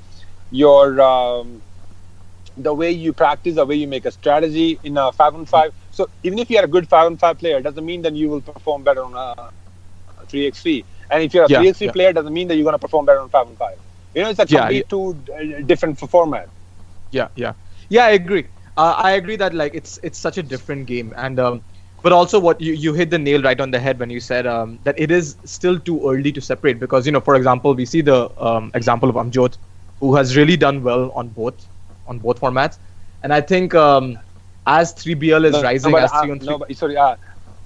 your 0.51 1.01
um, 1.01 1.61
the 2.57 2.73
way 2.73 2.91
you 2.91 3.13
practice, 3.13 3.55
the 3.55 3.65
way 3.65 3.75
you 3.75 3.87
make 3.87 4.05
a 4.05 4.11
strategy 4.11 4.79
in 4.83 4.97
a 4.97 5.11
five 5.11 5.35
on 5.35 5.45
five. 5.45 5.73
So 5.91 6.09
even 6.23 6.39
if 6.39 6.49
you 6.49 6.57
are 6.57 6.65
a 6.65 6.67
good 6.67 6.87
five 6.89 7.05
on 7.05 7.17
five 7.17 7.39
player, 7.39 7.61
doesn't 7.61 7.85
mean 7.85 8.01
that 8.03 8.15
you 8.15 8.29
will 8.29 8.41
perform 8.41 8.83
better 8.83 9.03
on 9.03 9.15
a 9.15 9.41
three 10.27 10.47
x 10.47 10.61
three. 10.61 10.85
And 11.09 11.23
if 11.23 11.33
you're 11.33 11.45
a 11.45 11.49
three 11.49 11.67
x 11.67 11.77
three 11.79 11.89
player, 11.89 12.13
doesn't 12.13 12.33
mean 12.33 12.47
that 12.47 12.55
you're 12.55 12.63
going 12.63 12.73
to 12.73 12.79
perform 12.79 13.05
better 13.05 13.19
on 13.21 13.29
five 13.29 13.47
on 13.47 13.55
five. 13.55 13.77
You 14.13 14.23
know, 14.23 14.29
it's 14.29 14.39
a 14.39 14.45
Yeah, 14.47 14.69
two 14.89 15.23
uh, 15.33 15.61
different 15.65 15.99
format. 15.99 16.49
yeah, 17.11 17.29
yeah, 17.35 17.53
yeah. 17.89 18.05
I 18.05 18.11
agree. 18.11 18.47
Uh, 18.77 18.95
I 18.97 19.11
agree 19.11 19.35
that 19.37 19.53
like 19.53 19.73
it's 19.75 19.99
it's 20.03 20.19
such 20.19 20.37
a 20.37 20.43
different 20.43 20.87
game, 20.87 21.13
and 21.15 21.39
um, 21.39 21.63
but 22.03 22.13
also 22.13 22.39
what 22.39 22.61
you 22.61 22.73
you 22.73 22.93
hit 22.93 23.09
the 23.11 23.19
nail 23.19 23.41
right 23.43 23.61
on 23.61 23.71
the 23.71 23.79
head 23.79 23.99
when 23.99 24.09
you 24.09 24.19
said 24.21 24.47
um 24.47 24.79
that 24.83 24.99
it 24.99 25.11
is 25.11 25.37
still 25.45 25.79
too 25.79 25.97
early 26.09 26.31
to 26.31 26.41
separate 26.41 26.79
because 26.79 27.05
you 27.07 27.11
know 27.11 27.21
for 27.21 27.35
example 27.35 27.73
we 27.75 27.85
see 27.85 28.01
the 28.01 28.19
um 28.49 28.71
example 28.75 29.09
of 29.09 29.15
Amjot 29.15 29.57
who 29.99 30.15
has 30.15 30.37
really 30.37 30.57
done 30.57 30.83
well 30.83 31.11
on 31.15 31.29
both 31.29 31.67
on 32.07 32.19
both 32.19 32.39
formats, 32.39 32.79
and 33.23 33.33
I 33.33 33.41
think 33.41 33.73
um 33.75 34.19
as 34.65 34.93
3BL 34.93 35.45
is 35.45 35.53
No, 35.53 35.63
rising 35.63 35.93
no, 35.93 35.97
but, 35.97 36.03
as 36.03 36.11
uh, 36.13 36.21
3 36.21 36.31
on 36.31 36.39
3 36.39 36.53
no, 36.53 36.57
but 36.59 36.75
sorry, 36.75 36.97
uh, 36.97 37.15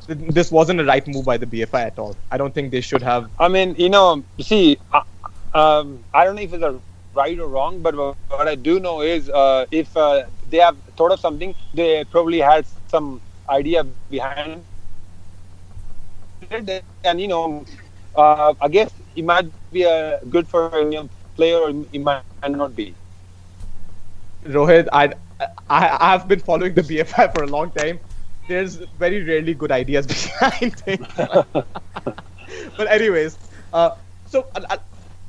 this 0.07 0.51
wasn't 0.51 0.79
a 0.81 0.85
right 0.85 1.07
move 1.07 1.25
by 1.25 1.37
the 1.37 1.47
BFI 1.47 1.81
at 1.81 1.97
all. 1.97 2.15
I 2.29 2.37
don't 2.37 2.53
think 2.53 2.71
they 2.71 2.81
should 2.81 3.01
have. 3.01 3.31
I 3.39 3.47
mean, 3.47 3.73
you 3.77 3.89
know, 3.89 4.23
you 4.37 4.43
see, 4.43 4.77
uh, 4.91 5.01
um, 5.53 6.03
I 6.13 6.23
don't 6.25 6.35
know 6.35 6.41
if 6.41 6.53
it's 6.53 6.63
a 6.63 6.79
right 7.13 7.37
or 7.39 7.47
wrong, 7.47 7.81
but 7.81 7.95
what 7.95 8.47
I 8.47 8.55
do 8.55 8.79
know 8.79 9.01
is 9.01 9.29
uh, 9.29 9.65
if 9.71 9.95
uh, 9.95 10.23
they 10.49 10.57
have 10.57 10.77
thought 10.97 11.11
of 11.11 11.19
something, 11.19 11.55
they 11.73 12.03
probably 12.05 12.39
had 12.39 12.65
some 12.89 13.21
idea 13.49 13.83
behind 14.09 14.63
it, 16.51 16.83
and 17.03 17.21
you 17.21 17.27
know, 17.27 17.65
uh, 18.15 18.53
I 18.61 18.67
guess 18.67 18.91
it 19.15 19.25
might 19.25 19.47
be 19.71 19.83
a 19.83 20.19
good 20.29 20.47
for 20.47 20.67
a 20.69 20.91
young 20.91 21.09
player, 21.35 21.57
or 21.57 21.69
it 21.69 22.01
might 22.01 22.23
not 22.49 22.75
be. 22.75 22.93
Rohit, 24.45 24.87
I, 24.91 25.13
I 25.69 25.97
I've 26.13 26.27
been 26.27 26.39
following 26.39 26.73
the 26.73 26.81
BFI 26.81 27.33
for 27.33 27.43
a 27.43 27.47
long 27.47 27.71
time. 27.71 27.99
There's 28.47 28.75
very 28.99 29.23
rarely 29.23 29.53
good 29.53 29.71
ideas 29.71 30.05
behind 30.15 30.75
things. 30.79 31.07
but 32.77 32.87
anyways, 32.89 33.37
uh, 33.71 33.91
So 34.25 34.47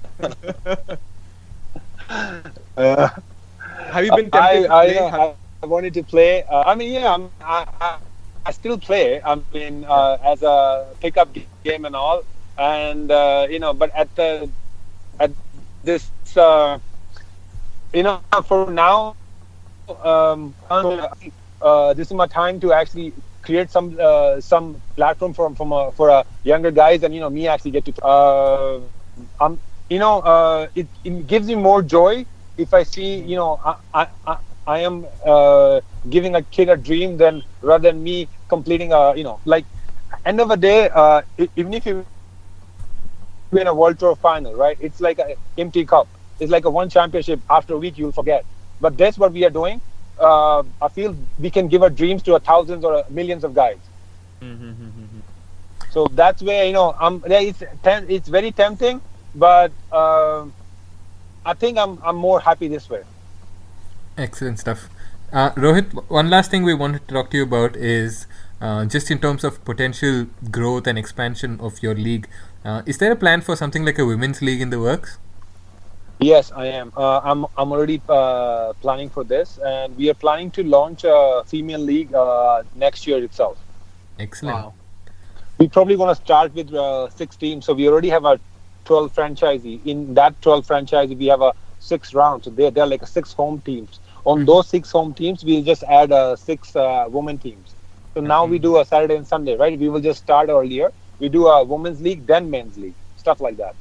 uh, 2.77 3.09
Have 3.91 4.05
you 4.05 4.13
been 4.13 4.31
tempted 4.31 4.33
I, 4.33 4.65
to 4.65 4.71
I, 4.71 4.73
play? 4.73 4.99
uh, 4.99 5.11
Have- 5.11 5.37
I 5.63 5.67
wanted 5.67 5.95
to 5.95 6.05
play. 6.05 6.45
Uh, 6.45 6.63
I 6.67 6.75
mean, 6.75 6.93
yeah, 6.93 7.17
I, 7.41 7.67
I, 7.81 7.99
I 8.45 8.51
still 8.53 8.79
play. 8.79 9.23
I 9.23 9.37
mean, 9.53 9.85
uh, 9.85 10.19
as 10.23 10.43
a 10.43 10.97
pickup 11.01 11.33
game 11.35 11.85
and 11.85 11.95
all, 11.95 12.25
and 12.57 13.11
uh, 13.11 13.47
you 13.51 13.61
know, 13.61 13.75
but 13.75 13.91
at 13.95 14.15
the 14.17 14.53
at 15.19 15.33
this, 15.83 16.11
uh, 16.37 16.78
you 17.93 18.03
know, 18.03 18.20
for 18.45 18.70
now, 18.70 19.16
um, 20.03 20.55
uh, 20.70 21.95
this 21.95 22.09
is 22.09 22.12
my 22.12 22.26
time 22.26 22.61
to 22.61 22.72
actually 22.72 23.12
create 23.43 23.70
some 23.70 23.97
uh, 24.01 24.41
some 24.41 24.80
platform 24.97 25.33
from 25.35 25.55
from 25.55 25.70
for 25.93 26.09
a 26.09 26.24
younger 26.45 26.70
guys, 26.70 27.03
and 27.03 27.14
you 27.14 27.20
know, 27.20 27.30
me 27.30 27.47
actually 27.49 27.70
get 27.72 27.85
to. 27.87 28.05
Uh, 28.05 28.80
um, 29.41 29.59
you 29.89 29.99
know, 29.99 30.20
uh, 30.20 30.66
it, 30.74 30.87
it 31.05 31.26
gives 31.26 31.47
me 31.47 31.55
more 31.55 31.83
joy 31.83 32.24
if 32.57 32.72
I 32.74 32.83
see, 32.83 33.16
you 33.20 33.37
know, 33.37 33.61
I, 33.64 34.07
I, 34.26 34.37
I, 34.66 34.78
am 34.80 35.07
uh, 35.24 35.80
giving 36.09 36.35
a 36.35 36.43
kid 36.43 36.68
a 36.68 36.76
dream 36.76 37.16
than 37.16 37.43
rather 37.61 37.91
than 37.91 38.03
me 38.03 38.28
completing 38.49 38.93
a, 38.93 39.14
you 39.16 39.24
know, 39.24 39.41
like 39.45 39.66
end 40.24 40.41
of 40.41 40.49
the 40.49 40.57
day, 40.57 40.89
uh, 40.95 41.22
even 41.57 41.74
if 41.74 41.87
you 41.87 42.05
win 43.53 43.67
a 43.67 43.75
World 43.75 43.99
Tour 43.99 44.17
final, 44.17 44.55
right? 44.55 44.77
It's 44.81 45.01
like 45.01 45.19
an 45.19 45.35
empty 45.59 45.85
cup. 45.85 46.09
It's 46.41 46.51
like 46.51 46.65
a 46.65 46.71
one 46.71 46.91
championship. 46.91 47.41
After 47.49 47.75
a 47.75 47.79
week, 47.79 47.99
you'll 47.99 48.13
forget. 48.13 48.45
But 48.81 48.97
that's 48.99 49.19
what 49.19 49.33
we 49.33 49.45
are 49.45 49.51
doing. 49.51 49.81
Uh, 50.19 50.63
I 50.81 50.89
feel 50.89 51.17
we 51.39 51.51
can 51.51 51.69
give 51.69 51.83
our 51.83 51.91
dreams 51.91 52.23
to 52.25 52.35
a 52.35 52.41
thousands 52.41 52.85
or 52.85 52.95
a 53.01 53.11
millions 53.11 53.45
of 53.45 53.55
guys. 53.55 53.79
So 55.91 56.07
that's 56.13 56.43
where 56.43 56.65
you 56.65 56.73
know 56.73 56.97
I'm. 56.99 57.23
It's 57.27 57.63
it's 57.85 58.29
very 58.29 58.51
tempting, 58.51 59.01
but 59.35 59.71
um 59.93 60.53
I 61.45 61.55
think 61.55 61.79
I'm 61.79 61.99
I'm 62.03 62.17
more 62.17 62.41
happy 62.41 62.69
this 62.69 62.89
way. 62.89 63.03
Excellent 64.17 64.59
stuff. 64.59 64.89
Uh, 65.33 65.51
Rohit, 65.51 65.93
one 66.11 66.29
last 66.29 66.51
thing 66.51 66.63
we 66.63 66.75
wanted 66.75 67.07
to 67.09 67.15
talk 67.15 67.31
to 67.31 67.37
you 67.39 67.43
about 67.43 67.77
is 67.77 68.27
uh, 68.61 68.85
just 68.85 69.11
in 69.11 69.19
terms 69.19 69.45
of 69.45 69.65
potential 69.65 70.27
growth 70.51 70.87
and 70.87 70.99
expansion 70.99 71.59
of 71.61 71.83
your 71.83 71.95
league. 71.95 72.29
Uh, 72.65 72.83
is 72.87 72.99
there 72.99 73.11
a 73.13 73.17
plan 73.17 73.41
for 73.41 73.57
something 73.57 73.85
like 73.85 73.99
a 73.99 74.05
women's 74.07 74.41
league 74.41 74.61
in 74.61 74.71
the 74.71 74.79
works? 74.79 75.19
Yes, 76.21 76.53
I 76.53 76.67
am. 76.67 76.93
Uh, 76.97 77.21
I'm 77.25 77.47
I'm 77.57 77.73
already 77.73 78.01
uh, 78.09 78.75
planning 78.75 79.11
for 79.11 79.25
this, 79.25 79.59
and 79.59 79.97
we 79.97 80.09
are 80.11 80.15
planning 80.15 80.53
to 80.53 80.63
launch 80.63 81.03
a 81.05 81.43
female 81.45 81.81
league 81.81 82.15
uh, 82.15 82.63
next 82.77 83.09
year 83.09 83.23
itself. 83.25 83.59
Excellent. 84.21 84.57
Wow. 84.57 84.75
We're 85.59 85.69
probably 85.69 85.97
going 85.97 86.15
to 86.15 86.21
start 86.21 86.55
with 86.55 86.73
uh, 86.73 87.09
six 87.11 87.35
teams. 87.37 87.67
So 87.67 87.75
we 87.75 87.89
already 87.89 88.09
have 88.09 88.25
a 88.25 88.39
12 88.85 89.15
franchisee. 89.15 89.85
In 89.85 90.15
that 90.15 90.41
12 90.43 90.67
franchisee, 90.67 91.17
we 91.17 91.27
have 91.27 91.43
a 91.43 91.53
six 91.81 92.15
rounds. 92.15 92.45
So 92.45 92.51
they're, 92.51 92.71
they're 92.71 92.87
like 92.87 93.03
a 93.03 93.07
six 93.07 93.33
home 93.33 93.61
teams. 93.61 94.01
On 94.25 94.45
those 94.45 94.69
six 94.69 94.91
home 94.91 95.15
teams, 95.15 95.45
we 95.45 95.63
just 95.63 95.83
add 95.85 96.13
uh, 96.13 96.37
six 96.37 96.75
uh, 96.77 97.07
women 97.09 97.39
teams. 97.39 97.75
So 98.15 98.21
now 98.21 98.45
we 98.45 98.59
do 98.59 98.79
a 98.79 98.85
Saturday 98.85 99.17
and 99.17 99.27
Sunday, 99.27 99.57
right? 99.57 99.79
We 99.79 99.89
will 99.89 100.01
just 100.01 100.21
start 100.23 100.49
earlier. 100.49 100.93
We 101.23 101.29
do 101.29 101.47
a 101.47 101.62
women's 101.62 102.01
league, 102.01 102.27
then 102.27 102.51
men's 102.51 102.77
league, 102.77 102.97
stuff 103.16 103.41
like 103.41 103.57
that. 103.59 103.77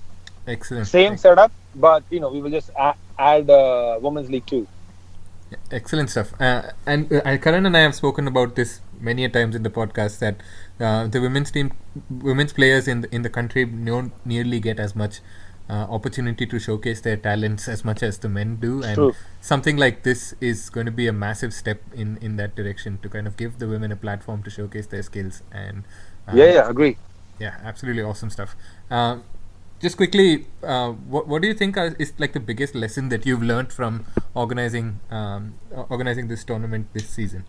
Excellent. 0.45 0.85
Same 0.87 1.17
setup, 1.17 1.51
but 1.73 2.03
you 2.11 2.19
know 2.19 2.29
we 2.29 2.39
will 2.39 2.51
just 2.51 2.69
a- 2.77 2.99
add 3.17 3.49
uh, 3.49 3.97
women's 3.99 4.29
league 4.29 4.45
too. 4.45 4.67
Excellent 5.71 6.11
stuff. 6.11 6.39
Uh, 6.39 6.61
and 6.85 7.11
uh, 7.11 7.37
Karan 7.39 7.65
and 7.65 7.75
I 7.75 7.79
have 7.79 7.95
spoken 7.95 8.27
about 8.27 8.55
this 8.55 8.81
many 8.99 9.25
a 9.25 9.29
times 9.29 9.55
in 9.55 9.63
the 9.63 9.71
podcast 9.71 10.19
that 10.19 10.35
uh, 10.79 11.07
the 11.07 11.19
women's 11.19 11.49
team, 11.49 11.73
women's 12.11 12.53
players 12.53 12.87
in 12.87 13.01
the, 13.01 13.15
in 13.15 13.23
the 13.23 13.29
country 13.29 13.65
don't 13.65 14.13
nearly 14.23 14.59
get 14.59 14.79
as 14.79 14.95
much 14.95 15.19
uh, 15.67 15.87
opportunity 15.89 16.45
to 16.45 16.59
showcase 16.59 17.01
their 17.01 17.17
talents 17.17 17.67
as 17.67 17.83
much 17.83 18.03
as 18.03 18.19
the 18.19 18.29
men 18.29 18.57
do, 18.57 18.83
and 18.83 18.95
True. 18.95 19.15
something 19.41 19.77
like 19.77 20.03
this 20.03 20.35
is 20.41 20.69
going 20.69 20.85
to 20.85 20.91
be 20.91 21.07
a 21.07 21.13
massive 21.13 21.55
step 21.55 21.81
in 21.91 22.17
in 22.17 22.35
that 22.37 22.55
direction 22.55 22.99
to 23.01 23.09
kind 23.09 23.25
of 23.25 23.35
give 23.35 23.57
the 23.57 23.67
women 23.67 23.91
a 23.91 23.95
platform 23.95 24.43
to 24.43 24.51
showcase 24.51 24.85
their 24.85 25.01
skills. 25.01 25.41
And 25.51 25.85
uh, 26.27 26.33
Yeah, 26.35 26.53
yeah, 26.53 26.69
agree. 26.69 26.97
Yeah, 27.41 27.57
absolutely 27.63 28.03
awesome 28.03 28.29
stuff. 28.29 28.55
Um, 28.91 29.23
just 29.81 29.97
quickly, 29.97 30.45
uh, 30.61 30.91
what 31.13 31.27
what 31.27 31.41
do 31.41 31.47
you 31.47 31.55
think 31.55 31.75
are, 31.75 31.95
is 31.97 32.13
like 32.19 32.33
the 32.33 32.39
biggest 32.39 32.75
lesson 32.75 33.09
that 33.09 33.25
you've 33.25 33.41
learned 33.41 33.73
from 33.73 34.05
organizing 34.35 34.99
um, 35.09 35.55
organizing 35.89 36.27
this 36.27 36.43
tournament 36.43 36.93
this 36.93 37.09
season? 37.09 37.45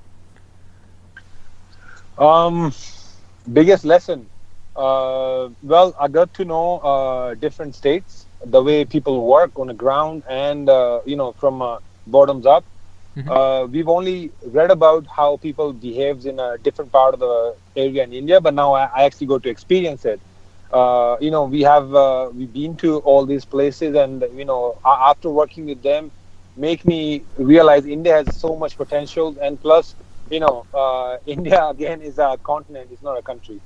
Um, 2.16 2.72
biggest 3.52 3.84
lesson. 3.84 4.26
Uh, 4.74 5.50
well, 5.62 5.94
I 6.00 6.08
got 6.08 6.32
to 6.34 6.46
know 6.46 6.78
uh, 6.78 7.34
different 7.34 7.74
states, 7.74 8.24
the 8.44 8.62
way 8.62 8.86
people 8.86 9.26
work 9.26 9.58
on 9.58 9.66
the 9.66 9.74
ground, 9.74 10.22
and 10.28 10.70
uh, 10.70 11.00
you 11.04 11.16
know 11.16 11.32
from 11.32 11.60
uh, 11.60 11.78
bottoms 12.06 12.46
up. 12.46 12.64
Mhm. 13.16 13.36
Uh, 13.36 13.66
we've 13.70 13.88
only 13.88 14.30
read 14.46 14.70
about 14.70 15.06
how 15.06 15.36
people 15.36 15.72
behaves 15.72 16.26
in 16.26 16.38
a 16.38 16.58
different 16.58 16.90
part 16.92 17.14
of 17.14 17.20
the 17.20 17.54
area 17.76 18.02
in 18.04 18.12
India, 18.12 18.40
but 18.40 18.54
now 18.54 18.72
I, 18.72 18.84
I 18.94 19.04
actually 19.04 19.26
go 19.26 19.38
to 19.38 19.48
experience 19.48 20.04
it. 20.04 20.20
Uh, 20.72 21.16
you 21.20 21.30
know, 21.30 21.44
we 21.44 21.62
have 21.62 21.94
uh, 21.94 22.30
we've 22.34 22.52
been 22.52 22.76
to 22.76 22.98
all 23.00 23.24
these 23.26 23.44
places, 23.44 23.94
and 23.94 24.22
you 24.34 24.44
know, 24.44 24.76
after 24.84 25.28
working 25.30 25.66
with 25.66 25.82
them, 25.82 26.10
make 26.56 26.84
me 26.84 27.22
realize 27.36 27.86
India 27.86 28.14
has 28.14 28.36
so 28.36 28.56
much 28.56 28.76
potential, 28.76 29.36
and 29.40 29.60
plus, 29.60 29.94
you 30.30 30.40
know, 30.40 30.66
uh, 30.74 31.16
India 31.26 31.66
again 31.68 32.00
is 32.02 32.18
a 32.18 32.38
continent; 32.42 32.88
it's 32.92 33.02
not 33.02 33.18
a 33.18 33.22
country. 33.22 33.60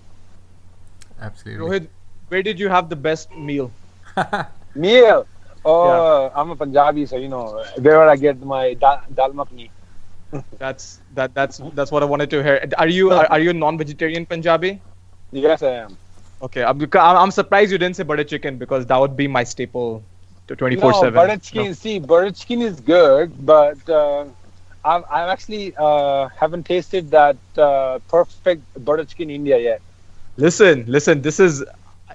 Absolutely. 1.18 1.86
Rohit, 1.86 1.88
where 2.28 2.42
did 2.42 2.58
you 2.58 2.68
have 2.68 2.88
the 2.88 2.96
best 2.96 3.30
meal? 3.36 3.72
Meal. 4.74 5.26
Oh, 5.66 6.30
I'm 6.34 6.50
a 6.50 6.56
Punjabi, 6.56 7.06
so 7.06 7.16
you 7.16 7.28
know 7.28 7.64
wherever 7.76 8.08
I 8.08 8.16
get 8.16 8.40
my 8.40 8.74
da- 8.74 9.02
dal 9.14 9.32
makhni. 9.32 9.70
That's 10.58 11.00
that 11.14 11.34
that's 11.34 11.60
that's 11.74 11.92
what 11.92 12.02
I 12.02 12.06
wanted 12.06 12.30
to 12.30 12.42
hear. 12.42 12.68
Are 12.78 12.88
you 12.88 13.12
are, 13.12 13.26
are 13.30 13.40
you 13.40 13.50
a 13.50 13.54
non-vegetarian 13.54 14.26
Punjabi? 14.26 14.82
Yes, 15.32 15.62
I 15.62 15.72
am. 15.72 15.98
Okay, 16.42 16.62
I'm, 16.64 16.80
I'm 16.98 17.30
surprised 17.30 17.72
you 17.72 17.78
didn't 17.78 17.96
say 17.96 18.04
butter 18.04 18.24
chicken 18.24 18.58
because 18.58 18.86
that 18.86 18.98
would 18.98 19.16
be 19.16 19.28
my 19.28 19.44
staple 19.44 20.04
to 20.48 20.56
24 20.56 20.92
No, 20.92 21.06
butter 21.06 21.38
chicken. 21.38 21.74
See, 21.74 21.98
butter 21.98 22.30
chicken 22.32 22.62
is 22.62 22.80
good, 22.80 23.44
but 23.44 23.88
uh, 23.88 24.26
I've, 24.84 25.04
I've 25.10 25.28
actually 25.28 25.74
uh, 25.76 26.28
haven't 26.36 26.64
tasted 26.66 27.10
that 27.10 27.38
uh, 27.58 28.00
perfect 28.08 28.62
butter 28.84 29.04
chicken 29.04 29.30
in 29.30 29.36
India 29.36 29.58
yet. 29.58 29.82
Listen, 30.36 30.84
listen. 30.86 31.22
This 31.22 31.40
is 31.40 31.64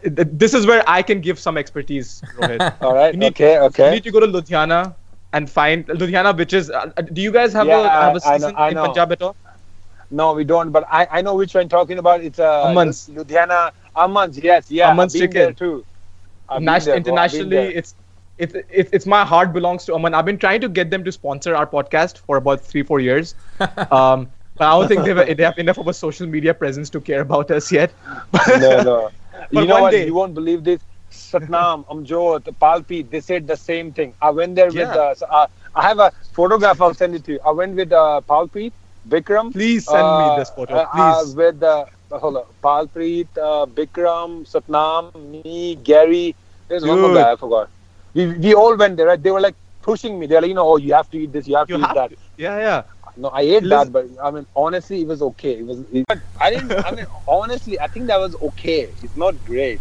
this 0.03 0.53
is 0.53 0.65
where 0.65 0.83
I 0.87 1.01
can 1.01 1.21
give 1.21 1.39
some 1.39 1.57
expertise, 1.57 2.21
Rohit. 2.37 2.75
All 2.81 2.93
right. 2.95 3.13
You 3.13 3.19
need- 3.19 3.41
okay. 3.41 3.85
You 3.85 3.91
need 3.91 4.03
to 4.03 4.11
go 4.11 4.19
to 4.19 4.27
Ludhiana 4.27 4.95
and 5.33 5.49
find 5.49 5.85
Ludhiana, 5.87 6.35
which 6.37 6.53
is. 6.53 6.69
Uh, 6.69 6.91
uh, 6.97 7.01
do 7.01 7.21
you 7.21 7.31
guys 7.31 7.53
have 7.53 7.67
a 7.67 7.69
Yeah, 7.69 8.01
have 8.01 8.15
a 8.15 8.21
I- 8.27 8.33
I 8.33 8.37
know- 8.37 8.47
season 8.47 8.55
I 8.55 8.67
in 8.69 8.73
know. 8.75 8.85
Punjab 8.85 9.11
at 9.11 9.21
all? 9.21 9.35
No, 10.09 10.33
we 10.33 10.43
don't. 10.43 10.71
But 10.71 10.85
I, 10.91 11.07
I 11.09 11.21
know 11.21 11.35
which 11.35 11.53
one 11.55 11.69
talking 11.69 11.97
about. 11.97 12.21
It's 12.21 12.39
uh, 12.39 12.65
Aman's. 12.69 13.07
Ludhiana. 13.07 13.71
Aman's. 13.95 14.37
Yes. 14.37 14.69
Yeah. 14.69 14.91
Aman's 14.91 15.15
I've 15.15 15.21
been 15.21 15.29
there 15.31 15.47
chicken. 15.53 15.55
too. 15.55 15.85
Nas- 16.59 16.85
there, 16.85 16.99
bro. 16.99 17.15
I've 17.15 17.31
been 17.31 17.47
internationally, 17.47 17.57
it's 17.75 17.95
it's 18.37 18.53
it, 18.55 18.89
it's 18.91 19.05
my 19.05 19.23
heart 19.23 19.53
belongs 19.53 19.85
to 19.85 19.93
Aman. 19.93 20.13
I've 20.13 20.25
been 20.25 20.37
trying 20.37 20.59
to 20.61 20.67
get 20.69 20.89
them 20.89 21.03
to 21.05 21.11
sponsor 21.11 21.55
our 21.55 21.65
podcast 21.67 22.17
for 22.17 22.35
about 22.37 22.59
three 22.65 22.83
four 22.83 22.99
years, 22.99 23.35
um, 23.91 24.29
but 24.57 24.65
I 24.67 24.71
don't 24.77 24.87
think 24.89 25.05
they 25.37 25.43
have 25.43 25.57
enough 25.59 25.77
of 25.77 25.87
a 25.87 25.93
social 25.93 26.27
media 26.27 26.53
presence 26.53 26.89
to 26.89 26.99
care 26.99 27.21
about 27.21 27.51
us 27.51 27.71
yet. 27.71 27.93
no, 28.59 28.81
no. 28.83 29.09
But 29.51 29.61
you 29.61 29.67
know 29.67 29.79
what? 29.79 29.91
day- 29.91 30.05
You 30.05 30.13
won't 30.13 30.33
believe 30.33 30.63
this. 30.63 30.81
Satnam, 31.11 31.85
Amjot, 31.91 32.43
Palpi, 32.59 33.09
they 33.09 33.19
said 33.19 33.47
the 33.47 33.57
same 33.57 33.91
thing. 33.93 34.13
I 34.21 34.29
went 34.31 34.55
there 34.55 34.71
with. 34.71 34.95
Yeah. 34.95 34.95
Uh, 34.95 35.13
so, 35.15 35.25
uh, 35.27 35.47
I 35.75 35.81
have 35.87 35.99
a 35.99 36.11
photograph. 36.31 36.81
I'll 36.81 36.93
send 36.93 37.15
it 37.15 37.23
to 37.25 37.33
you. 37.33 37.39
I 37.45 37.51
went 37.51 37.75
with 37.75 37.91
uh, 37.91 38.21
Palpreet, 38.27 38.73
Bikram. 39.07 39.53
Please 39.53 39.85
send 39.85 40.07
uh, 40.07 40.17
me 40.17 40.29
this 40.29 40.49
photo, 40.49 40.75
uh, 40.75 40.85
uh, 40.93 41.25
with 41.35 41.61
uh, 41.63 41.85
hold 42.11 42.37
on, 42.37 42.45
Palpreet, 42.63 43.27
uh, 43.37 43.65
Bikram, 43.65 44.45
Satnam, 44.49 45.13
me, 45.43 45.75
Gary. 45.75 46.35
There's 46.67 46.85
one 46.85 46.99
more 46.99 47.11
guy 47.11 47.31
I 47.31 47.35
forgot. 47.35 47.69
We, 48.13 48.27
we 48.37 48.53
all 48.53 48.75
went 48.77 48.97
there. 48.97 49.07
Right? 49.07 49.21
They 49.21 49.31
were 49.31 49.41
like 49.41 49.55
pushing 49.81 50.19
me. 50.19 50.27
They're 50.27 50.41
like, 50.41 50.49
you 50.49 50.55
know, 50.55 50.67
oh, 50.67 50.77
you 50.77 50.93
have 50.93 51.09
to 51.11 51.17
eat 51.19 51.31
this. 51.31 51.47
You 51.47 51.57
have 51.57 51.69
you 51.69 51.75
to 51.75 51.79
eat 51.79 51.87
have 51.87 51.93
that. 51.93 52.09
to, 52.09 52.15
yeah 52.37 52.57
yeah. 52.57 52.83
No, 53.17 53.29
I 53.29 53.41
ate 53.41 53.63
that, 53.69 53.91
but 53.91 54.07
I 54.23 54.31
mean, 54.31 54.45
honestly, 54.55 55.01
it 55.01 55.07
was 55.07 55.21
okay. 55.21 55.53
It 55.59 55.65
was. 55.65 55.79
It, 55.91 56.05
but 56.07 56.19
I 56.39 56.49
didn't. 56.51 56.71
I 56.85 56.91
mean, 56.91 57.05
honestly, 57.27 57.79
I 57.79 57.87
think 57.87 58.07
that 58.07 58.19
was 58.19 58.35
okay. 58.41 58.89
It's 59.03 59.17
not 59.17 59.35
great. 59.45 59.79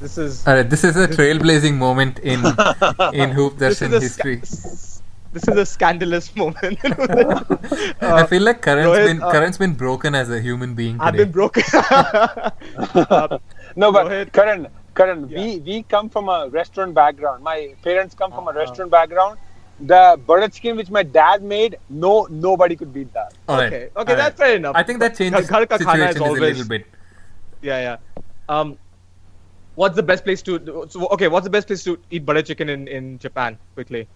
This 0.00 0.18
is 0.18 0.44
All 0.46 0.54
right, 0.54 0.68
this 0.68 0.82
is 0.82 0.96
a 0.96 1.06
trailblazing 1.06 1.74
moment 1.76 2.18
in 2.18 2.40
in 3.14 3.30
hoop 3.30 3.58
this 3.58 3.78
darshan 3.80 4.00
history. 4.00 4.40
sca- 4.42 5.02
this 5.32 5.46
is 5.48 5.56
a 5.56 5.64
scandalous 5.64 6.34
moment. 6.36 6.78
I 8.02 8.26
feel 8.26 8.42
like 8.42 8.60
Karan's 8.62 8.88
Rohit, 8.88 9.06
been 9.06 9.22
uh, 9.22 9.30
Karan's 9.30 9.58
been 9.58 9.74
broken 9.74 10.14
as 10.16 10.28
a 10.28 10.40
human 10.40 10.74
being 10.74 10.94
today. 10.98 11.06
I've 11.06 11.16
been 11.16 11.30
broken. 11.30 11.62
Uh, 11.72 13.38
No, 13.76 13.90
but 13.92 14.06
Rohit. 14.06 14.32
Karan, 14.32 14.66
Karan, 14.94 15.28
Yeah. 15.28 15.38
we 15.40 15.60
we 15.60 15.82
come 15.84 16.10
from 16.10 16.28
a 16.28 16.48
restaurant 16.50 16.94
background. 16.94 17.42
My 17.44 17.74
parents 17.82 18.14
come 18.14 18.30
from 18.32 18.46
a 18.48 18.50
Uh-huh. 18.50 18.58
restaurant 18.64 18.90
background. 18.90 19.38
The 19.82 20.18
butter 20.26 20.48
chicken 20.48 20.76
which 20.76 20.90
my 20.90 21.02
dad 21.02 21.42
made, 21.42 21.76
no 21.90 22.26
nobody 22.30 22.76
could 22.76 22.92
beat 22.94 23.12
that. 23.14 23.34
All 23.48 23.58
right. 23.58 23.66
Okay, 23.66 23.82
okay, 23.84 23.90
all 23.96 24.04
right. 24.04 24.16
that's 24.16 24.38
fair 24.38 24.56
enough. 24.56 24.76
I 24.76 24.82
think 24.82 25.00
that 25.00 25.16
changes 25.16 25.48
Ghar 25.48 25.66
ka 25.66 25.78
khana 25.78 26.08
is 26.08 26.16
situation 26.16 26.22
is 26.22 26.38
a 26.38 26.40
little 26.40 26.64
bit. 26.64 26.86
Yeah, 27.62 27.80
yeah. 27.88 27.96
Um, 28.48 28.78
what's 29.74 29.96
the 29.96 30.02
best 30.02 30.24
place 30.24 30.42
to? 30.42 30.86
So, 30.88 31.08
okay, 31.08 31.28
what's 31.28 31.44
the 31.44 31.50
best 31.50 31.66
place 31.66 31.82
to 31.84 31.98
eat 32.10 32.24
butter 32.24 32.42
chicken 32.42 32.68
in 32.68 32.86
in 32.86 33.18
Japan? 33.18 33.58
Quickly. 33.74 34.06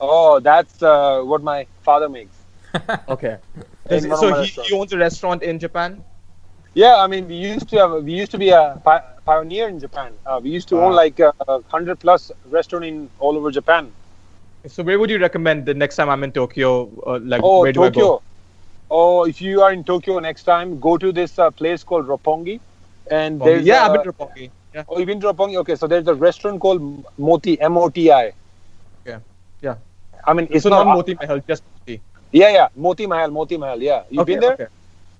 Oh, 0.00 0.40
that's 0.40 0.82
uh, 0.82 1.22
what 1.22 1.42
my 1.42 1.66
father 1.82 2.08
makes. 2.08 2.36
Okay. 3.08 3.38
In 3.90 4.08
one 4.08 4.12
of 4.12 4.18
so 4.18 4.42
he, 4.42 4.46
he 4.68 4.74
owns 4.74 4.92
a 4.92 4.98
restaurant 4.98 5.42
in 5.42 5.58
Japan. 5.58 6.02
Yeah, 6.74 6.96
I 6.96 7.06
mean, 7.06 7.28
we 7.28 7.36
used 7.36 7.68
to 7.68 7.76
have, 7.78 8.02
we 8.02 8.12
used 8.12 8.32
to 8.32 8.38
be 8.38 8.48
a 8.50 8.80
pi- 8.84 9.02
pioneer 9.24 9.68
in 9.68 9.78
Japan. 9.78 10.12
Uh, 10.26 10.40
we 10.42 10.50
used 10.50 10.68
to 10.68 10.76
own 10.76 10.90
Wow. 10.90 10.96
like 10.96 11.20
a 11.20 11.32
hundred 11.68 12.00
plus 12.00 12.32
restaurant 12.50 12.84
in 12.84 13.10
all 13.20 13.36
over 13.36 13.50
Japan. 13.52 13.92
So 14.66 14.82
where 14.82 14.98
would 14.98 15.10
you 15.10 15.18
recommend 15.18 15.66
the 15.66 15.74
next 15.74 15.96
time 15.96 16.08
I'm 16.08 16.24
in 16.24 16.32
Tokyo? 16.32 16.90
Uh, 17.06 17.20
like 17.22 17.42
Oh, 17.42 17.62
where 17.62 17.72
do 17.72 17.84
I 17.84 17.90
go? 17.90 18.00
Tokyo. 18.00 18.22
Oh, 18.90 19.24
if 19.24 19.40
you 19.40 19.62
are 19.62 19.72
in 19.72 19.84
Tokyo 19.84 20.18
next 20.20 20.44
time, 20.44 20.80
go 20.80 20.96
to 20.98 21.12
this 21.12 21.38
uh, 21.38 21.50
place 21.50 21.84
called 21.84 22.06
Roppongi. 22.06 22.60
And 23.10 23.40
Roppongi. 23.40 23.46
there's 23.46 23.66
yeah, 23.66 23.82
uh, 23.82 23.86
I've 23.86 23.92
been 23.92 24.02
to 24.04 24.12
Roppongi. 24.12 24.50
Yeah. 24.74 24.84
Oh, 24.88 24.98
you've 24.98 25.06
been 25.06 25.20
to 25.20 25.32
Roppongi? 25.32 25.56
Okay, 25.58 25.76
so 25.76 25.86
there's 25.86 26.08
a 26.08 26.14
restaurant 26.14 26.60
called 26.60 27.04
Moti, 27.18 27.60
M-O-T-I. 27.60 28.32
Yeah. 29.06 29.20
Yeah. 29.60 29.76
I 30.26 30.32
mean, 30.32 30.48
it's 30.50 30.62
so 30.64 30.70
not. 30.70 30.86
not 30.86 30.96
Moti 30.96 31.14
Mahal, 31.14 31.40
just 31.48 31.62
Moti. 31.86 32.02
Yeah, 32.32 32.50
yeah, 32.50 32.68
Moti 32.74 33.06
Mahal, 33.06 33.30
Moti 33.30 33.56
Mahal. 33.58 33.82
Yeah, 33.82 34.04
you've 34.10 34.20
Okay, 34.22 34.32
been 34.32 34.40
there? 34.40 34.54
okay. 34.54 34.68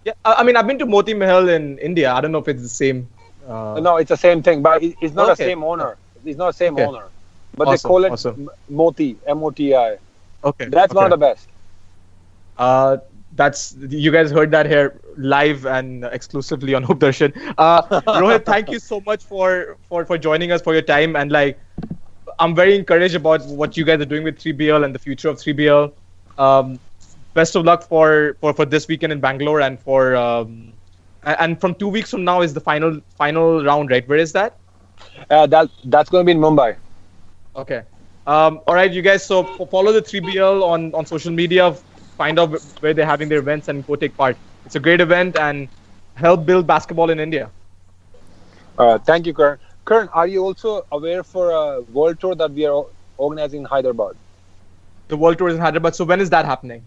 Yeah, 0.04 0.12
I 0.24 0.34
I 0.34 0.42
mean 0.44 0.56
I've 0.56 0.66
been 0.66 0.78
to 0.78 0.86
Moti 0.86 1.14
Mahal 1.14 1.48
in 1.48 1.78
India. 1.78 2.12
I 2.12 2.20
don't 2.20 2.32
know 2.32 2.38
if 2.38 2.48
it's 2.48 2.62
the 2.62 2.68
same. 2.68 3.08
Uh, 3.46 3.80
No, 3.80 3.96
it's 3.98 4.08
the 4.08 4.16
same 4.16 4.42
thing, 4.42 4.62
but 4.62 4.82
it's 4.82 5.14
not 5.14 5.32
Okay. 5.32 5.44
the 5.44 5.50
same 5.50 5.64
owner. 5.64 5.98
It's 6.24 6.38
not 6.38 6.46
the 6.48 6.52
same 6.64 6.74
Okay. 6.74 6.88
owner. 6.88 7.10
But 7.56 7.68
Awesome, 7.68 7.88
they 7.88 7.88
call 7.88 8.04
it 8.04 8.12
awesome. 8.12 8.50
Moti, 8.68 9.16
M-O-T-I. 9.26 9.98
Okay. 10.44 10.66
That's 10.66 10.90
okay. 10.90 10.96
one 10.96 11.04
of 11.04 11.10
the 11.10 11.16
best. 11.16 11.48
Uh, 12.58 12.98
that's 13.36 13.76
you 13.88 14.12
guys 14.12 14.30
heard 14.30 14.50
that 14.52 14.66
here 14.66 15.00
live 15.16 15.66
and 15.66 16.04
exclusively 16.04 16.74
on 16.74 16.82
Hoop 16.84 17.00
Darshan. 17.00 17.32
Uh, 17.58 17.82
Rohit, 18.20 18.44
thank 18.44 18.70
you 18.70 18.78
so 18.78 19.00
much 19.00 19.24
for, 19.24 19.76
for 19.88 20.04
for 20.04 20.16
joining 20.18 20.52
us 20.52 20.62
for 20.62 20.72
your 20.72 20.82
time 20.82 21.16
and 21.16 21.32
like 21.32 21.58
I'm 22.38 22.54
very 22.54 22.76
encouraged 22.76 23.14
about 23.14 23.44
what 23.46 23.76
you 23.76 23.84
guys 23.84 24.00
are 24.00 24.04
doing 24.04 24.24
with 24.24 24.38
3BL 24.38 24.84
and 24.84 24.94
the 24.94 24.98
future 24.98 25.28
of 25.28 25.36
3BL. 25.38 25.92
Um, 26.38 26.78
best 27.34 27.56
of 27.56 27.64
luck 27.64 27.82
for, 27.82 28.36
for 28.40 28.52
for 28.52 28.64
this 28.64 28.88
weekend 28.88 29.12
in 29.12 29.20
Bangalore 29.20 29.60
and 29.60 29.80
for 29.80 30.16
um, 30.16 30.72
and 31.24 31.60
from 31.60 31.74
two 31.74 31.88
weeks 31.88 32.10
from 32.10 32.24
now 32.24 32.40
is 32.40 32.54
the 32.54 32.60
final 32.60 33.00
final 33.16 33.64
round, 33.64 33.90
right? 33.90 34.06
Where 34.08 34.18
is 34.18 34.32
that? 34.32 34.56
Uh, 35.30 35.46
that 35.46 35.70
that's 35.84 36.10
going 36.10 36.24
to 36.24 36.26
be 36.26 36.32
in 36.32 36.38
Mumbai. 36.38 36.76
Okay. 37.56 37.82
Um, 38.26 38.60
all 38.66 38.74
right, 38.74 38.90
you 38.92 39.02
guys. 39.02 39.24
So 39.24 39.42
f- 39.42 39.70
follow 39.70 39.92
the 39.92 40.02
3BL 40.02 40.62
on, 40.62 40.94
on 40.94 41.06
social 41.06 41.30
media. 41.32 41.72
Find 42.16 42.38
out 42.38 42.50
where 42.80 42.94
they're 42.94 43.06
having 43.06 43.28
their 43.28 43.38
events 43.38 43.68
and 43.68 43.86
go 43.86 43.96
take 43.96 44.16
part. 44.16 44.36
It's 44.64 44.76
a 44.76 44.80
great 44.80 45.00
event 45.00 45.36
and 45.36 45.68
help 46.14 46.46
build 46.46 46.66
basketball 46.66 47.10
in 47.10 47.20
India. 47.20 47.50
Uh, 48.78 48.98
thank 48.98 49.26
you, 49.26 49.34
Karan. 49.34 49.58
Karan, 49.86 50.08
are 50.08 50.26
you 50.26 50.42
also 50.42 50.86
aware 50.90 51.22
for 51.22 51.50
a 51.50 51.80
world 51.82 52.20
tour 52.20 52.34
that 52.34 52.52
we 52.52 52.66
are 52.66 52.84
organizing 53.16 53.60
in 53.60 53.66
Hyderabad? 53.66 54.16
The 55.08 55.16
World 55.16 55.38
Tour 55.38 55.48
is 55.48 55.54
in 55.56 55.60
Hyderabad. 55.60 55.94
So 55.94 56.04
when 56.04 56.20
is 56.20 56.30
that 56.30 56.44
happening? 56.44 56.86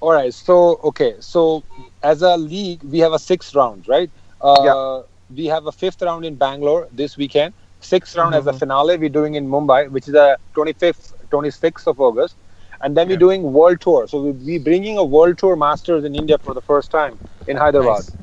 All 0.00 0.12
right. 0.12 0.32
So 0.32 0.78
okay. 0.84 1.14
So 1.20 1.62
as 2.02 2.22
a 2.22 2.36
league, 2.36 2.82
we 2.82 2.98
have 3.00 3.12
a 3.12 3.18
sixth 3.18 3.54
round, 3.54 3.88
right? 3.88 4.10
Uh, 4.40 4.54
Yeah. 4.64 5.02
We 5.34 5.46
have 5.46 5.66
a 5.66 5.72
fifth 5.72 6.00
round 6.02 6.24
in 6.24 6.36
Bangalore 6.36 6.88
this 6.92 7.16
weekend. 7.16 7.54
Sixth 7.80 8.16
round 8.16 8.34
as 8.34 8.46
a 8.46 8.52
finale. 8.52 8.96
We're 8.96 9.08
doing 9.08 9.34
in 9.34 9.48
Mumbai, 9.48 9.90
which 9.90 10.08
is 10.08 10.12
the 10.12 10.38
25th, 10.54 11.12
26th 11.30 11.86
of 11.86 12.00
August, 12.00 12.36
and 12.80 12.96
then 12.96 13.08
Yeah. 13.08 13.14
we're 13.14 13.18
doing 13.26 13.52
world 13.52 13.80
tour. 13.80 14.06
So 14.08 14.20
we'll 14.22 14.32
be 14.32 14.58
bringing 14.58 14.98
a 14.98 15.04
world 15.04 15.38
tour 15.38 15.56
masters 15.56 16.04
in 16.04 16.14
India 16.14 16.38
for 16.38 16.54
the 16.54 16.60
first 16.60 16.90
time 16.90 17.18
in 17.46 17.56
Hyderabad, 17.56 18.04
Nice. 18.04 18.16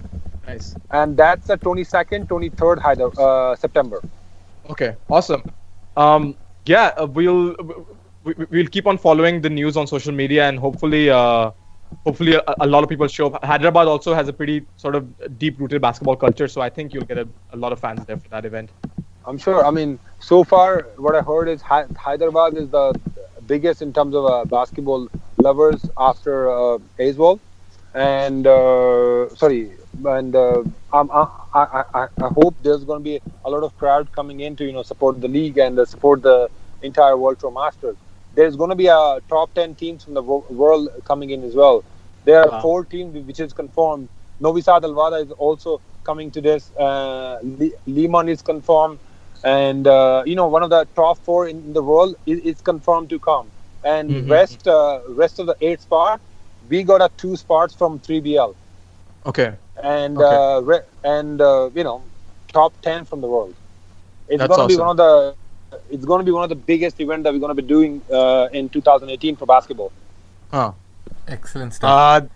Nice. 0.48 0.76
and 0.92 1.18
that's 1.18 1.48
the 1.48 1.58
22nd, 1.58 2.28
23rd 2.28 2.80
Hyder 2.80 3.10
uh, 3.20 3.56
September. 3.56 4.02
Okay. 4.70 4.96
Awesome. 5.10 5.44
Um, 5.96 6.36
yeah, 6.66 6.92
uh, 6.98 7.08
we'll 7.08 7.56
we, 8.24 8.34
we'll 8.50 8.68
keep 8.68 8.88
on 8.88 8.98
following 8.98 9.42
the 9.42 9.50
news 9.50 9.78
on 9.78 9.88
social 9.88 10.12
media 10.12 10.48
and 10.50 10.58
hopefully 10.60 11.10
uh, 11.10 11.52
hopefully 12.04 12.34
a, 12.36 12.44
a 12.60 12.68
lot 12.68 12.84
of 12.84 12.90
people 12.90 13.08
show 13.08 13.28
up. 13.28 13.44
Hyderabad 13.44 13.88
also 13.88 14.14
has 14.14 14.28
a 14.28 14.34
pretty 14.34 14.66
sort 14.76 14.96
of 14.96 15.38
deep-rooted 15.38 15.82
basketball 15.82 16.16
culture, 16.16 16.48
so 16.48 16.62
I 16.62 16.70
think 16.70 16.94
you'll 16.94 17.06
get 17.06 17.18
a, 17.20 17.28
a 17.52 17.56
lot 17.58 17.72
of 17.72 17.80
fans 17.80 18.06
there 18.06 18.18
for 18.18 18.28
that 18.30 18.46
event. 18.46 18.72
I'm 19.26 19.38
sure. 19.38 19.66
I 19.66 19.72
mean, 19.72 20.00
so 20.20 20.44
far, 20.44 20.88
what 20.98 21.16
I 21.16 21.22
heard 21.22 21.48
is 21.50 21.62
Hy- 21.62 21.86
Hyderabad 21.98 22.56
is 22.58 22.70
the 22.70 22.94
biggest 23.46 23.82
in 23.82 23.94
terms 23.94 24.16
of 24.16 24.26
uh, 24.26 24.46
basketball 24.46 25.08
lovers 25.38 25.90
after 25.98 26.50
uh, 26.50 26.78
Aizawl, 27.00 27.40
and 27.94 28.46
uh, 28.48 29.34
sorry, 29.36 29.72
and 30.06 30.36
uh, 30.36 30.64
I, 30.94 31.02
I, 31.54 31.84
I, 31.94 32.08
I 32.22 32.28
hope 32.40 32.56
there's 32.62 32.84
going 32.84 33.00
to 33.00 33.04
be 33.04 33.22
a 33.46 33.50
lot 33.50 33.64
of 33.64 33.76
crowd 33.78 34.12
coming 34.12 34.42
in 34.42 34.56
to 34.58 34.66
you 34.66 34.74
know 34.74 34.84
support 34.84 35.22
the 35.22 35.28
league 35.28 35.58
and 35.58 35.78
uh, 35.80 35.86
support 35.86 36.22
the 36.22 36.50
entire 36.82 37.18
World 37.18 37.40
Tour 37.40 37.52
Masters. 37.52 37.98
There's 38.34 38.56
going 38.56 38.70
to 38.70 38.76
be 38.76 38.88
a 38.88 39.20
top 39.30 39.54
ten 39.54 39.76
teams 39.76 40.04
from 40.04 40.14
the 40.14 40.24
world 40.24 40.90
coming 41.06 41.32
in 41.32 41.44
as 41.44 41.56
well. 41.56 41.84
There 42.26 42.40
are 42.42 42.52
Wow. 42.52 42.62
four 42.62 42.86
teams 42.86 43.16
which 43.26 43.40
is 43.40 43.54
confirmed. 43.54 44.10
Novi 44.40 44.62
Sad 44.62 44.84
Al 44.84 44.94
Wahda 44.94 45.24
is 45.26 45.32
also 45.32 45.82
coming 46.04 46.32
to 46.32 46.42
this. 46.42 46.72
Uh, 46.78 47.40
Le- 47.44 47.72
Liman 47.88 48.28
is 48.30 48.42
confirmed 48.42 49.00
and 49.46 49.88
uh, 49.88 50.24
you 50.26 50.36
know 50.36 50.48
one 50.48 50.64
of 50.64 50.70
the 50.70 50.86
top 50.96 51.18
four 51.20 51.48
in 51.48 51.74
the 51.74 51.84
world 51.84 52.16
is, 52.26 52.40
is 52.52 52.62
confirmed 52.62 53.10
to 53.10 53.20
come 53.20 53.48
and 53.84 54.10
Mhm. 54.12 54.30
rest 54.30 54.68
uh, 54.68 55.00
rest 55.24 55.40
of 55.40 55.48
the 55.48 55.56
eight 55.62 55.82
spot 55.82 56.20
we 56.70 56.84
got 56.84 57.02
a 57.02 57.10
two 57.18 57.36
spots 57.36 57.76
from 57.76 58.00
3bl 58.00 58.56
Okay. 59.26 59.54
and 59.84 60.18
Okay. 60.18 60.36
uh, 60.36 60.62
re- 60.64 60.88
and 61.04 61.42
uh, 61.42 61.70
you 61.76 61.84
know 61.84 62.02
top 62.54 62.74
10 62.82 63.06
from 63.06 63.22
the 63.22 63.28
world 63.28 63.54
it's 64.28 64.40
That's 64.40 64.50
going 64.56 64.62
to 64.62 64.68
be 64.68 64.78
one 64.82 64.90
of 64.90 64.98
the 64.98 65.36
it's 65.92 66.06
going 66.06 66.20
to 66.20 66.26
be 66.26 66.32
one 66.32 66.44
of 66.44 66.50
the 66.50 66.62
biggest 66.72 67.00
event 67.02 67.24
that 67.24 67.34
we're 67.34 67.40
going 67.46 67.56
to 67.56 67.62
be 67.62 67.68
doing 67.68 68.02
uh, 68.12 68.48
in 68.52 68.70
2018 68.70 69.36
for 69.36 69.46
basketball 69.46 69.92
Huh. 70.52 70.72
Excellent 71.28 71.74
stuff. 71.74 71.92
Uh, 71.92 72.28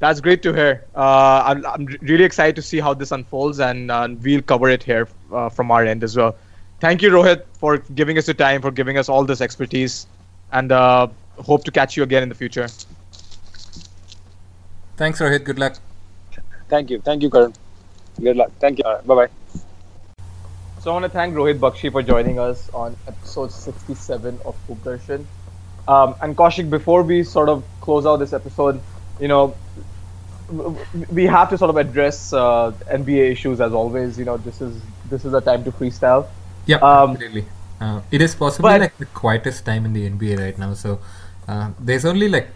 that's 0.00 0.20
great 0.20 0.42
to 0.42 0.52
hear. 0.52 0.86
Uh, 0.94 1.42
I'm, 1.46 1.66
I'm 1.66 1.86
really 2.02 2.24
excited 2.24 2.56
to 2.56 2.62
see 2.62 2.78
how 2.80 2.94
this 2.94 3.10
unfolds, 3.10 3.60
and 3.60 3.90
uh, 3.90 4.08
we'll 4.22 4.42
cover 4.42 4.68
it 4.68 4.82
here 4.82 5.08
uh, 5.32 5.48
from 5.48 5.70
our 5.70 5.84
end 5.84 6.04
as 6.04 6.16
well. 6.16 6.36
Thank 6.84 7.00
you, 7.00 7.08
Rohit, 7.10 7.44
for 7.54 7.78
giving 7.78 8.18
us 8.18 8.26
the 8.26 8.34
time, 8.34 8.60
for 8.60 8.70
giving 8.70 8.98
us 8.98 9.08
all 9.08 9.24
this 9.24 9.40
expertise, 9.40 10.06
and 10.52 10.70
uh, 10.70 11.06
hope 11.38 11.64
to 11.64 11.70
catch 11.70 11.96
you 11.96 12.02
again 12.02 12.22
in 12.22 12.28
the 12.28 12.34
future. 12.34 12.68
Thanks, 14.98 15.18
Rohit. 15.18 15.44
Good 15.44 15.58
luck. 15.58 15.78
thank 16.68 16.90
you 16.90 16.98
thank 17.00 17.22
you 17.22 17.30
karan 17.30 17.54
good 18.20 18.36
luck 18.36 18.50
thank 18.60 18.78
you 18.78 18.84
bye 19.06 19.14
bye 19.20 19.30
So 20.82 20.90
I 20.90 20.92
want 20.92 21.04
to 21.04 21.08
thank 21.08 21.34
Rohit 21.34 21.58
Bakshi 21.58 21.90
for 21.90 22.02
joining 22.02 22.38
us 22.38 22.68
on 22.74 22.94
episode 23.08 23.50
67 23.52 24.38
of 24.44 24.54
Hoop 24.66 24.86
Um, 25.88 26.14
and 26.20 26.36
Kaushik, 26.36 26.68
before 26.68 27.02
we 27.02 27.22
sort 27.24 27.48
of 27.48 27.64
close 27.80 28.04
out 28.04 28.18
this 28.18 28.34
episode, 28.34 28.80
you 29.18 29.28
know, 29.28 29.56
w- 30.48 30.76
w- 30.76 31.06
we 31.10 31.24
have 31.24 31.48
to 31.50 31.56
sort 31.56 31.70
of 31.70 31.78
address 31.78 32.34
uh, 32.34 32.72
NBA 33.00 33.32
issues 33.32 33.62
as 33.62 33.72
always. 33.72 34.18
You 34.18 34.26
know, 34.26 34.36
this 34.36 34.60
is 34.60 34.82
this 35.08 35.24
is 35.24 35.32
a 35.32 35.40
time 35.40 35.64
to 35.64 35.72
freestyle. 35.72 36.28
Yeah, 36.66 36.76
Um, 36.78 37.10
absolutely. 37.12 37.44
Uh, 37.80 38.00
it 38.10 38.20
is 38.22 38.34
possibly 38.34 38.70
but- 38.72 38.80
like 38.80 38.98
the 38.98 39.06
quietest 39.06 39.64
time 39.64 39.84
in 39.84 39.92
the 39.92 40.06
NBA 40.08 40.38
right 40.40 40.58
now. 40.58 40.74
So 40.74 41.00
uh, 41.48 41.70
there's 41.78 42.04
only 42.04 42.28
like. 42.28 42.48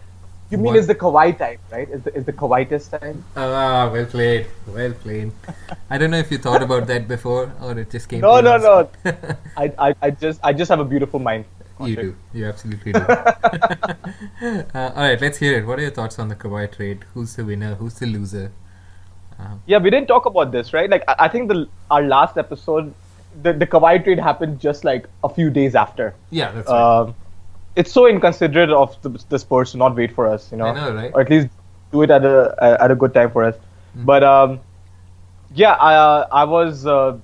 You 0.51 0.57
mean 0.57 0.77
it's 0.77 0.87
the 0.87 0.95
Kawhi 0.95 1.37
time, 1.37 1.59
right? 1.71 1.87
Is 1.91 2.01
the, 2.05 2.15
is 2.17 2.25
the 2.25 2.33
Kawhiitest 2.33 2.99
time? 2.99 3.23
Ah, 3.37 3.91
well 3.93 4.07
played. 4.07 4.47
Well 4.67 4.93
played. 4.95 5.31
I 5.91 5.99
don't 5.99 6.11
know 6.11 6.17
if 6.17 6.31
you 6.31 6.39
thought 6.39 6.63
about 6.63 6.87
that 6.87 7.07
before 7.07 7.53
or 7.61 7.79
it 7.79 7.91
just 7.91 8.09
came. 8.09 8.23
No, 8.23 8.41
no, 8.41 8.57
no. 8.57 8.89
I, 9.59 9.71
I, 9.79 9.95
I 10.01 10.11
just 10.11 10.41
I 10.43 10.55
just 10.55 10.71
have 10.71 10.81
a 10.81 10.87
beautiful 10.87 11.21
mind. 11.21 11.45
You 11.85 11.97
do. 11.97 12.17
You 12.33 12.47
absolutely 12.47 12.93
do. 12.95 13.01
uh, 13.09 13.93
all 14.75 15.03
right, 15.03 15.21
let's 15.21 15.37
hear 15.39 15.59
it. 15.59 15.67
What 15.67 15.79
are 15.79 15.83
your 15.83 15.91
thoughts 15.91 16.19
on 16.19 16.29
the 16.29 16.35
Kawhi 16.35 16.71
trade? 16.75 17.05
Who's 17.13 17.37
the 17.37 17.45
winner? 17.45 17.75
Who's 17.75 17.95
the 17.99 18.07
loser? 18.07 18.51
Um, 19.39 19.61
Yeah, 19.67 19.79
we 19.79 19.91
didn't 19.91 20.09
talk 20.09 20.25
about 20.27 20.51
this, 20.51 20.73
right? 20.73 20.89
Like 20.89 21.05
I, 21.09 21.15
I 21.27 21.29
think 21.29 21.49
the 21.49 21.69
our 21.91 22.03
last 22.03 22.39
episode, 22.39 22.95
the 23.43 23.53
the 23.53 23.67
Kawhi 23.67 24.03
trade 24.03 24.19
happened 24.19 24.61
just 24.61 24.85
like 24.85 25.09
a 25.25 25.29
few 25.29 25.51
days 25.51 25.75
after. 25.75 26.15
yeah, 26.31 26.53
that's 26.53 26.69
right. 26.69 27.01
Um, 27.01 27.15
it's 27.77 27.93
so 27.93 28.07
inconsiderate 28.09 28.71
of 28.71 29.01
the, 29.03 29.11
the 29.29 29.39
Spurs 29.39 29.71
to 29.73 29.77
not 29.77 29.95
wait 29.95 30.13
for 30.13 30.27
us, 30.27 30.51
you 30.51 30.59
know, 30.59 30.67
I 30.67 30.75
know, 30.75 30.95
right? 30.95 31.13
or 31.15 31.21
at 31.21 31.31
least 31.31 31.49
do 31.93 32.03
it 32.03 32.11
at 32.11 32.25
a 32.25 32.57
at 32.81 32.91
a 32.91 32.95
good 32.95 33.15
time 33.15 33.31
for 33.31 33.45
us. 33.45 33.55
Mm. 33.97 34.05
But 34.05 34.25
um, 34.25 34.61
yeah, 35.55 35.73
I 35.73 35.95
uh, 35.95 36.27
I 36.33 36.45
was 36.45 36.87
uh, 36.87 37.19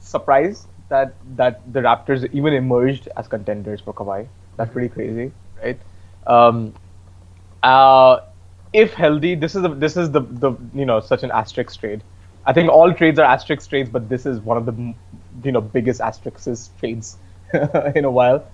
surprised 0.00 0.66
that 0.88 1.14
that 1.36 1.72
the 1.72 1.80
Raptors 1.80 2.28
even 2.32 2.54
emerged 2.54 3.08
as 3.16 3.28
contenders 3.28 3.80
for 3.80 3.92
Kawhi. 3.92 4.26
That's 4.56 4.72
pretty 4.72 4.88
crazy, 4.88 5.32
right? 5.62 5.78
Um, 6.26 6.74
uh, 7.62 8.20
if 8.72 8.94
healthy, 8.94 9.34
this 9.34 9.54
is 9.54 9.62
the 9.62 9.74
this 9.74 9.96
is 9.96 10.10
the 10.10 10.20
the 10.20 10.52
you 10.74 10.84
know 10.84 11.00
such 11.00 11.22
an 11.22 11.30
asterisk 11.30 11.78
trade. 11.80 12.02
I 12.46 12.52
think 12.52 12.70
all 12.70 12.94
trades 12.94 13.18
are 13.18 13.24
asterisk 13.24 13.68
trades, 13.68 13.90
but 13.90 14.08
this 14.08 14.24
is 14.24 14.40
one 14.40 14.56
of 14.56 14.64
the 14.64 14.94
you 15.44 15.52
know 15.52 15.60
biggest 15.60 16.00
asterisks 16.00 16.70
trades 16.78 17.16
in 17.94 18.04
a 18.04 18.10
while. 18.10 18.46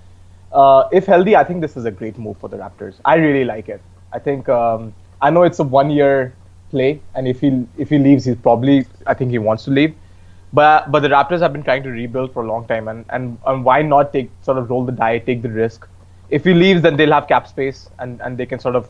Uh, 0.53 0.89
if 0.93 1.07
healthy, 1.07 1.35
I 1.35 1.43
think 1.43 1.61
this 1.61 1.76
is 1.76 1.85
a 1.85 1.91
great 1.91 2.16
move 2.16 2.39
for 2.39 2.49
the 2.49 2.57
Raptors. 2.57 2.95
I 3.05 3.16
really 3.16 3.45
like 3.45 3.68
it. 3.68 3.80
I 4.12 4.20
think 4.20 4.49
um, 4.49 4.95
I 5.20 5.30
know 5.30 5.43
it's 5.43 5.59
a 5.59 5.64
one-year 5.64 6.32
play, 6.70 7.01
and 7.14 7.26
if 7.26 7.41
he 7.41 7.66
if 7.76 7.91
he 7.91 7.99
leaves, 7.99 8.24
he's 8.24 8.37
probably 8.37 8.87
I 9.07 9.14
think 9.14 9.30
he 9.30 9.39
wants 9.39 9.64
to 9.64 9.70
leave. 9.70 9.95
But 10.53 10.93
but 10.93 11.01
the 11.01 11.09
Raptors 11.09 11.41
have 11.41 11.53
been 11.53 11.64
trying 11.64 11.82
to 11.82 11.91
rebuild 11.91 12.32
for 12.32 12.45
a 12.45 12.47
long 12.47 12.66
time, 12.66 12.89
and 12.89 13.05
and, 13.11 13.39
and 13.47 13.64
why 13.64 13.82
not 13.82 14.12
take 14.12 14.30
sort 14.43 14.59
of 14.59 14.70
roll 14.70 14.85
the 14.85 14.93
die, 14.93 15.18
take 15.18 15.43
the 15.43 15.51
risk. 15.51 15.89
If 16.30 16.45
he 16.45 16.55
leaves, 16.55 16.82
then 16.82 16.97
they'll 16.97 17.12
have 17.12 17.26
cap 17.26 17.49
space, 17.49 17.91
and 17.99 18.20
and 18.20 18.39
they 18.39 18.47
can 18.47 18.61
sort 18.61 18.76
of 18.76 18.89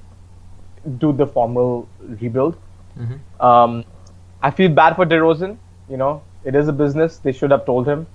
do 0.99 1.13
the 1.13 1.27
formal 1.27 1.89
rebuild. 2.21 2.57
Mm-hmm. 2.99 3.45
Um, 3.45 3.85
I 4.43 4.51
feel 4.51 4.69
bad 4.69 4.97
for 4.97 5.07
DeRozan. 5.07 5.57
You 5.89 5.97
know, 5.97 6.23
it 6.45 6.55
is 6.55 6.69
a 6.69 6.73
business. 6.73 7.19
They 7.19 7.33
should 7.33 7.51
have 7.51 7.65
told 7.67 7.87
him. 7.87 8.07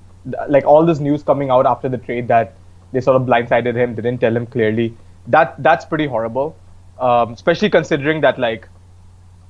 Like 0.48 0.66
all 0.66 0.86
this 0.86 1.00
news 1.00 1.24
coming 1.24 1.50
out 1.50 1.66
after 1.66 1.90
the 1.90 1.98
trade 1.98 2.28
that 2.28 2.56
they 2.92 3.02
sort 3.02 3.16
of 3.22 3.28
blindsided 3.28 3.76
him. 3.76 3.96
They 3.96 4.02
didn't 4.02 4.22
tell 4.22 4.36
him 4.36 4.46
clearly. 4.46 4.96
That 5.28 5.62
that's 5.62 5.86
pretty 5.86 6.08
horrible. 6.08 6.56
Um, 7.00 7.34
especially 7.34 7.70
considering 7.70 8.22
that 8.22 8.38
like 8.38 8.68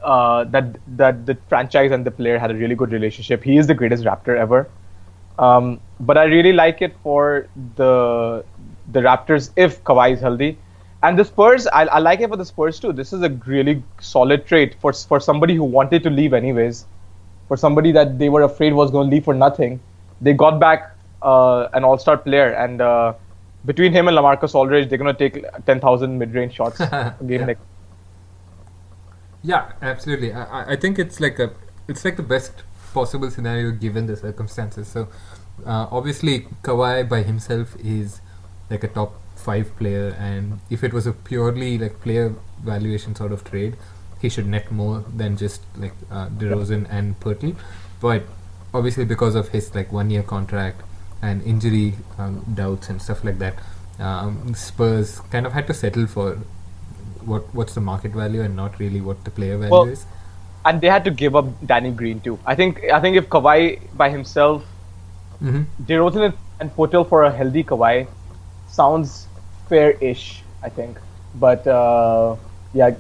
uh, 0.03 0.43
that 0.45 0.77
that 0.97 1.25
the 1.25 1.37
franchise 1.47 1.91
and 1.91 2.05
the 2.05 2.11
player 2.11 2.37
had 2.37 2.51
a 2.51 2.55
really 2.55 2.75
good 2.75 2.91
relationship. 2.91 3.43
He 3.43 3.57
is 3.57 3.67
the 3.67 3.73
greatest 3.73 4.03
Raptor 4.03 4.37
ever. 4.37 4.69
Um, 5.37 5.79
but 5.99 6.17
I 6.17 6.25
really 6.25 6.53
like 6.53 6.81
it 6.81 6.95
for 7.03 7.47
the 7.75 8.45
the 8.91 8.99
Raptors 9.01 9.51
if 9.55 9.83
Kawhi 9.83 10.13
is 10.13 10.21
healthy. 10.21 10.57
And 11.01 11.17
the 11.17 11.23
Spurs, 11.23 11.65
I, 11.67 11.83
I 11.85 11.99
like 11.99 12.19
it 12.19 12.29
for 12.29 12.35
the 12.35 12.45
Spurs 12.45 12.79
too. 12.79 12.91
This 12.91 13.13
is 13.13 13.21
a 13.21 13.29
really 13.29 13.81
solid 14.01 14.45
trade 14.45 14.75
for 14.81 14.91
for 14.91 15.19
somebody 15.19 15.55
who 15.55 15.63
wanted 15.63 16.03
to 16.03 16.09
leave 16.09 16.33
anyways, 16.33 16.85
for 17.49 17.57
somebody 17.57 17.91
that 17.91 18.17
they 18.17 18.29
were 18.29 18.43
afraid 18.43 18.73
was 18.73 18.91
going 18.91 19.09
to 19.09 19.15
leave 19.15 19.25
for 19.25 19.33
nothing. 19.33 19.79
They 20.21 20.31
got 20.33 20.59
back 20.59 20.95
uh, 21.21 21.67
an 21.73 21.83
All-Star 21.83 22.17
player, 22.17 22.53
and 22.53 22.79
uh, 22.81 23.13
between 23.65 23.91
him 23.91 24.07
and 24.07 24.15
LaMarcus 24.17 24.55
Aldridge, 24.55 24.87
they're 24.89 24.97
going 24.97 25.13
to 25.13 25.29
take 25.29 25.43
10,000 25.65 26.17
mid-range 26.17 26.53
shots 26.53 26.79
a 26.81 27.15
game 27.27 27.41
Yeah. 27.41 27.45
next. 27.47 27.61
Yeah, 29.41 29.71
absolutely. 29.81 30.33
I, 30.33 30.43
I- 30.43 30.71
I 30.71 30.75
think 30.75 30.99
it's 30.99 31.19
like 31.19 31.39
a 31.39 31.51
it's 31.87 32.03
like 32.05 32.17
the 32.17 32.23
best 32.23 32.63
possible 32.93 33.29
scenario 33.31 33.71
given 33.71 34.05
the 34.05 34.15
circumstances. 34.15 34.87
So 34.87 35.07
uh, 35.65 35.87
obviously 35.91 36.41
Kawhi 36.63 37.07
by 37.07 37.23
himself 37.23 37.75
is 37.83 38.21
like 38.69 38.83
a 38.83 38.87
top 38.89 39.15
five 39.35 39.75
player, 39.77 40.09
and 40.19 40.59
if 40.69 40.83
it 40.83 40.93
was 40.93 41.07
a 41.07 41.13
purely 41.13 41.77
like 41.77 41.99
player 42.01 42.35
valuation 42.61 43.15
sort 43.15 43.31
of 43.31 43.43
trade, 43.43 43.77
he 44.21 44.29
should 44.29 44.47
net 44.47 44.71
more 44.71 45.03
than 45.15 45.37
just 45.37 45.61
like 45.77 45.93
uh, 46.11 46.27
DeRozan 46.29 46.87
and 46.89 47.19
Poeltl. 47.19 47.55
But 48.01 48.23
obviously 48.73 49.05
because 49.05 49.35
of 49.35 49.49
his 49.49 49.73
like 49.75 49.91
one 49.91 50.09
year 50.09 50.23
contract 50.23 50.81
and 51.21 51.41
injury 51.43 51.93
um, 52.17 52.45
doubts 52.53 52.89
and 52.89 53.01
stuff 53.01 53.23
like 53.23 53.39
that, 53.39 53.55
um, 53.99 54.53
Spurs 54.55 55.19
kind 55.31 55.45
of 55.45 55.53
had 55.53 55.67
to 55.67 55.73
settle 55.73 56.07
for 56.07 56.37
what 57.25 57.53
what's 57.53 57.73
the 57.75 57.81
market 57.81 58.11
value 58.11 58.41
and 58.41 58.55
not 58.55 58.79
really 58.79 59.01
what 59.01 59.23
the 59.23 59.31
player 59.31 59.57
value 59.57 59.71
Well, 59.71 59.83
is. 59.85 60.05
And 60.65 60.81
they 60.81 60.87
had 60.87 61.05
to 61.05 61.11
give 61.11 61.35
up 61.35 61.45
Danny 61.65 61.91
Green 61.91 62.19
too. 62.19 62.37
I 62.45 62.55
think 62.55 62.83
I 62.93 62.99
think 62.99 63.17
if 63.17 63.29
Kawhi 63.29 63.79
by 63.95 64.09
himself, 64.09 64.63
hmm 65.39 65.63
DeRozan 65.83 66.25
and- 66.25 66.37
and 66.61 66.73
for 66.75 67.23
a 67.23 67.31
healthy 67.31 67.63
Kawhi 67.63 68.05
sounds 68.67 69.27
fair-ish. 69.69 70.43
I 70.61 70.67
think, 70.67 70.97
but 71.35 71.65
uh, 71.65 72.35
yeah, 72.73 72.91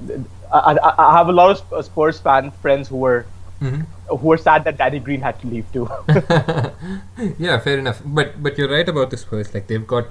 I, 0.51 0.77
I, 0.81 0.93
I 1.09 1.17
have 1.17 1.29
a 1.29 1.31
lot 1.31 1.51
of 1.51 1.57
Sp- 1.61 1.81
Spurs 1.91 2.19
fan 2.19 2.51
friends 2.51 2.87
who 2.89 2.97
were 2.97 3.27
hmm 3.59 3.81
who 4.09 4.27
were 4.27 4.37
sad 4.37 4.63
that 4.65 4.77
Danny 4.77 4.99
Green 4.99 5.21
had 5.21 5.39
to 5.41 5.47
leave 5.47 5.71
too. 5.71 5.87
yeah, 7.37 7.59
fair 7.59 7.77
enough. 7.79 8.01
But 8.05 8.41
but 8.41 8.57
you're 8.57 8.69
right 8.69 8.87
about 8.87 9.09
the 9.11 9.17
Spurs. 9.17 9.53
Like 9.53 9.67
they've 9.67 9.85
got 9.85 10.07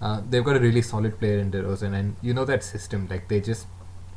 uh, 0.00 0.20
they've 0.28 0.44
got 0.44 0.56
a 0.56 0.60
really 0.60 0.82
solid 0.82 1.18
player 1.18 1.38
in 1.38 1.50
DeRozan, 1.50 1.94
and 1.98 2.16
you 2.22 2.34
know 2.34 2.44
that 2.44 2.62
system. 2.64 3.06
Like 3.10 3.28
they 3.28 3.40
just 3.40 3.66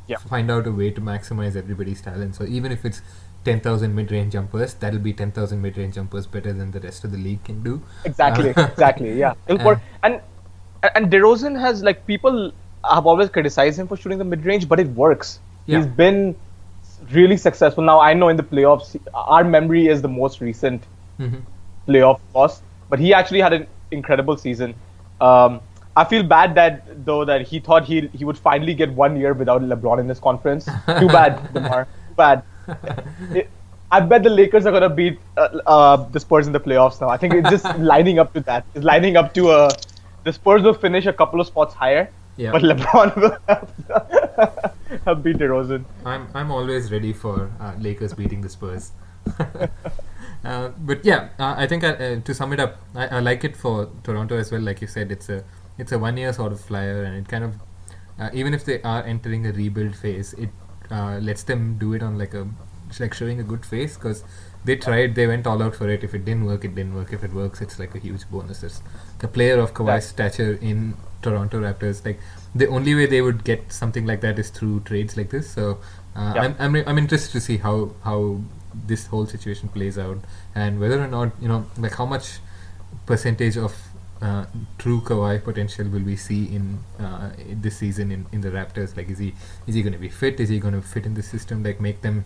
Yeah. 0.06 0.18
find 0.28 0.50
out 0.50 0.66
a 0.66 0.72
way 0.72 0.90
to 0.90 1.00
maximize 1.00 1.56
everybody's 1.56 2.00
talent. 2.02 2.34
So 2.36 2.44
even 2.44 2.72
if 2.72 2.84
it's 2.84 3.02
ten 3.44 3.60
thousand 3.60 3.94
mid-range 3.94 4.32
jumpers, 4.32 4.74
that'll 4.74 5.00
be 5.00 5.12
ten 5.12 5.32
thousand 5.32 5.62
mid-range 5.62 5.94
jumpers 5.94 6.26
better 6.26 6.52
than 6.52 6.70
the 6.72 6.80
rest 6.80 7.04
of 7.04 7.12
the 7.12 7.18
league 7.18 7.44
can 7.44 7.62
do. 7.62 7.82
Exactly, 8.04 8.50
Uh, 8.56 8.68
exactly. 8.72 9.12
Yeah, 9.18 9.34
It'll 9.46 9.76
and 10.02 10.20
and 10.94 11.10
DeRozan 11.10 11.58
has 11.60 11.82
like 11.82 12.06
people 12.06 12.52
have 12.88 13.06
always 13.06 13.28
criticized 13.30 13.78
him 13.78 13.88
for 13.88 13.96
shooting 13.96 14.18
the 14.18 14.24
mid 14.24 14.44
range, 14.44 14.68
but 14.68 14.78
it 14.80 14.88
works. 14.88 15.40
Yeah. 15.66 15.78
He's 15.78 15.86
been 15.86 16.36
really 17.12 17.36
successful. 17.36 17.84
Now 17.84 18.00
I 18.00 18.14
know 18.14 18.28
in 18.28 18.36
the 18.36 18.42
playoffs, 18.42 18.98
our 19.14 19.44
memory 19.44 19.86
is 19.88 20.02
the 20.02 20.08
most 20.08 20.40
recent 20.40 20.82
Mhm. 21.18 21.42
playoff 21.88 22.20
loss, 22.34 22.62
but 22.90 22.98
he 22.98 23.12
actually 23.14 23.40
had 23.40 23.52
an 23.52 23.66
incredible 23.90 24.36
season. 24.36 24.74
Um, 25.20 25.60
I 25.96 26.04
feel 26.04 26.22
bad 26.22 26.54
that 26.56 27.04
though 27.06 27.24
that 27.24 27.42
he 27.50 27.58
thought 27.58 27.84
he 27.84 28.08
he 28.12 28.24
would 28.24 28.38
finally 28.38 28.74
get 28.74 28.92
one 28.92 29.16
year 29.16 29.32
without 29.32 29.62
LeBron 29.62 29.98
in 30.00 30.06
this 30.06 30.18
conference. 30.20 30.66
Too 30.98 31.08
bad, 31.08 31.38
Demar. 31.54 31.84
Too 32.08 32.14
bad. 32.16 32.42
It- 33.42 33.50
I 33.96 34.00
bet 34.00 34.24
the 34.24 34.30
Lakers 34.30 34.66
are 34.66 34.72
gonna 34.72 34.88
beat 34.90 35.18
uh, 35.36 35.48
uh, 35.64 35.96
the 36.14 36.18
Spurs 36.18 36.48
in 36.48 36.52
the 36.52 36.58
playoffs 36.60 37.00
now. 37.00 37.08
I 37.08 37.16
think 37.16 37.34
it's 37.34 37.48
just 37.50 37.78
lining 37.90 38.18
up 38.18 38.32
to 38.34 38.40
that. 38.40 38.64
It's 38.74 38.84
lining 38.84 39.16
up 39.16 39.32
to 39.34 39.50
a. 39.52 39.68
The 40.24 40.32
Spurs 40.32 40.62
will 40.62 40.74
finish 40.74 41.06
a 41.06 41.12
couple 41.12 41.40
of 41.40 41.46
spots 41.46 41.72
higher, 41.72 42.10
Yeah. 42.36 42.50
but 42.50 42.62
LeBron 42.62 43.14
will 43.16 43.36
have 43.48 44.74
beat 45.22 45.36
DeRozan. 45.38 45.84
I'm 46.04 46.28
I'm 46.34 46.50
always 46.50 46.92
ready 46.92 47.12
for 47.12 47.50
uh, 47.60 47.74
Lakers 47.78 48.14
beating 48.14 48.40
the 48.40 48.48
Spurs. 48.48 48.92
uh, 50.44 50.68
but 50.78 51.04
yeah, 51.04 51.30
uh, 51.38 51.54
I 51.56 51.66
think 51.66 51.82
uh, 51.82 51.88
uh, 51.88 52.20
to 52.20 52.34
sum 52.34 52.52
it 52.52 52.60
up, 52.60 52.76
I, 52.94 53.06
I 53.08 53.20
like 53.20 53.42
it 53.44 53.56
for 53.56 53.90
Toronto 54.04 54.36
as 54.36 54.52
well. 54.52 54.60
Like 54.60 54.80
you 54.80 54.86
said, 54.86 55.10
it's 55.10 55.28
a 55.28 55.44
it's 55.78 55.92
a 55.92 55.98
one 55.98 56.16
year 56.16 56.32
sort 56.32 56.52
of 56.52 56.60
flyer, 56.60 57.02
and 57.02 57.16
it 57.16 57.28
kind 57.28 57.44
of 57.44 57.54
uh, 58.18 58.30
even 58.32 58.54
if 58.54 58.64
they 58.64 58.80
are 58.82 59.02
entering 59.02 59.46
a 59.46 59.52
rebuild 59.52 59.96
phase, 59.96 60.32
it 60.34 60.50
uh, 60.90 61.18
lets 61.18 61.42
them 61.42 61.76
do 61.78 61.92
it 61.92 62.02
on 62.02 62.16
like 62.16 62.34
a 62.34 62.46
like 63.00 63.14
showing 63.14 63.40
a 63.40 63.42
good 63.42 63.66
face 63.66 63.96
because 63.96 64.22
they 64.64 64.76
tried, 64.76 65.14
they 65.14 65.26
went 65.26 65.46
all 65.46 65.62
out 65.62 65.74
for 65.74 65.88
it. 65.88 66.04
If 66.04 66.14
it 66.14 66.24
didn't 66.24 66.44
work, 66.44 66.64
it 66.64 66.74
didn't 66.74 66.94
work. 66.94 67.12
If 67.12 67.24
it 67.24 67.32
works, 67.32 67.60
it's 67.60 67.78
like 67.78 67.94
a 67.94 67.98
huge 67.98 68.28
bonus. 68.30 68.62
It's 68.62 68.82
a 69.22 69.28
player 69.28 69.58
of 69.58 69.74
Kawhi's 69.74 70.06
stature 70.06 70.58
in 70.60 70.96
Toronto 71.22 71.60
Raptors, 71.60 72.04
like 72.04 72.20
the 72.58 72.68
only 72.68 72.94
way 72.94 73.06
they 73.06 73.22
would 73.22 73.44
get 73.44 73.72
something 73.72 74.06
like 74.06 74.20
that 74.20 74.38
is 74.38 74.50
through 74.50 74.80
trades 74.80 75.16
like 75.16 75.30
this. 75.30 75.50
So 75.50 75.78
uh, 76.14 76.32
Yeah. 76.34 76.42
I'm, 76.42 76.56
I'm 76.76 76.88
I'm 76.88 76.98
interested 76.98 77.32
to 77.32 77.40
see 77.40 77.56
how 77.58 77.74
how 78.04 78.40
this 78.92 79.06
whole 79.06 79.26
situation 79.26 79.68
plays 79.74 79.98
out 79.98 80.18
and 80.54 80.80
whether 80.80 81.02
or 81.02 81.08
not 81.08 81.32
you 81.40 81.48
know 81.48 81.66
like 81.78 81.94
how 81.94 82.06
much 82.06 82.38
percentage 83.06 83.56
of 83.56 83.74
uh, 84.22 84.44
true 84.78 85.00
Kawhi 85.00 85.42
potential 85.44 85.88
will 85.88 86.02
we 86.02 86.16
see 86.16 86.44
in 86.56 86.78
uh, 86.98 87.30
in 87.38 87.60
this 87.60 87.76
season 87.78 88.10
in, 88.12 88.26
in 88.32 88.40
the 88.40 88.50
Raptors? 88.50 88.96
Like, 88.96 89.10
is 89.10 89.18
he 89.18 89.34
is 89.66 89.74
he 89.74 89.82
going 89.82 89.92
to 89.92 89.98
be 89.98 90.08
fit? 90.08 90.40
Is 90.40 90.48
he 90.48 90.58
going 90.58 90.74
to 90.74 90.82
fit 90.82 91.06
in 91.06 91.14
the 91.14 91.22
system? 91.22 91.62
Like, 91.62 91.80
make 91.80 92.00
them 92.02 92.24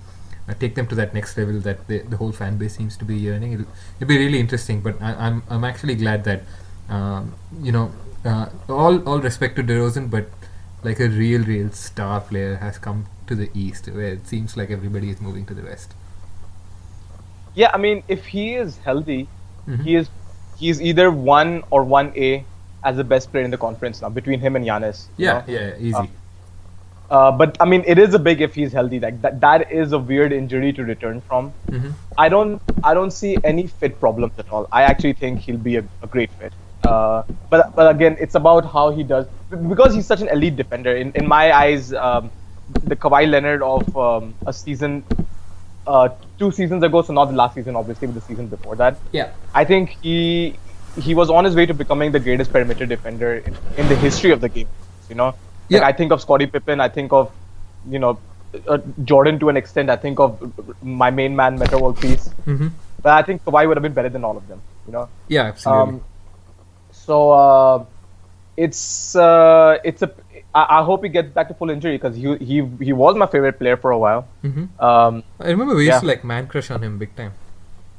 uh, 0.49 0.55
take 0.55 0.74
them 0.76 0.87
to 0.87 0.95
that 0.95 1.14
next 1.14 1.37
level 1.37 1.59
that 1.61 1.87
the, 1.89 1.99
the 1.99 2.16
whole 2.16 2.33
fan 2.33 2.57
base 2.59 2.76
seems 2.76 2.97
to 2.99 3.05
be 3.05 3.16
yearning. 3.16 3.53
It'll, 3.55 3.66
it'll 3.97 4.09
be 4.09 4.18
really 4.18 4.39
interesting. 4.39 4.81
But 4.81 5.01
I, 5.03 5.14
I'm 5.14 5.43
I'm 5.51 5.64
actually 5.64 5.97
glad 5.97 6.24
that 6.24 6.43
um, 6.89 7.35
you 7.61 7.72
know 7.72 7.91
uh, 8.24 8.46
all 8.68 9.02
all 9.08 9.20
respect 9.20 9.56
to 9.56 9.62
DeRozan, 9.62 10.10
but 10.10 10.28
like 10.82 11.00
a 11.00 11.08
real 11.08 11.42
real 11.44 11.70
star 11.70 12.20
player 12.20 12.56
has 12.56 12.78
come 12.78 13.06
to 13.26 13.34
the 13.34 13.50
East, 13.54 13.88
where 13.88 14.12
it 14.12 14.26
seems 14.26 14.56
like 14.56 14.70
everybody 14.70 15.10
is 15.10 15.20
moving 15.20 15.46
to 15.46 15.54
the 15.54 15.62
West. 15.62 15.94
Yeah, 17.54 17.70
I 17.74 17.78
mean, 17.78 18.02
if 18.08 18.26
he 18.26 18.54
is 18.54 18.78
healthy, 18.78 19.28
Mhm. 19.66 19.84
he 19.84 19.96
is 19.96 20.08
he's 20.56 20.80
either 20.82 21.10
one 21.10 21.62
or 21.70 21.84
one 21.84 22.12
A 22.16 22.44
as 22.84 22.96
the 22.96 23.04
best 23.04 23.30
player 23.32 23.44
in 23.44 23.50
the 23.50 23.58
conference 23.58 24.00
now 24.02 24.08
between 24.08 24.40
him 24.40 24.56
and 24.56 24.64
Giannis. 24.64 25.06
you 25.16 25.26
Yeah, 25.26 25.32
know? 25.32 25.44
yeah, 25.46 25.72
easy. 25.78 26.10
Uh, 27.10 27.30
but 27.32 27.56
I 27.60 27.64
mean, 27.64 27.82
it 27.86 27.98
is 27.98 28.14
a 28.14 28.18
big 28.18 28.40
if 28.40 28.54
he's 28.54 28.72
healthy. 28.72 29.00
Like 29.00 29.20
that, 29.22 29.40
that 29.40 29.72
is 29.72 29.92
a 29.92 29.98
weird 29.98 30.32
injury 30.32 30.72
to 30.74 30.84
return 30.84 31.20
from. 31.20 31.52
hmm 31.68 31.90
I 32.18 32.28
don't, 32.28 32.62
I 32.84 32.94
don't 32.94 33.10
see 33.10 33.36
any 33.44 33.66
fit 33.66 33.98
problems 34.00 34.38
at 34.38 34.50
all. 34.52 34.68
I 34.70 34.82
actually 34.82 35.14
think 35.14 35.40
he'll 35.40 35.64
be 35.70 35.76
a, 35.76 35.84
a 36.02 36.06
great 36.06 36.30
fit. 36.32 36.52
Uh, 36.85 37.22
but 37.51 37.74
but 37.74 37.91
again, 37.95 38.16
it's 38.18 38.35
about 38.35 38.64
how 38.64 38.91
he 38.91 39.03
does 39.03 39.26
because 39.68 39.95
he's 39.95 40.07
such 40.07 40.20
an 40.20 40.28
elite 40.28 40.57
defender. 40.57 40.95
In 40.97 41.12
in 41.12 41.26
my 41.28 41.53
eyes, 41.53 41.93
um, 41.93 42.31
the 42.85 42.97
Kawhi 42.97 43.28
Leonard 43.28 43.62
of 43.62 43.97
um, 43.97 44.35
a 44.47 44.53
season, 44.53 45.05
uh, 45.87 46.09
two 46.39 46.51
seasons 46.51 46.83
ago, 46.83 47.03
so 47.03 47.12
not 47.12 47.26
the 47.26 47.37
last 47.37 47.55
season, 47.55 47.76
obviously, 47.76 48.07
but 48.07 48.14
the 48.14 48.20
season 48.22 48.47
before 48.47 48.76
that. 48.76 48.97
Yeah. 49.12 49.31
I 49.55 49.64
think 49.64 49.97
he 50.03 50.57
he 51.01 51.14
was 51.14 51.31
on 51.31 51.45
his 51.45 51.55
way 51.55 51.66
to 51.66 51.74
becoming 51.74 52.12
the 52.12 52.20
greatest 52.20 52.53
perimeter 52.53 52.87
defender 52.87 53.35
in, 53.35 53.57
in 53.76 53.89
the 53.89 53.97
history 53.97 54.31
of 54.31 54.41
the 54.41 54.49
game. 54.49 54.68
You 55.09 55.16
know, 55.16 55.26
like 55.26 55.37
Yeah. 55.68 55.87
I 55.87 55.93
think 55.93 56.12
of 56.12 56.20
Scottie 56.20 56.47
Pippen. 56.47 56.81
I 56.81 56.89
think 56.89 57.12
of 57.12 57.31
you 57.89 57.99
know 57.99 58.18
uh, 58.68 58.78
Jordan 59.05 59.39
to 59.41 59.49
an 59.49 59.57
extent. 59.57 59.91
I 59.91 59.97
think 59.97 60.18
of 60.18 60.53
my 60.83 61.11
main 61.11 61.37
man 61.37 61.59
Metta 61.59 61.78
World 61.78 62.01
Peace. 62.01 62.28
hmm 62.45 62.68
But 63.03 63.12
I 63.12 63.22
think 63.22 63.45
Kawhi 63.45 63.66
would 63.68 63.76
have 63.76 63.83
been 63.83 63.93
better 63.93 64.09
than 64.09 64.24
all 64.24 64.37
of 64.37 64.49
them. 64.49 64.62
You 64.87 64.93
know. 64.93 65.09
Yeah, 65.28 65.45
absolutely. 65.45 65.95
Um, 65.95 66.01
so 67.07 67.30
uh, 67.30 67.84
it's 68.57 69.16
uh, 69.16 69.78
it's 69.84 70.03
a. 70.03 70.11
I, 70.55 70.80
I 70.80 70.84
hope 70.84 71.03
he 71.05 71.09
gets 71.09 71.30
back 71.30 71.48
to 71.48 71.55
full 71.55 71.70
injury 71.70 71.96
because 71.96 72.16
he 72.16 72.36
he 72.36 72.57
he 72.84 72.92
was 72.92 73.16
my 73.16 73.26
favorite 73.26 73.59
player 73.59 73.76
for 73.76 73.90
a 73.92 73.98
while. 73.98 74.26
hmm 74.42 74.64
Um, 74.78 75.22
I 75.40 75.48
remember 75.51 75.74
we 75.74 75.84
used 75.86 75.94
yeah. 75.94 76.01
to 76.01 76.07
like 76.07 76.24
man 76.24 76.46
crush 76.46 76.70
on 76.70 76.82
him 76.82 76.98
big 76.98 77.14
time. 77.16 77.32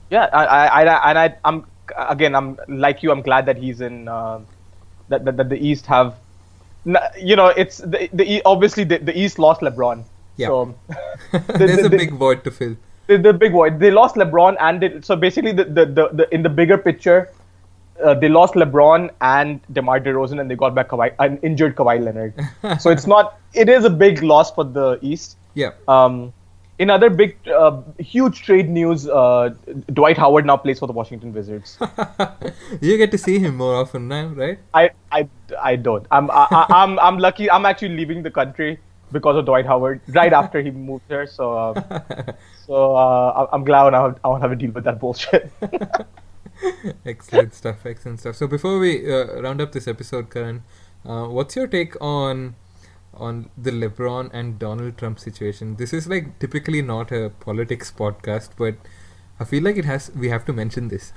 Yeah, 0.09 0.27
I, 0.33 0.43
I, 0.45 0.83
I, 0.83 1.09
and 1.09 1.17
I, 1.19 1.35
I'm, 1.45 1.65
again, 1.97 2.35
I'm 2.35 2.57
like 2.67 3.01
you. 3.01 3.11
I'm 3.11 3.21
glad 3.21 3.45
that 3.45 3.57
he's 3.57 3.79
in. 3.79 4.07
Uh, 4.09 4.41
that, 5.07 5.23
that 5.25 5.37
that 5.37 5.49
the 5.49 5.55
East 5.57 5.85
have. 5.87 6.15
You 7.21 7.35
know, 7.35 7.47
it's 7.47 7.77
the, 7.77 8.09
the 8.11 8.41
obviously 8.43 8.83
the, 8.83 8.97
the 8.97 9.17
East 9.17 9.39
lost 9.39 9.61
LeBron. 9.61 10.03
Yeah. 10.37 10.47
So 10.47 10.75
There's 11.57 11.77
the- 11.77 11.85
a 11.85 11.89
the- 11.89 11.97
big 11.97 12.13
void 12.13 12.43
to 12.43 12.51
fill. 12.51 12.75
the, 13.07 13.17
the 13.17 13.33
big 13.33 13.51
void. 13.53 13.79
They 13.79 13.91
lost 13.91 14.15
LeBron 14.15 14.57
and 14.59 14.81
they, 14.81 15.01
so 15.01 15.15
basically 15.15 15.51
the, 15.53 15.63
the, 15.65 15.85
the, 15.85 16.09
the 16.13 16.33
in 16.33 16.43
the 16.43 16.49
bigger 16.49 16.77
picture, 16.77 17.29
uh, 18.03 18.13
they 18.15 18.29
lost 18.29 18.53
LeBron 18.55 19.09
and 19.21 19.59
DeMar 19.73 19.99
DeRozan 19.99 20.39
and 20.41 20.49
they 20.49 20.55
got 20.55 20.73
back 20.75 20.89
Kawhi, 20.89 21.13
an 21.19 21.37
injured 21.43 21.75
Kawhi 21.75 22.03
Leonard. 22.03 22.33
so 22.81 22.89
it's 22.89 23.07
not. 23.07 23.39
It 23.53 23.69
is 23.69 23.85
a 23.85 23.89
big 23.89 24.21
loss 24.23 24.51
for 24.51 24.63
the 24.63 24.97
East. 25.01 25.37
Yeah. 25.53 25.71
Um, 25.87 26.33
in 26.79 26.89
other 26.89 27.09
big, 27.11 27.37
uh, 27.47 27.79
huge 27.99 28.41
trade 28.41 28.67
news, 28.67 29.07
uh, 29.07 29.49
Dwight 29.93 30.17
Howard 30.17 30.45
now 30.47 30.57
plays 30.57 30.79
for 30.79 30.87
the 30.87 30.93
Washington 30.93 31.31
Wizards. 31.31 31.77
you 32.81 32.97
get 32.97 33.11
to 33.11 33.17
see 33.19 33.37
him 33.37 33.57
more 33.57 33.75
often 33.75 34.07
now, 34.07 34.27
right? 34.29 34.57
I, 34.73 34.89
I, 35.11 35.27
I 35.61 35.75
don't. 35.75 36.07
I'm, 36.09 36.31
I, 36.31 36.47
I- 36.49 36.65
I'm, 36.69 36.97
I'm 36.99 37.17
lucky. 37.19 37.51
I'm 37.51 37.67
actually 37.67 37.95
leaving 37.95 38.23
the 38.23 38.31
country 38.31 38.79
because 39.11 39.35
of 39.35 39.45
Dwight 39.45 39.65
Howard 39.67 40.01
right 40.07 40.33
after 40.33 40.61
he 40.61 40.71
moved 40.71 41.03
here. 41.07 41.27
So, 41.27 41.53
uh, 41.53 42.01
so 42.65 42.95
uh, 42.95 43.47
I'm 43.51 43.63
glad 43.63 43.93
I 43.93 44.13
don't 44.23 44.41
have 44.41 44.49
to 44.49 44.55
deal 44.55 44.71
with 44.71 44.85
that 44.85 44.99
bullshit. 44.99 45.51
excellent 47.05 47.53
stuff, 47.53 47.85
excellent 47.85 48.19
stuff. 48.19 48.35
So 48.35 48.47
before 48.47 48.79
we 48.79 49.11
uh, 49.11 49.41
round 49.41 49.61
up 49.61 49.71
this 49.71 49.87
episode, 49.87 50.29
Karan, 50.29 50.63
uh, 51.05 51.25
what's 51.25 51.55
your 51.55 51.67
take 51.67 51.95
on 52.01 52.55
on 53.13 53.49
the 53.57 53.71
LeBron 53.71 54.29
and 54.33 54.57
Donald 54.59 54.97
Trump 54.97 55.19
situation? 55.19 55.75
This 55.75 55.93
is 55.93 56.07
like 56.07 56.39
typically 56.39 56.81
not 56.81 57.11
a 57.11 57.29
politics 57.39 57.91
podcast, 57.95 58.49
but 58.57 58.75
I 59.39 59.43
feel 59.43 59.63
like 59.63 59.77
it 59.77 59.85
has. 59.85 60.11
We 60.15 60.29
have 60.29 60.45
to 60.45 60.53
mention 60.53 60.87
this. 60.87 61.13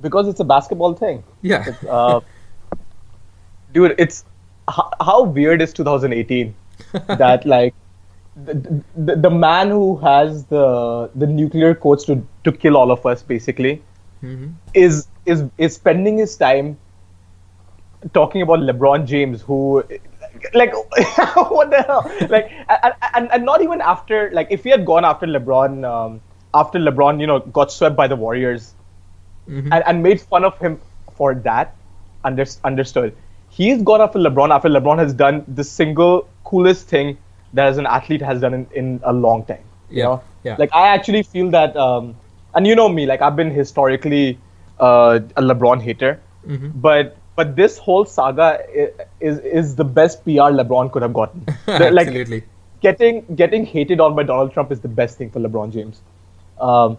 because 0.00 0.28
it's 0.28 0.40
a 0.40 0.44
basketball 0.44 0.94
thing. 0.94 1.24
Yeah. 1.42 1.64
It's, 1.68 1.84
uh, 1.84 2.20
dude, 3.72 3.94
it's 3.98 4.24
how, 4.68 4.90
how 5.00 5.22
weird 5.24 5.62
is 5.62 5.72
2018 5.72 6.54
that 7.08 7.44
like 7.46 7.74
the, 8.36 8.82
the, 8.96 9.16
the 9.16 9.30
man 9.30 9.68
who 9.68 9.96
has 9.98 10.44
the 10.46 11.10
the 11.14 11.26
nuclear 11.26 11.74
codes 11.74 12.04
to 12.04 12.24
to 12.44 12.52
kill 12.52 12.76
all 12.76 12.92
of 12.92 13.04
us 13.04 13.22
basically 13.22 13.82
hmm 14.20 14.50
is 14.74 15.08
is 15.26 15.44
is 15.58 15.74
spending 15.74 16.18
his 16.18 16.36
time 16.36 16.76
talking 18.12 18.42
about 18.42 18.60
LeBron 18.60 19.06
James 19.06 19.42
who 19.42 19.82
like 20.54 20.72
what 21.34 21.70
the 21.70 21.82
hell? 21.86 22.10
Like 22.28 22.50
and, 22.68 22.94
and, 23.14 23.30
and 23.32 23.44
not 23.44 23.62
even 23.62 23.80
after 23.80 24.30
like 24.32 24.48
if 24.50 24.64
he 24.64 24.70
had 24.70 24.84
gone 24.84 25.04
after 25.04 25.26
LeBron 25.26 25.84
um, 25.84 26.20
after 26.54 26.78
LeBron 26.78 27.20
you 27.20 27.26
know 27.26 27.40
got 27.40 27.72
swept 27.72 27.96
by 27.96 28.06
the 28.06 28.16
Warriors 28.16 28.74
hmm 29.46 29.72
and, 29.72 29.82
and 29.86 30.02
made 30.02 30.20
fun 30.20 30.44
of 30.44 30.58
him 30.58 30.80
for 31.14 31.34
that 31.34 31.74
under, 32.24 32.44
understood. 32.64 33.16
He's 33.48 33.82
gone 33.82 34.00
after 34.00 34.18
LeBron 34.18 34.50
after 34.54 34.68
LeBron 34.68 34.98
has 34.98 35.14
done 35.14 35.44
the 35.48 35.64
single 35.64 36.28
coolest 36.44 36.88
thing 36.88 37.18
that 37.52 37.66
as 37.66 37.78
an 37.78 37.86
athlete 37.86 38.22
has 38.22 38.40
done 38.40 38.54
in, 38.54 38.66
in 38.74 39.00
a 39.04 39.12
long 39.12 39.44
time 39.44 39.64
you 39.94 40.02
Yeah, 40.02 40.04
know? 40.04 40.22
yeah. 40.42 40.58
like 40.58 40.70
I 40.72 40.88
actually 40.88 41.22
feel 41.22 41.50
that 41.50 41.76
um, 41.76 42.16
and 42.54 42.66
you 42.66 42.74
know 42.74 42.88
me 42.88 43.06
like 43.06 43.22
I've 43.22 43.36
been 43.36 43.50
historically 43.50 44.38
uh, 44.80 45.20
a 45.36 45.42
LeBron 45.42 45.80
hater 45.82 46.20
Mhm. 46.46 46.72
but 46.82 47.16
but 47.36 47.56
this 47.56 47.78
whole 47.78 48.04
saga 48.04 48.46
i- 48.82 48.90
is 49.20 49.38
is 49.60 49.74
the 49.76 49.84
best 49.84 50.24
PR 50.24 50.50
LeBron 50.60 50.90
could 50.92 51.02
have 51.02 51.12
gotten 51.12 51.44
like 51.66 52.08
Absolutely. 52.08 52.42
getting 52.80 53.24
getting 53.34 53.66
hated 53.66 54.00
on 54.00 54.14
by 54.14 54.22
Donald 54.22 54.52
Trump 54.52 54.72
is 54.72 54.80
the 54.80 54.88
best 55.00 55.18
thing 55.18 55.30
for 55.30 55.40
LeBron 55.40 55.72
James. 55.72 56.00
Um, 56.60 56.96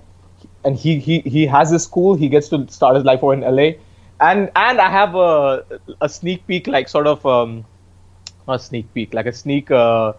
and 0.64 0.76
he, 0.76 1.00
he 1.00 1.20
he 1.22 1.46
has 1.46 1.70
his 1.72 1.84
school. 1.84 2.14
He 2.16 2.30
gets 2.30 2.50
to 2.50 2.66
start 2.70 2.96
his 2.96 3.04
life 3.06 3.24
over 3.24 3.34
in 3.34 3.44
LA, 3.44 3.78
and 4.20 4.50
and 4.56 4.80
I 4.80 4.90
have 4.90 5.16
a 5.16 5.64
a 6.02 6.10
sneak 6.10 6.46
peek, 6.48 6.68
like 6.68 6.88
sort 6.90 7.08
of 7.08 7.26
um, 7.26 7.66
a 8.48 8.58
sneak 8.60 8.94
peek, 8.94 9.14
like 9.14 9.26
a 9.26 9.34
sneak 9.34 9.72
uh, 9.72 10.14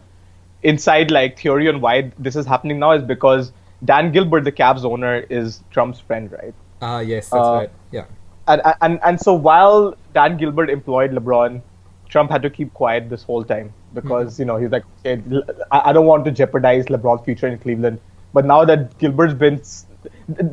inside 0.62 1.10
like 1.10 1.38
theory 1.38 1.68
on 1.68 1.80
why 1.80 2.10
this 2.18 2.36
is 2.36 2.46
happening 2.46 2.78
now 2.78 2.92
is 2.92 3.02
because 3.02 3.52
Dan 3.84 4.12
Gilbert, 4.12 4.44
the 4.44 4.52
Cavs 4.52 4.84
owner, 4.84 5.24
is 5.30 5.62
Trump's 5.70 6.00
friend, 6.00 6.30
right? 6.32 6.54
Ah, 6.82 7.00
yes, 7.00 7.28
that's 7.30 7.46
Uh, 7.46 7.52
right. 7.52 7.70
Yeah. 7.92 8.04
and 8.48 8.62
and 8.82 9.00
and 9.04 9.20
so 9.20 9.32
while 9.34 9.94
Dan 10.14 10.36
Gilbert 10.36 10.70
employed 10.70 11.12
LeBron, 11.12 11.60
Trump 12.08 12.30
had 12.30 12.42
to 12.42 12.50
keep 12.50 12.72
quiet 12.74 13.08
this 13.10 13.22
whole 13.22 13.44
time 13.44 13.72
because 13.94 14.38
you 14.38 14.44
know 14.44 14.56
he's 14.56 14.70
like, 14.70 14.84
okay, 15.00 15.22
l- 15.30 15.44
I, 15.70 15.90
I 15.90 15.92
don't 15.92 16.06
want 16.06 16.24
to 16.26 16.30
jeopardize 16.30 16.86
LeBron's 16.86 17.24
future 17.24 17.46
in 17.48 17.58
Cleveland. 17.58 18.00
But 18.32 18.44
now 18.46 18.64
that 18.64 18.96
Gilbert's 18.98 19.34
been, 19.34 19.60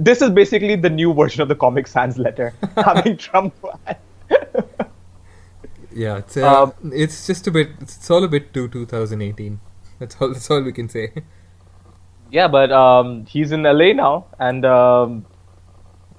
this 0.06 0.22
is 0.22 0.30
basically 0.32 0.76
the 0.76 0.90
new 0.90 1.14
version 1.14 1.42
of 1.42 1.48
the 1.48 1.56
Comic 1.56 1.88
Sans 1.88 2.18
letter, 2.18 2.54
having 2.76 3.18
Trump. 3.18 3.54
Yeah, 5.94 6.18
it's 6.18 6.38
uh, 6.38 6.64
Um, 6.64 6.74
it's 6.94 7.26
just 7.28 7.48
a 7.48 7.52
bit. 7.52 7.70
It's 7.82 8.10
all 8.12 8.24
a 8.24 8.28
bit 8.28 8.54
too 8.54 8.68
2018. 8.68 9.60
That's 10.00 10.16
all. 10.22 10.30
That's 10.34 10.50
all 10.52 10.62
we 10.62 10.72
can 10.72 10.90
say. 10.90 11.12
Yeah, 12.32 12.48
but 12.48 12.72
um, 12.72 13.26
he's 13.26 13.52
in 13.52 13.64
LA 13.64 13.94
now, 13.94 14.26
and 14.40 14.66
um, 14.66 15.26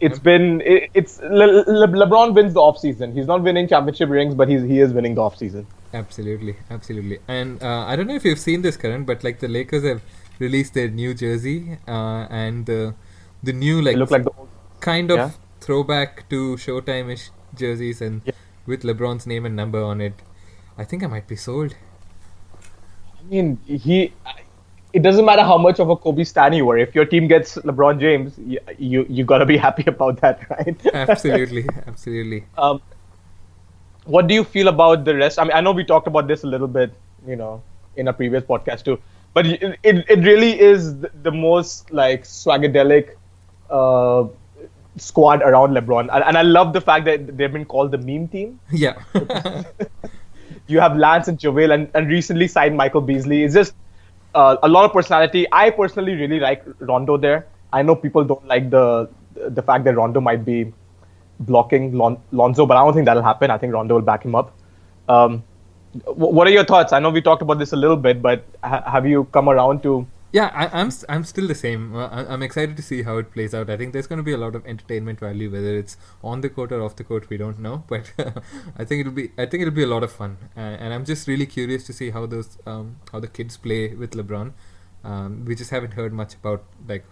it's 0.00 0.18
been 0.18 0.60
it, 0.62 0.90
it's 0.94 1.20
Le- 1.20 1.64
Le- 1.66 1.88
LeBron 1.88 2.34
wins 2.34 2.54
the 2.54 2.60
off 2.60 2.78
season. 2.78 3.12
He's 3.12 3.26
not 3.26 3.42
winning 3.42 3.68
championship 3.68 4.08
rings, 4.08 4.34
but 4.34 4.48
he's 4.48 4.62
he 4.62 4.80
is 4.80 4.92
winning 4.92 5.14
the 5.14 5.22
off 5.22 5.36
season. 5.36 5.66
Absolutely, 5.92 6.56
absolutely. 6.70 7.18
And 7.28 7.62
uh, 7.62 7.84
I 7.86 7.96
don't 7.96 8.06
know 8.06 8.14
if 8.14 8.24
you've 8.24 8.38
seen 8.38 8.62
this, 8.62 8.76
Karan, 8.76 9.04
but 9.04 9.24
like 9.24 9.40
the 9.40 9.48
Lakers 9.48 9.84
have 9.84 10.02
released 10.38 10.74
their 10.74 10.88
new 10.88 11.14
jersey 11.14 11.78
uh, 11.86 12.26
and 12.30 12.66
the 12.66 12.94
the 13.42 13.52
new 13.52 13.80
like, 13.82 13.96
look 13.96 14.10
like 14.10 14.24
the 14.24 14.30
old 14.38 14.48
kind 14.80 15.10
of 15.10 15.18
yeah. 15.18 15.30
throwback 15.60 16.28
to 16.28 16.56
Showtime-ish 16.56 17.30
jerseys 17.54 18.00
and 18.00 18.22
Yeah. 18.24 18.32
with 18.66 18.82
LeBron's 18.82 19.26
name 19.26 19.44
and 19.46 19.56
number 19.56 19.82
on 19.82 20.00
it. 20.00 20.14
I 20.76 20.84
think 20.84 21.02
I 21.02 21.06
might 21.06 21.26
be 21.26 21.36
sold. 21.36 21.74
I 23.18 23.22
mean, 23.28 23.58
he. 23.66 24.12
It 24.98 25.02
doesn't 25.02 25.24
matter 25.24 25.42
how 25.44 25.56
much 25.56 25.78
of 25.78 25.90
a 25.90 25.94
Kobe 25.94 26.24
stan 26.24 26.54
you 26.54 26.64
were. 26.66 26.76
If 26.76 26.92
your 26.92 27.04
team 27.04 27.28
gets 27.28 27.54
LeBron 27.58 28.00
James, 28.00 28.32
you 28.44 28.58
you, 28.92 29.06
you 29.08 29.24
gotta 29.32 29.46
be 29.46 29.56
happy 29.64 29.84
about 29.86 30.20
that, 30.22 30.50
right? 30.50 30.86
Absolutely, 30.92 31.66
absolutely. 31.86 32.40
um, 32.58 32.82
what 34.06 34.26
do 34.26 34.34
you 34.34 34.42
feel 34.42 34.66
about 34.66 35.04
the 35.04 35.14
rest? 35.14 35.38
I 35.38 35.44
mean, 35.44 35.52
I 35.52 35.60
know 35.60 35.70
we 35.70 35.84
talked 35.84 36.08
about 36.08 36.26
this 36.26 36.42
a 36.42 36.48
little 36.48 36.66
bit, 36.66 36.98
you 37.28 37.36
know, 37.36 37.62
in 37.94 38.08
a 38.08 38.12
previous 38.12 38.42
podcast 38.42 38.84
too. 38.90 38.98
But 39.34 39.46
it 39.46 39.78
it, 39.84 40.04
it 40.16 40.26
really 40.32 40.52
is 40.58 40.98
the, 40.98 41.12
the 41.22 41.30
most 41.30 41.92
like 42.02 42.24
swagadelic 42.24 43.16
uh, 43.70 44.26
squad 44.96 45.42
around 45.42 45.80
LeBron, 45.80 46.12
and, 46.12 46.24
and 46.24 46.36
I 46.36 46.42
love 46.42 46.72
the 46.72 46.86
fact 46.92 47.04
that 47.04 47.36
they've 47.36 47.52
been 47.52 47.66
called 47.66 47.92
the 47.92 47.98
meme 47.98 48.26
team. 48.26 48.58
Yeah. 48.72 48.98
you 50.66 50.80
have 50.80 50.96
Lance 50.96 51.28
and 51.28 51.38
JaVale 51.38 51.74
and, 51.74 51.90
and 51.94 52.08
recently 52.08 52.48
signed 52.48 52.76
Michael 52.76 53.00
Beasley. 53.00 53.44
It's 53.44 53.54
just 53.54 53.74
uh, 54.34 54.56
a 54.62 54.68
lot 54.68 54.84
of 54.84 54.92
personality. 54.92 55.46
I 55.52 55.70
personally 55.70 56.14
really 56.14 56.40
like 56.40 56.64
Rondo 56.80 57.16
there. 57.16 57.46
I 57.72 57.82
know 57.82 57.94
people 57.96 58.24
don't 58.24 58.46
like 58.46 58.70
the 58.70 59.08
the 59.34 59.62
fact 59.62 59.84
that 59.84 59.94
Rondo 59.96 60.20
might 60.20 60.44
be 60.44 60.72
blocking 61.40 61.92
Lon- 61.96 62.20
Lonzo, 62.32 62.66
but 62.66 62.76
I 62.76 62.84
don't 62.84 62.94
think 62.94 63.06
that'll 63.06 63.22
happen. 63.22 63.50
I 63.50 63.58
think 63.58 63.72
Rondo 63.72 63.94
will 63.94 64.02
back 64.02 64.24
him 64.24 64.34
up. 64.34 64.52
Um, 65.08 65.44
wh- 66.04 66.32
what 66.38 66.46
are 66.46 66.50
your 66.50 66.64
thoughts? 66.64 66.92
I 66.92 66.98
know 66.98 67.10
we 67.10 67.22
talked 67.22 67.42
about 67.42 67.58
this 67.58 67.72
a 67.72 67.76
little 67.76 67.96
bit, 67.96 68.20
but 68.22 68.44
ha- 68.64 68.82
have 68.90 69.06
you 69.06 69.24
come 69.32 69.48
around 69.48 69.82
to? 69.84 70.06
Yeah, 70.30 70.50
I, 70.54 70.80
I'm 70.80 70.88
s- 70.88 71.04
I'm 71.08 71.24
still 71.24 71.46
the 71.48 71.54
same. 71.54 71.96
Uh, 71.96 72.06
I, 72.08 72.32
I'm 72.32 72.42
excited 72.42 72.76
to 72.76 72.82
see 72.82 73.02
how 73.02 73.16
it 73.16 73.30
plays 73.32 73.54
out. 73.54 73.70
I 73.70 73.76
think 73.78 73.94
there's 73.94 74.06
going 74.06 74.18
to 74.18 74.22
be 74.22 74.32
a 74.32 74.36
lot 74.36 74.54
of 74.54 74.66
entertainment 74.66 75.20
value, 75.20 75.50
whether 75.50 75.74
it's 75.78 75.96
on 76.22 76.42
the 76.42 76.50
court 76.50 76.70
or 76.70 76.82
off 76.82 76.96
the 76.96 77.04
court. 77.04 77.30
We 77.30 77.38
don't 77.38 77.58
know, 77.58 77.84
but 77.88 78.12
I 78.76 78.84
think 78.84 79.00
it'll 79.00 79.12
be 79.12 79.30
I 79.38 79.46
think 79.46 79.62
it'll 79.62 79.74
be 79.74 79.84
a 79.84 79.86
lot 79.94 80.02
of 80.02 80.12
fun. 80.12 80.36
Uh, 80.56 80.60
and 80.60 80.92
I'm 80.92 81.06
just 81.06 81.26
really 81.28 81.46
curious 81.46 81.84
to 81.84 81.94
see 81.94 82.10
how 82.10 82.26
those 82.26 82.58
um, 82.66 82.96
how 83.10 83.20
the 83.20 83.28
kids 83.28 83.56
play 83.56 83.94
with 83.94 84.10
LeBron. 84.12 84.52
Um, 85.02 85.44
we 85.46 85.54
just 85.54 85.70
haven't 85.70 85.92
heard 85.94 86.12
much 86.12 86.34
about 86.34 86.64
like 86.86 87.06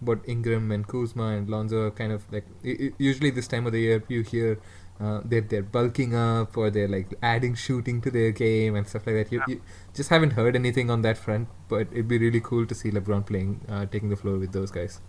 what 0.00 0.20
Ingram 0.28 0.70
and 0.70 0.86
Kuzma 0.86 1.28
and 1.36 1.48
Lonzo 1.48 1.86
are 1.86 1.90
kind 1.90 2.12
of 2.12 2.30
like. 2.30 2.44
I 2.64 2.92
usually 2.98 3.30
this 3.30 3.48
time 3.48 3.66
of 3.66 3.72
the 3.72 3.80
year, 3.80 4.02
you 4.08 4.22
hear 4.22 4.60
uh, 5.00 5.20
they're 5.24 5.40
they're 5.40 5.62
bulking 5.62 6.14
up 6.14 6.56
or 6.56 6.70
they're 6.70 6.88
like 6.88 7.14
adding 7.22 7.54
shooting 7.54 8.00
to 8.02 8.10
their 8.10 8.30
game 8.30 8.74
and 8.76 8.86
stuff 8.86 9.06
like 9.06 9.16
that. 9.16 9.32
You, 9.32 9.42
you 9.46 9.60
just 9.98 10.08
haven't 10.14 10.30
heard 10.38 10.56
anything 10.56 10.90
on 10.94 11.02
that 11.02 11.18
front, 11.18 11.48
but 11.68 11.88
it'd 11.92 12.08
be 12.08 12.18
really 12.18 12.40
cool 12.40 12.66
to 12.72 12.74
see 12.80 12.90
LeBron 12.90 13.26
playing, 13.30 13.60
uh, 13.68 13.84
taking 13.94 14.08
the 14.08 14.16
floor 14.24 14.38
with 14.38 14.52
those 14.52 14.70
guys. 14.70 15.00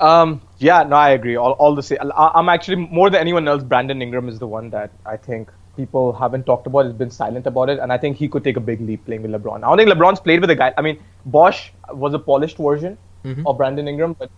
Um, 0.00 0.40
yeah, 0.58 0.82
no, 0.82 0.96
I 0.96 1.10
agree. 1.10 1.36
All, 1.36 1.52
all 1.52 1.74
the 1.74 1.82
same. 1.82 1.98
I- 2.16 2.32
I'm 2.34 2.48
actually 2.48 2.76
more 2.76 3.10
than 3.10 3.20
anyone 3.20 3.46
else. 3.46 3.62
Brandon 3.62 4.02
Ingram 4.02 4.28
is 4.28 4.38
the 4.38 4.46
one 4.46 4.70
that 4.70 4.90
I 5.06 5.16
think 5.16 5.52
people 5.76 6.12
haven't 6.12 6.44
talked 6.46 6.66
about. 6.66 6.84
Has 6.86 6.94
been 6.94 7.10
silent 7.10 7.46
about 7.46 7.70
it, 7.70 7.78
and 7.78 7.92
I 7.92 7.98
think 7.98 8.16
he 8.16 8.28
could 8.28 8.42
take 8.44 8.56
a 8.56 8.60
big 8.60 8.80
leap 8.80 9.04
playing 9.06 9.22
with 9.22 9.30
LeBron. 9.30 9.58
I 9.62 9.68
don't 9.68 9.78
think 9.78 9.90
LeBron's 9.90 10.20
played 10.20 10.40
with 10.40 10.50
a 10.50 10.54
guy. 10.56 10.72
I 10.76 10.82
mean, 10.82 11.00
Bosh 11.26 11.72
was 11.92 12.12
a 12.14 12.18
polished 12.18 12.56
version 12.58 12.98
Mhm. 13.24 13.44
of 13.46 13.56
Brandon 13.56 13.86
Ingram, 13.88 14.16
but 14.18 14.30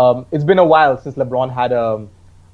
um, 0.00 0.24
it's 0.30 0.44
been 0.44 0.58
a 0.58 0.64
while 0.64 0.96
since 0.98 1.16
LeBron 1.16 1.52
had 1.52 1.72
a 1.72 2.06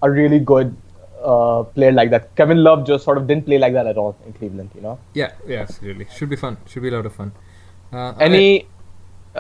a 0.03 0.11
really 0.11 0.39
good 0.39 0.75
uh, 1.23 1.63
player 1.65 1.93
like 1.93 2.11
that. 2.11 2.35
Kevin 2.37 2.63
Love 2.63 2.87
just 2.87 3.05
sort 3.05 3.19
of 3.19 3.27
didn't 3.27 3.47
play 3.47 3.59
like 3.59 3.73
that 3.73 3.87
at 3.87 3.97
all 3.97 4.17
in 4.27 4.33
Cleveland. 4.33 4.71
You 4.75 4.81
know. 4.81 4.99
Yeah, 5.15 5.33
yeah, 5.47 5.61
absolutely. 5.61 6.07
Should 6.17 6.31
be 6.31 6.37
fun. 6.37 6.57
Should 6.67 6.83
be 6.83 6.89
a 6.89 6.93
lot 6.93 7.07
of 7.07 7.15
fun. 7.15 7.33
Uh, 7.93 8.13
Any 8.21 8.67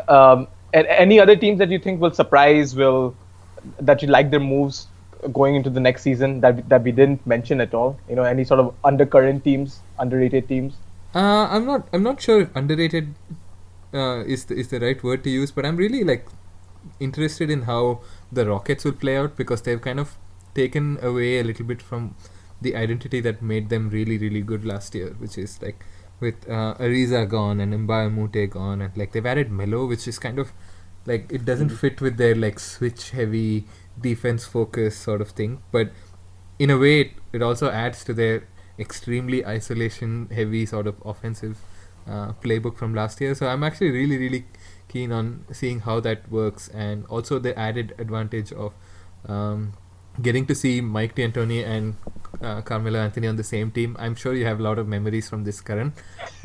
um, 0.08 0.48
any 0.72 1.20
other 1.20 1.36
teams 1.36 1.58
that 1.58 1.70
you 1.70 1.78
think 1.78 2.00
will 2.00 2.12
surprise? 2.12 2.74
Will 2.74 3.14
that 3.80 4.02
you 4.02 4.08
like 4.08 4.30
their 4.30 4.40
moves 4.40 4.86
going 5.32 5.56
into 5.56 5.68
the 5.68 5.80
next 5.80 6.02
season 6.02 6.40
that 6.40 6.68
that 6.68 6.82
we 6.82 6.92
didn't 6.92 7.26
mention 7.26 7.60
at 7.60 7.74
all? 7.74 7.98
You 8.08 8.16
know, 8.16 8.22
any 8.22 8.44
sort 8.44 8.60
of 8.60 8.74
undercurrent 8.84 9.44
teams, 9.44 9.80
underrated 9.98 10.48
teams? 10.48 10.74
Uh, 11.14 11.48
I'm 11.50 11.66
not. 11.66 11.88
I'm 11.92 12.02
not 12.02 12.20
sure 12.20 12.42
if 12.42 12.54
underrated 12.54 13.14
uh, 13.92 14.24
is 14.24 14.44
the, 14.46 14.54
is 14.54 14.68
the 14.68 14.80
right 14.80 15.02
word 15.02 15.24
to 15.24 15.30
use, 15.30 15.50
but 15.50 15.64
I'm 15.64 15.76
really 15.76 16.04
like 16.04 16.26
interested 17.00 17.50
in 17.50 17.62
how 17.62 18.00
the 18.30 18.46
Rockets 18.46 18.84
will 18.84 18.92
play 18.92 19.16
out 19.16 19.36
because 19.36 19.62
they've 19.62 19.80
kind 19.80 20.00
of 20.00 20.16
taken 20.58 20.98
away 21.10 21.30
a 21.38 21.44
little 21.52 21.66
bit 21.72 21.82
from 21.90 22.10
the 22.60 22.74
identity 22.82 23.20
that 23.28 23.40
made 23.52 23.68
them 23.74 23.88
really 23.90 24.18
really 24.18 24.42
good 24.42 24.64
last 24.64 24.94
year, 25.00 25.14
which 25.18 25.38
is 25.38 25.60
like 25.62 25.84
with 26.20 26.48
uh, 26.50 26.74
Ariza 26.86 27.28
gone 27.28 27.60
and 27.60 27.72
Mbah 27.72 28.44
a 28.44 28.46
gone, 28.46 28.82
and 28.82 28.96
like 28.96 29.12
they've 29.12 29.32
added 29.34 29.50
Melo, 29.50 29.86
which 29.86 30.08
is 30.08 30.18
kind 30.18 30.38
of 30.38 30.52
like 31.06 31.32
it 31.32 31.44
doesn't 31.44 31.70
fit 31.70 32.00
with 32.00 32.16
their 32.16 32.34
like 32.34 32.58
switch 32.58 33.10
heavy 33.10 33.66
defense 34.00 34.44
focus 34.44 34.96
sort 34.96 35.20
of 35.20 35.30
thing, 35.30 35.62
but 35.72 35.90
in 36.58 36.70
a 36.70 36.78
way 36.78 37.00
it, 37.02 37.10
it 37.32 37.42
also 37.42 37.70
adds 37.70 38.04
to 38.04 38.12
their 38.12 38.48
extremely 38.78 39.44
isolation 39.46 40.28
heavy 40.34 40.66
sort 40.66 40.86
of 40.86 40.96
offensive 41.04 41.58
uh, 42.06 42.32
playbook 42.44 42.76
from 42.76 42.94
last 42.94 43.20
year. 43.20 43.34
So 43.34 43.46
I'm 43.46 43.62
actually 43.62 43.90
really 43.90 44.18
really 44.18 44.44
keen 44.88 45.12
on 45.12 45.44
seeing 45.52 45.80
how 45.80 46.00
that 46.00 46.30
works, 46.30 46.68
and 46.68 47.06
also 47.06 47.38
the 47.38 47.58
added 47.58 47.94
advantage 47.98 48.52
of 48.52 48.72
um, 49.26 49.74
getting 50.22 50.46
to 50.46 50.54
see 50.54 50.80
Mike 50.80 51.14
D'Antoni 51.14 51.64
and 51.66 51.94
uh, 52.42 52.60
Carmelo 52.62 52.98
Anthony 53.00 53.26
on 53.26 53.36
the 53.36 53.44
same 53.44 53.70
team. 53.70 53.96
I'm 53.98 54.14
sure 54.14 54.34
you 54.34 54.44
have 54.46 54.60
a 54.60 54.62
lot 54.62 54.78
of 54.78 54.86
memories 54.88 55.28
from 55.28 55.44
this, 55.44 55.60
Karan. 55.60 55.92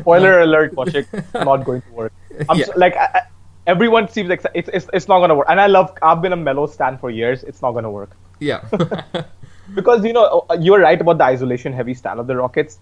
Spoiler 0.00 0.40
alert, 0.40 0.74
Kaushik, 0.74 1.06
not 1.44 1.64
going 1.64 1.82
to 1.82 1.90
work. 1.92 2.12
I'm 2.48 2.58
Yeah. 2.58 2.66
so, 2.66 2.72
like 2.76 2.96
I, 2.96 3.04
I- 3.14 3.26
everyone 3.66 4.08
seems 4.08 4.28
like 4.28 4.42
it's, 4.54 4.68
it's 4.72 4.88
it's 4.92 5.08
not 5.08 5.20
gonna 5.20 5.34
work. 5.34 5.46
And 5.48 5.60
I 5.60 5.66
love 5.66 5.92
I've 6.02 6.22
been 6.22 6.32
a 6.32 6.36
Melo 6.36 6.66
stan 6.66 6.98
for 6.98 7.10
years. 7.10 7.42
It's 7.44 7.62
not 7.62 7.72
gonna 7.72 7.90
work 7.90 8.10
yeah. 8.40 8.64
because 9.74 10.04
you 10.04 10.12
know 10.12 10.44
uh, 10.50 10.56
you're 10.60 10.80
right 10.80 11.00
about 11.00 11.18
the 11.18 11.24
isolation 11.24 11.72
heavy 11.72 11.94
stand 11.94 12.18
of 12.20 12.26
the 12.26 12.36
Rockets. 12.36 12.78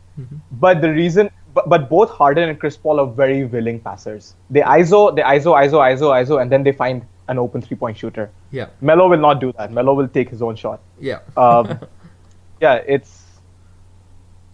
But 0.53 0.81
the 0.81 0.91
reason, 0.91 1.31
but, 1.55 1.69
but 1.69 1.89
both 1.91 2.11
Harden 2.11 2.49
and 2.49 2.59
Chris 2.59 2.77
Paul 2.77 3.01
are 3.01 3.07
very 3.07 3.45
willing 3.45 3.81
passers. 3.81 4.35
They 4.49 4.61
ISO, 4.63 5.15
they 5.15 5.23
ISO, 5.23 5.53
ISO, 5.55 5.79
ISO, 5.93 6.11
ISO, 6.23 6.41
and 6.41 6.51
then 6.51 6.63
they 6.63 6.73
find 6.73 7.05
an 7.31 7.39
open 7.39 7.63
three 7.63 7.77
point 7.77 7.97
shooter. 7.97 8.31
yeah. 8.51 8.69
Melo 8.81 9.09
will 9.09 9.25
not 9.29 9.41
do 9.41 9.53
that. 9.57 9.73
Melo 9.73 9.95
will 9.95 10.09
take 10.09 10.29
his 10.29 10.43
own 10.43 10.57
shot. 10.57 10.81
Yeah. 10.99 11.21
Um, 11.37 11.79
yeah, 12.61 12.83
it's 12.87 13.25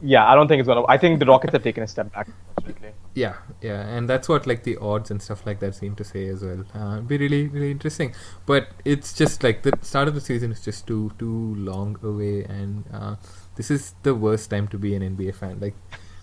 yeah. 0.03 0.31
I 0.31 0.35
don't 0.35 0.47
think 0.47 0.61
it's 0.61 0.69
gonna. 0.69 0.85
I 0.87 0.99
think 0.99 1.19
the 1.19 1.27
Rockets 1.27 1.53
have 1.55 1.63
taken 1.63 1.83
a 1.83 1.89
step 1.89 2.13
back. 2.13 2.29
Unfortunately. 2.59 2.93
Yeah, 3.15 3.37
yeah, 3.63 3.81
and 3.97 4.11
that's 4.11 4.29
what 4.29 4.47
like 4.47 4.63
the 4.65 4.77
odds 4.77 5.11
and 5.11 5.23
stuff 5.23 5.47
like 5.47 5.61
that 5.61 5.75
seem 5.75 5.97
to 5.97 6.05
say 6.05 6.27
as 6.29 6.43
well. 6.43 6.65
Uh, 6.75 6.97
it'd 6.97 7.09
be 7.09 7.17
really, 7.17 7.49
really 7.49 7.71
interesting. 7.71 8.15
But 8.45 8.69
it's 8.85 9.15
just 9.15 9.43
like 9.43 9.63
the 9.63 9.73
start 9.81 10.07
of 10.09 10.15
the 10.15 10.21
season 10.21 10.53
is 10.53 10.63
just 10.63 10.87
too, 10.87 11.13
too 11.19 11.55
long 11.55 11.97
away, 12.03 12.45
and 12.45 12.85
uh, 12.93 13.17
this 13.55 13.71
is 13.71 13.95
the 14.03 14.15
worst 14.15 14.51
time 14.51 14.69
to 14.69 14.79
be 14.79 14.95
an 14.95 15.03
NBA 15.17 15.35
fan. 15.37 15.61
Like, 15.61 15.75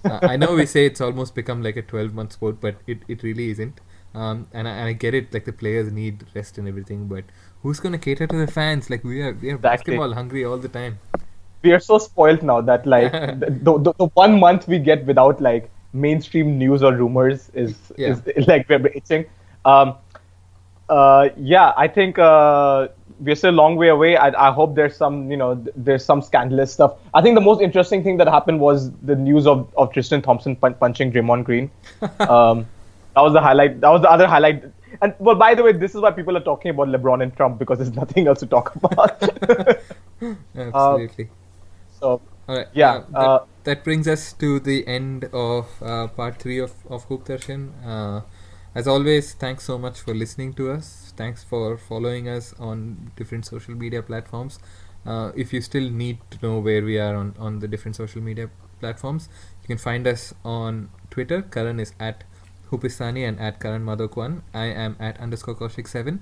uh, 0.05 0.19
I 0.21 0.37
know 0.37 0.53
we 0.53 0.67
say 0.67 0.85
it's 0.85 1.01
almost 1.01 1.33
become 1.33 1.63
like 1.63 1.77
a 1.77 1.81
twelve-month 1.81 2.33
sport, 2.33 2.61
but 2.61 2.75
it, 2.85 2.99
it 3.07 3.23
really 3.23 3.49
isn't. 3.49 3.81
Um, 4.15 4.47
and 4.53 4.67
I, 4.67 4.71
and 4.71 4.87
I 4.89 4.93
get 4.93 5.13
it, 5.13 5.33
like 5.33 5.45
the 5.45 5.53
players 5.53 5.91
need 5.91 6.23
rest 6.35 6.57
and 6.57 6.67
everything, 6.67 7.07
but 7.07 7.23
who's 7.63 7.79
gonna 7.79 7.97
cater 7.97 8.27
to 8.27 8.45
the 8.45 8.51
fans? 8.51 8.89
Like 8.89 9.03
we 9.03 9.21
are, 9.21 9.33
we 9.33 9.49
are 9.49 9.55
Exactly. 9.55 9.57
basketball 9.97 10.13
hungry 10.13 10.45
all 10.45 10.57
the 10.57 10.67
time. 10.69 10.99
we 11.63 11.71
are 11.71 11.79
so 11.79 11.97
spoiled 11.97 12.43
now 12.43 12.59
that 12.61 12.85
like 12.85 13.11
the, 13.39 13.79
the, 13.81 13.93
the 13.97 14.05
one 14.13 14.39
month 14.39 14.67
we 14.67 14.77
get 14.79 15.05
without 15.05 15.41
like 15.41 15.69
mainstream 15.93 16.57
news 16.57 16.83
or 16.83 16.93
rumors 16.93 17.49
is 17.53 17.75
Yeah. 17.97 18.15
is 18.35 18.47
like 18.47 18.67
we're 18.69 18.85
itching. 18.87 19.25
Um, 19.65 19.95
uh, 20.89 21.29
yeah, 21.37 21.71
I 21.77 21.87
think 21.87 22.19
uh, 22.19 22.89
we're 23.19 23.35
still 23.35 23.51
a 23.51 23.59
long 23.61 23.77
way 23.77 23.87
away. 23.87 24.17
I, 24.17 24.49
I 24.49 24.51
hope 24.51 24.75
there's 24.75 24.95
some 24.95 25.31
you 25.31 25.37
know 25.37 25.63
there's 25.75 26.03
some 26.05 26.21
scandalous 26.21 26.73
stuff. 26.73 26.95
I 27.13 27.21
think 27.21 27.35
the 27.35 27.41
most 27.41 27.61
interesting 27.61 28.03
thing 28.03 28.17
that 28.17 28.27
happened 28.27 28.59
was 28.59 28.91
the 29.01 29.15
news 29.15 29.47
of, 29.47 29.73
of 29.77 29.91
Tristan 29.93 30.21
Thompson 30.21 30.55
pun- 30.55 30.75
punching 30.75 31.11
Draymond 31.13 31.45
Green. 31.45 31.71
Um, 32.19 32.67
that 33.15 33.21
was 33.21 33.33
the 33.33 33.41
highlight. 33.41 33.81
That 33.81 33.89
was 33.89 34.01
the 34.01 34.11
other 34.11 34.27
highlight. 34.27 34.63
And 35.01 35.13
well, 35.19 35.35
by 35.35 35.55
the 35.55 35.63
way, 35.63 35.71
this 35.73 35.95
is 35.95 36.01
why 36.01 36.11
people 36.11 36.37
are 36.37 36.43
talking 36.43 36.71
about 36.71 36.87
LeBron 36.87 37.23
and 37.23 37.35
Trump 37.35 37.59
because 37.59 37.79
there's 37.79 37.93
nothing 38.03 38.27
else 38.27 38.39
to 38.39 38.47
talk 38.47 38.75
about. 38.75 39.21
Absolutely. 40.55 41.29
so 41.99 42.21
All 42.47 42.57
right. 42.57 42.67
Yeah, 42.73 42.91
uh, 42.91 43.01
that, 43.11 43.17
uh, 43.17 43.45
that 43.63 43.83
brings 43.83 44.07
us 44.07 44.33
to 44.33 44.59
the 44.59 44.85
end 44.87 45.25
of 45.33 45.67
uh, 45.81 46.07
part 46.07 46.39
three 46.39 46.59
of 46.59 46.73
of 46.89 47.05
Hoop 47.05 47.25
Darshan. 47.25 47.71
Uh, 47.85 48.21
as 48.75 48.87
always, 48.87 49.33
thanks 49.33 49.65
so 49.65 49.77
much 49.77 49.99
for 50.01 50.15
listening 50.15 50.53
to 50.53 50.71
us. 50.71 51.13
Thanks 51.15 51.43
for 51.43 51.77
following 51.77 52.27
us 52.27 52.53
on 52.59 53.11
different 53.15 53.45
social 53.45 53.75
media 53.75 54.01
platforms. 54.01 54.59
Uh, 55.05 55.31
if 55.35 55.53
you 55.53 55.61
still 55.61 55.89
need 55.89 56.17
to 56.31 56.39
know 56.41 56.59
where 56.59 56.83
we 56.83 56.97
are 56.97 57.15
on, 57.15 57.35
on 57.37 57.59
the 57.59 57.67
different 57.67 57.95
social 57.95 58.21
media 58.21 58.49
platforms, 58.79 59.29
you 59.61 59.67
can 59.67 59.77
find 59.77 60.07
us 60.07 60.33
on 60.43 60.89
Twitter. 61.11 61.41
Karan 61.43 61.79
is 61.79 61.93
at 61.99 62.23
Hoopistani 62.73 63.27
and 63.27 63.39
at 63.39 63.59
Karan 63.59 63.85
Madhokwan. 63.85 64.41
I 64.53 64.65
am 64.65 64.95
at 64.99 65.19
underscore 65.19 65.55
Kaushik7. 65.55 66.19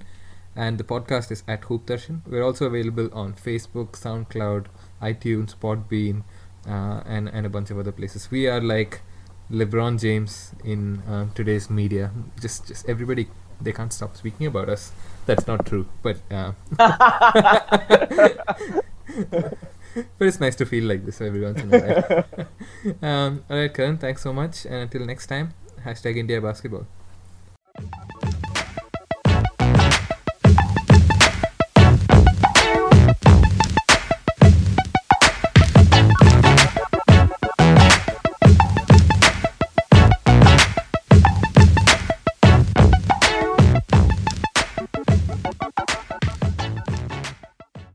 And 0.53 0.77
the 0.77 0.83
podcast 0.83 1.31
is 1.31 1.43
at 1.47 1.63
Hoop 1.65 1.85
Darshan. 1.85 2.21
We're 2.27 2.43
also 2.43 2.65
available 2.65 3.09
on 3.13 3.35
Facebook, 3.35 3.93
SoundCloud, 3.93 4.65
iTunes, 5.01 5.55
Podbean, 5.55 6.23
uh, 6.67 7.03
and, 7.05 7.29
and 7.29 7.45
a 7.45 7.49
bunch 7.49 7.71
of 7.71 7.79
other 7.79 7.93
places. 7.93 8.29
We 8.29 8.47
are 8.47 8.59
like 8.59 8.99
LeBron 9.49 10.01
James 10.01 10.51
in 10.65 11.03
um, 11.07 11.31
today's 11.33 11.69
media. 11.69 12.11
Just, 12.41 12.67
just 12.67 12.89
everybody, 12.89 13.29
they 13.61 13.71
can't 13.71 13.93
stop 13.93 14.17
speaking 14.17 14.45
about 14.45 14.67
us. 14.67 14.91
That's 15.25 15.47
not 15.47 15.65
true, 15.65 15.87
but 16.01 16.17
uh, 16.31 16.51
but 16.75 16.91
it's 20.19 20.39
nice 20.39 20.55
to 20.55 20.65
feel 20.65 20.85
like 20.85 21.05
this 21.05 21.21
every 21.21 21.41
once 21.41 21.61
in 21.61 21.71
a 21.73 21.79
while. 21.79 22.25
um, 23.01 23.43
all 23.49 23.57
right, 23.57 23.73
Karan, 23.73 23.97
thanks 23.97 24.21
so 24.23 24.31
much, 24.33 24.65
and 24.65 24.75
until 24.75 25.05
next 25.05 25.27
time, 25.27 25.53
Hashtag 25.83 26.17
India 26.17 26.39
Basketball. 26.39 26.85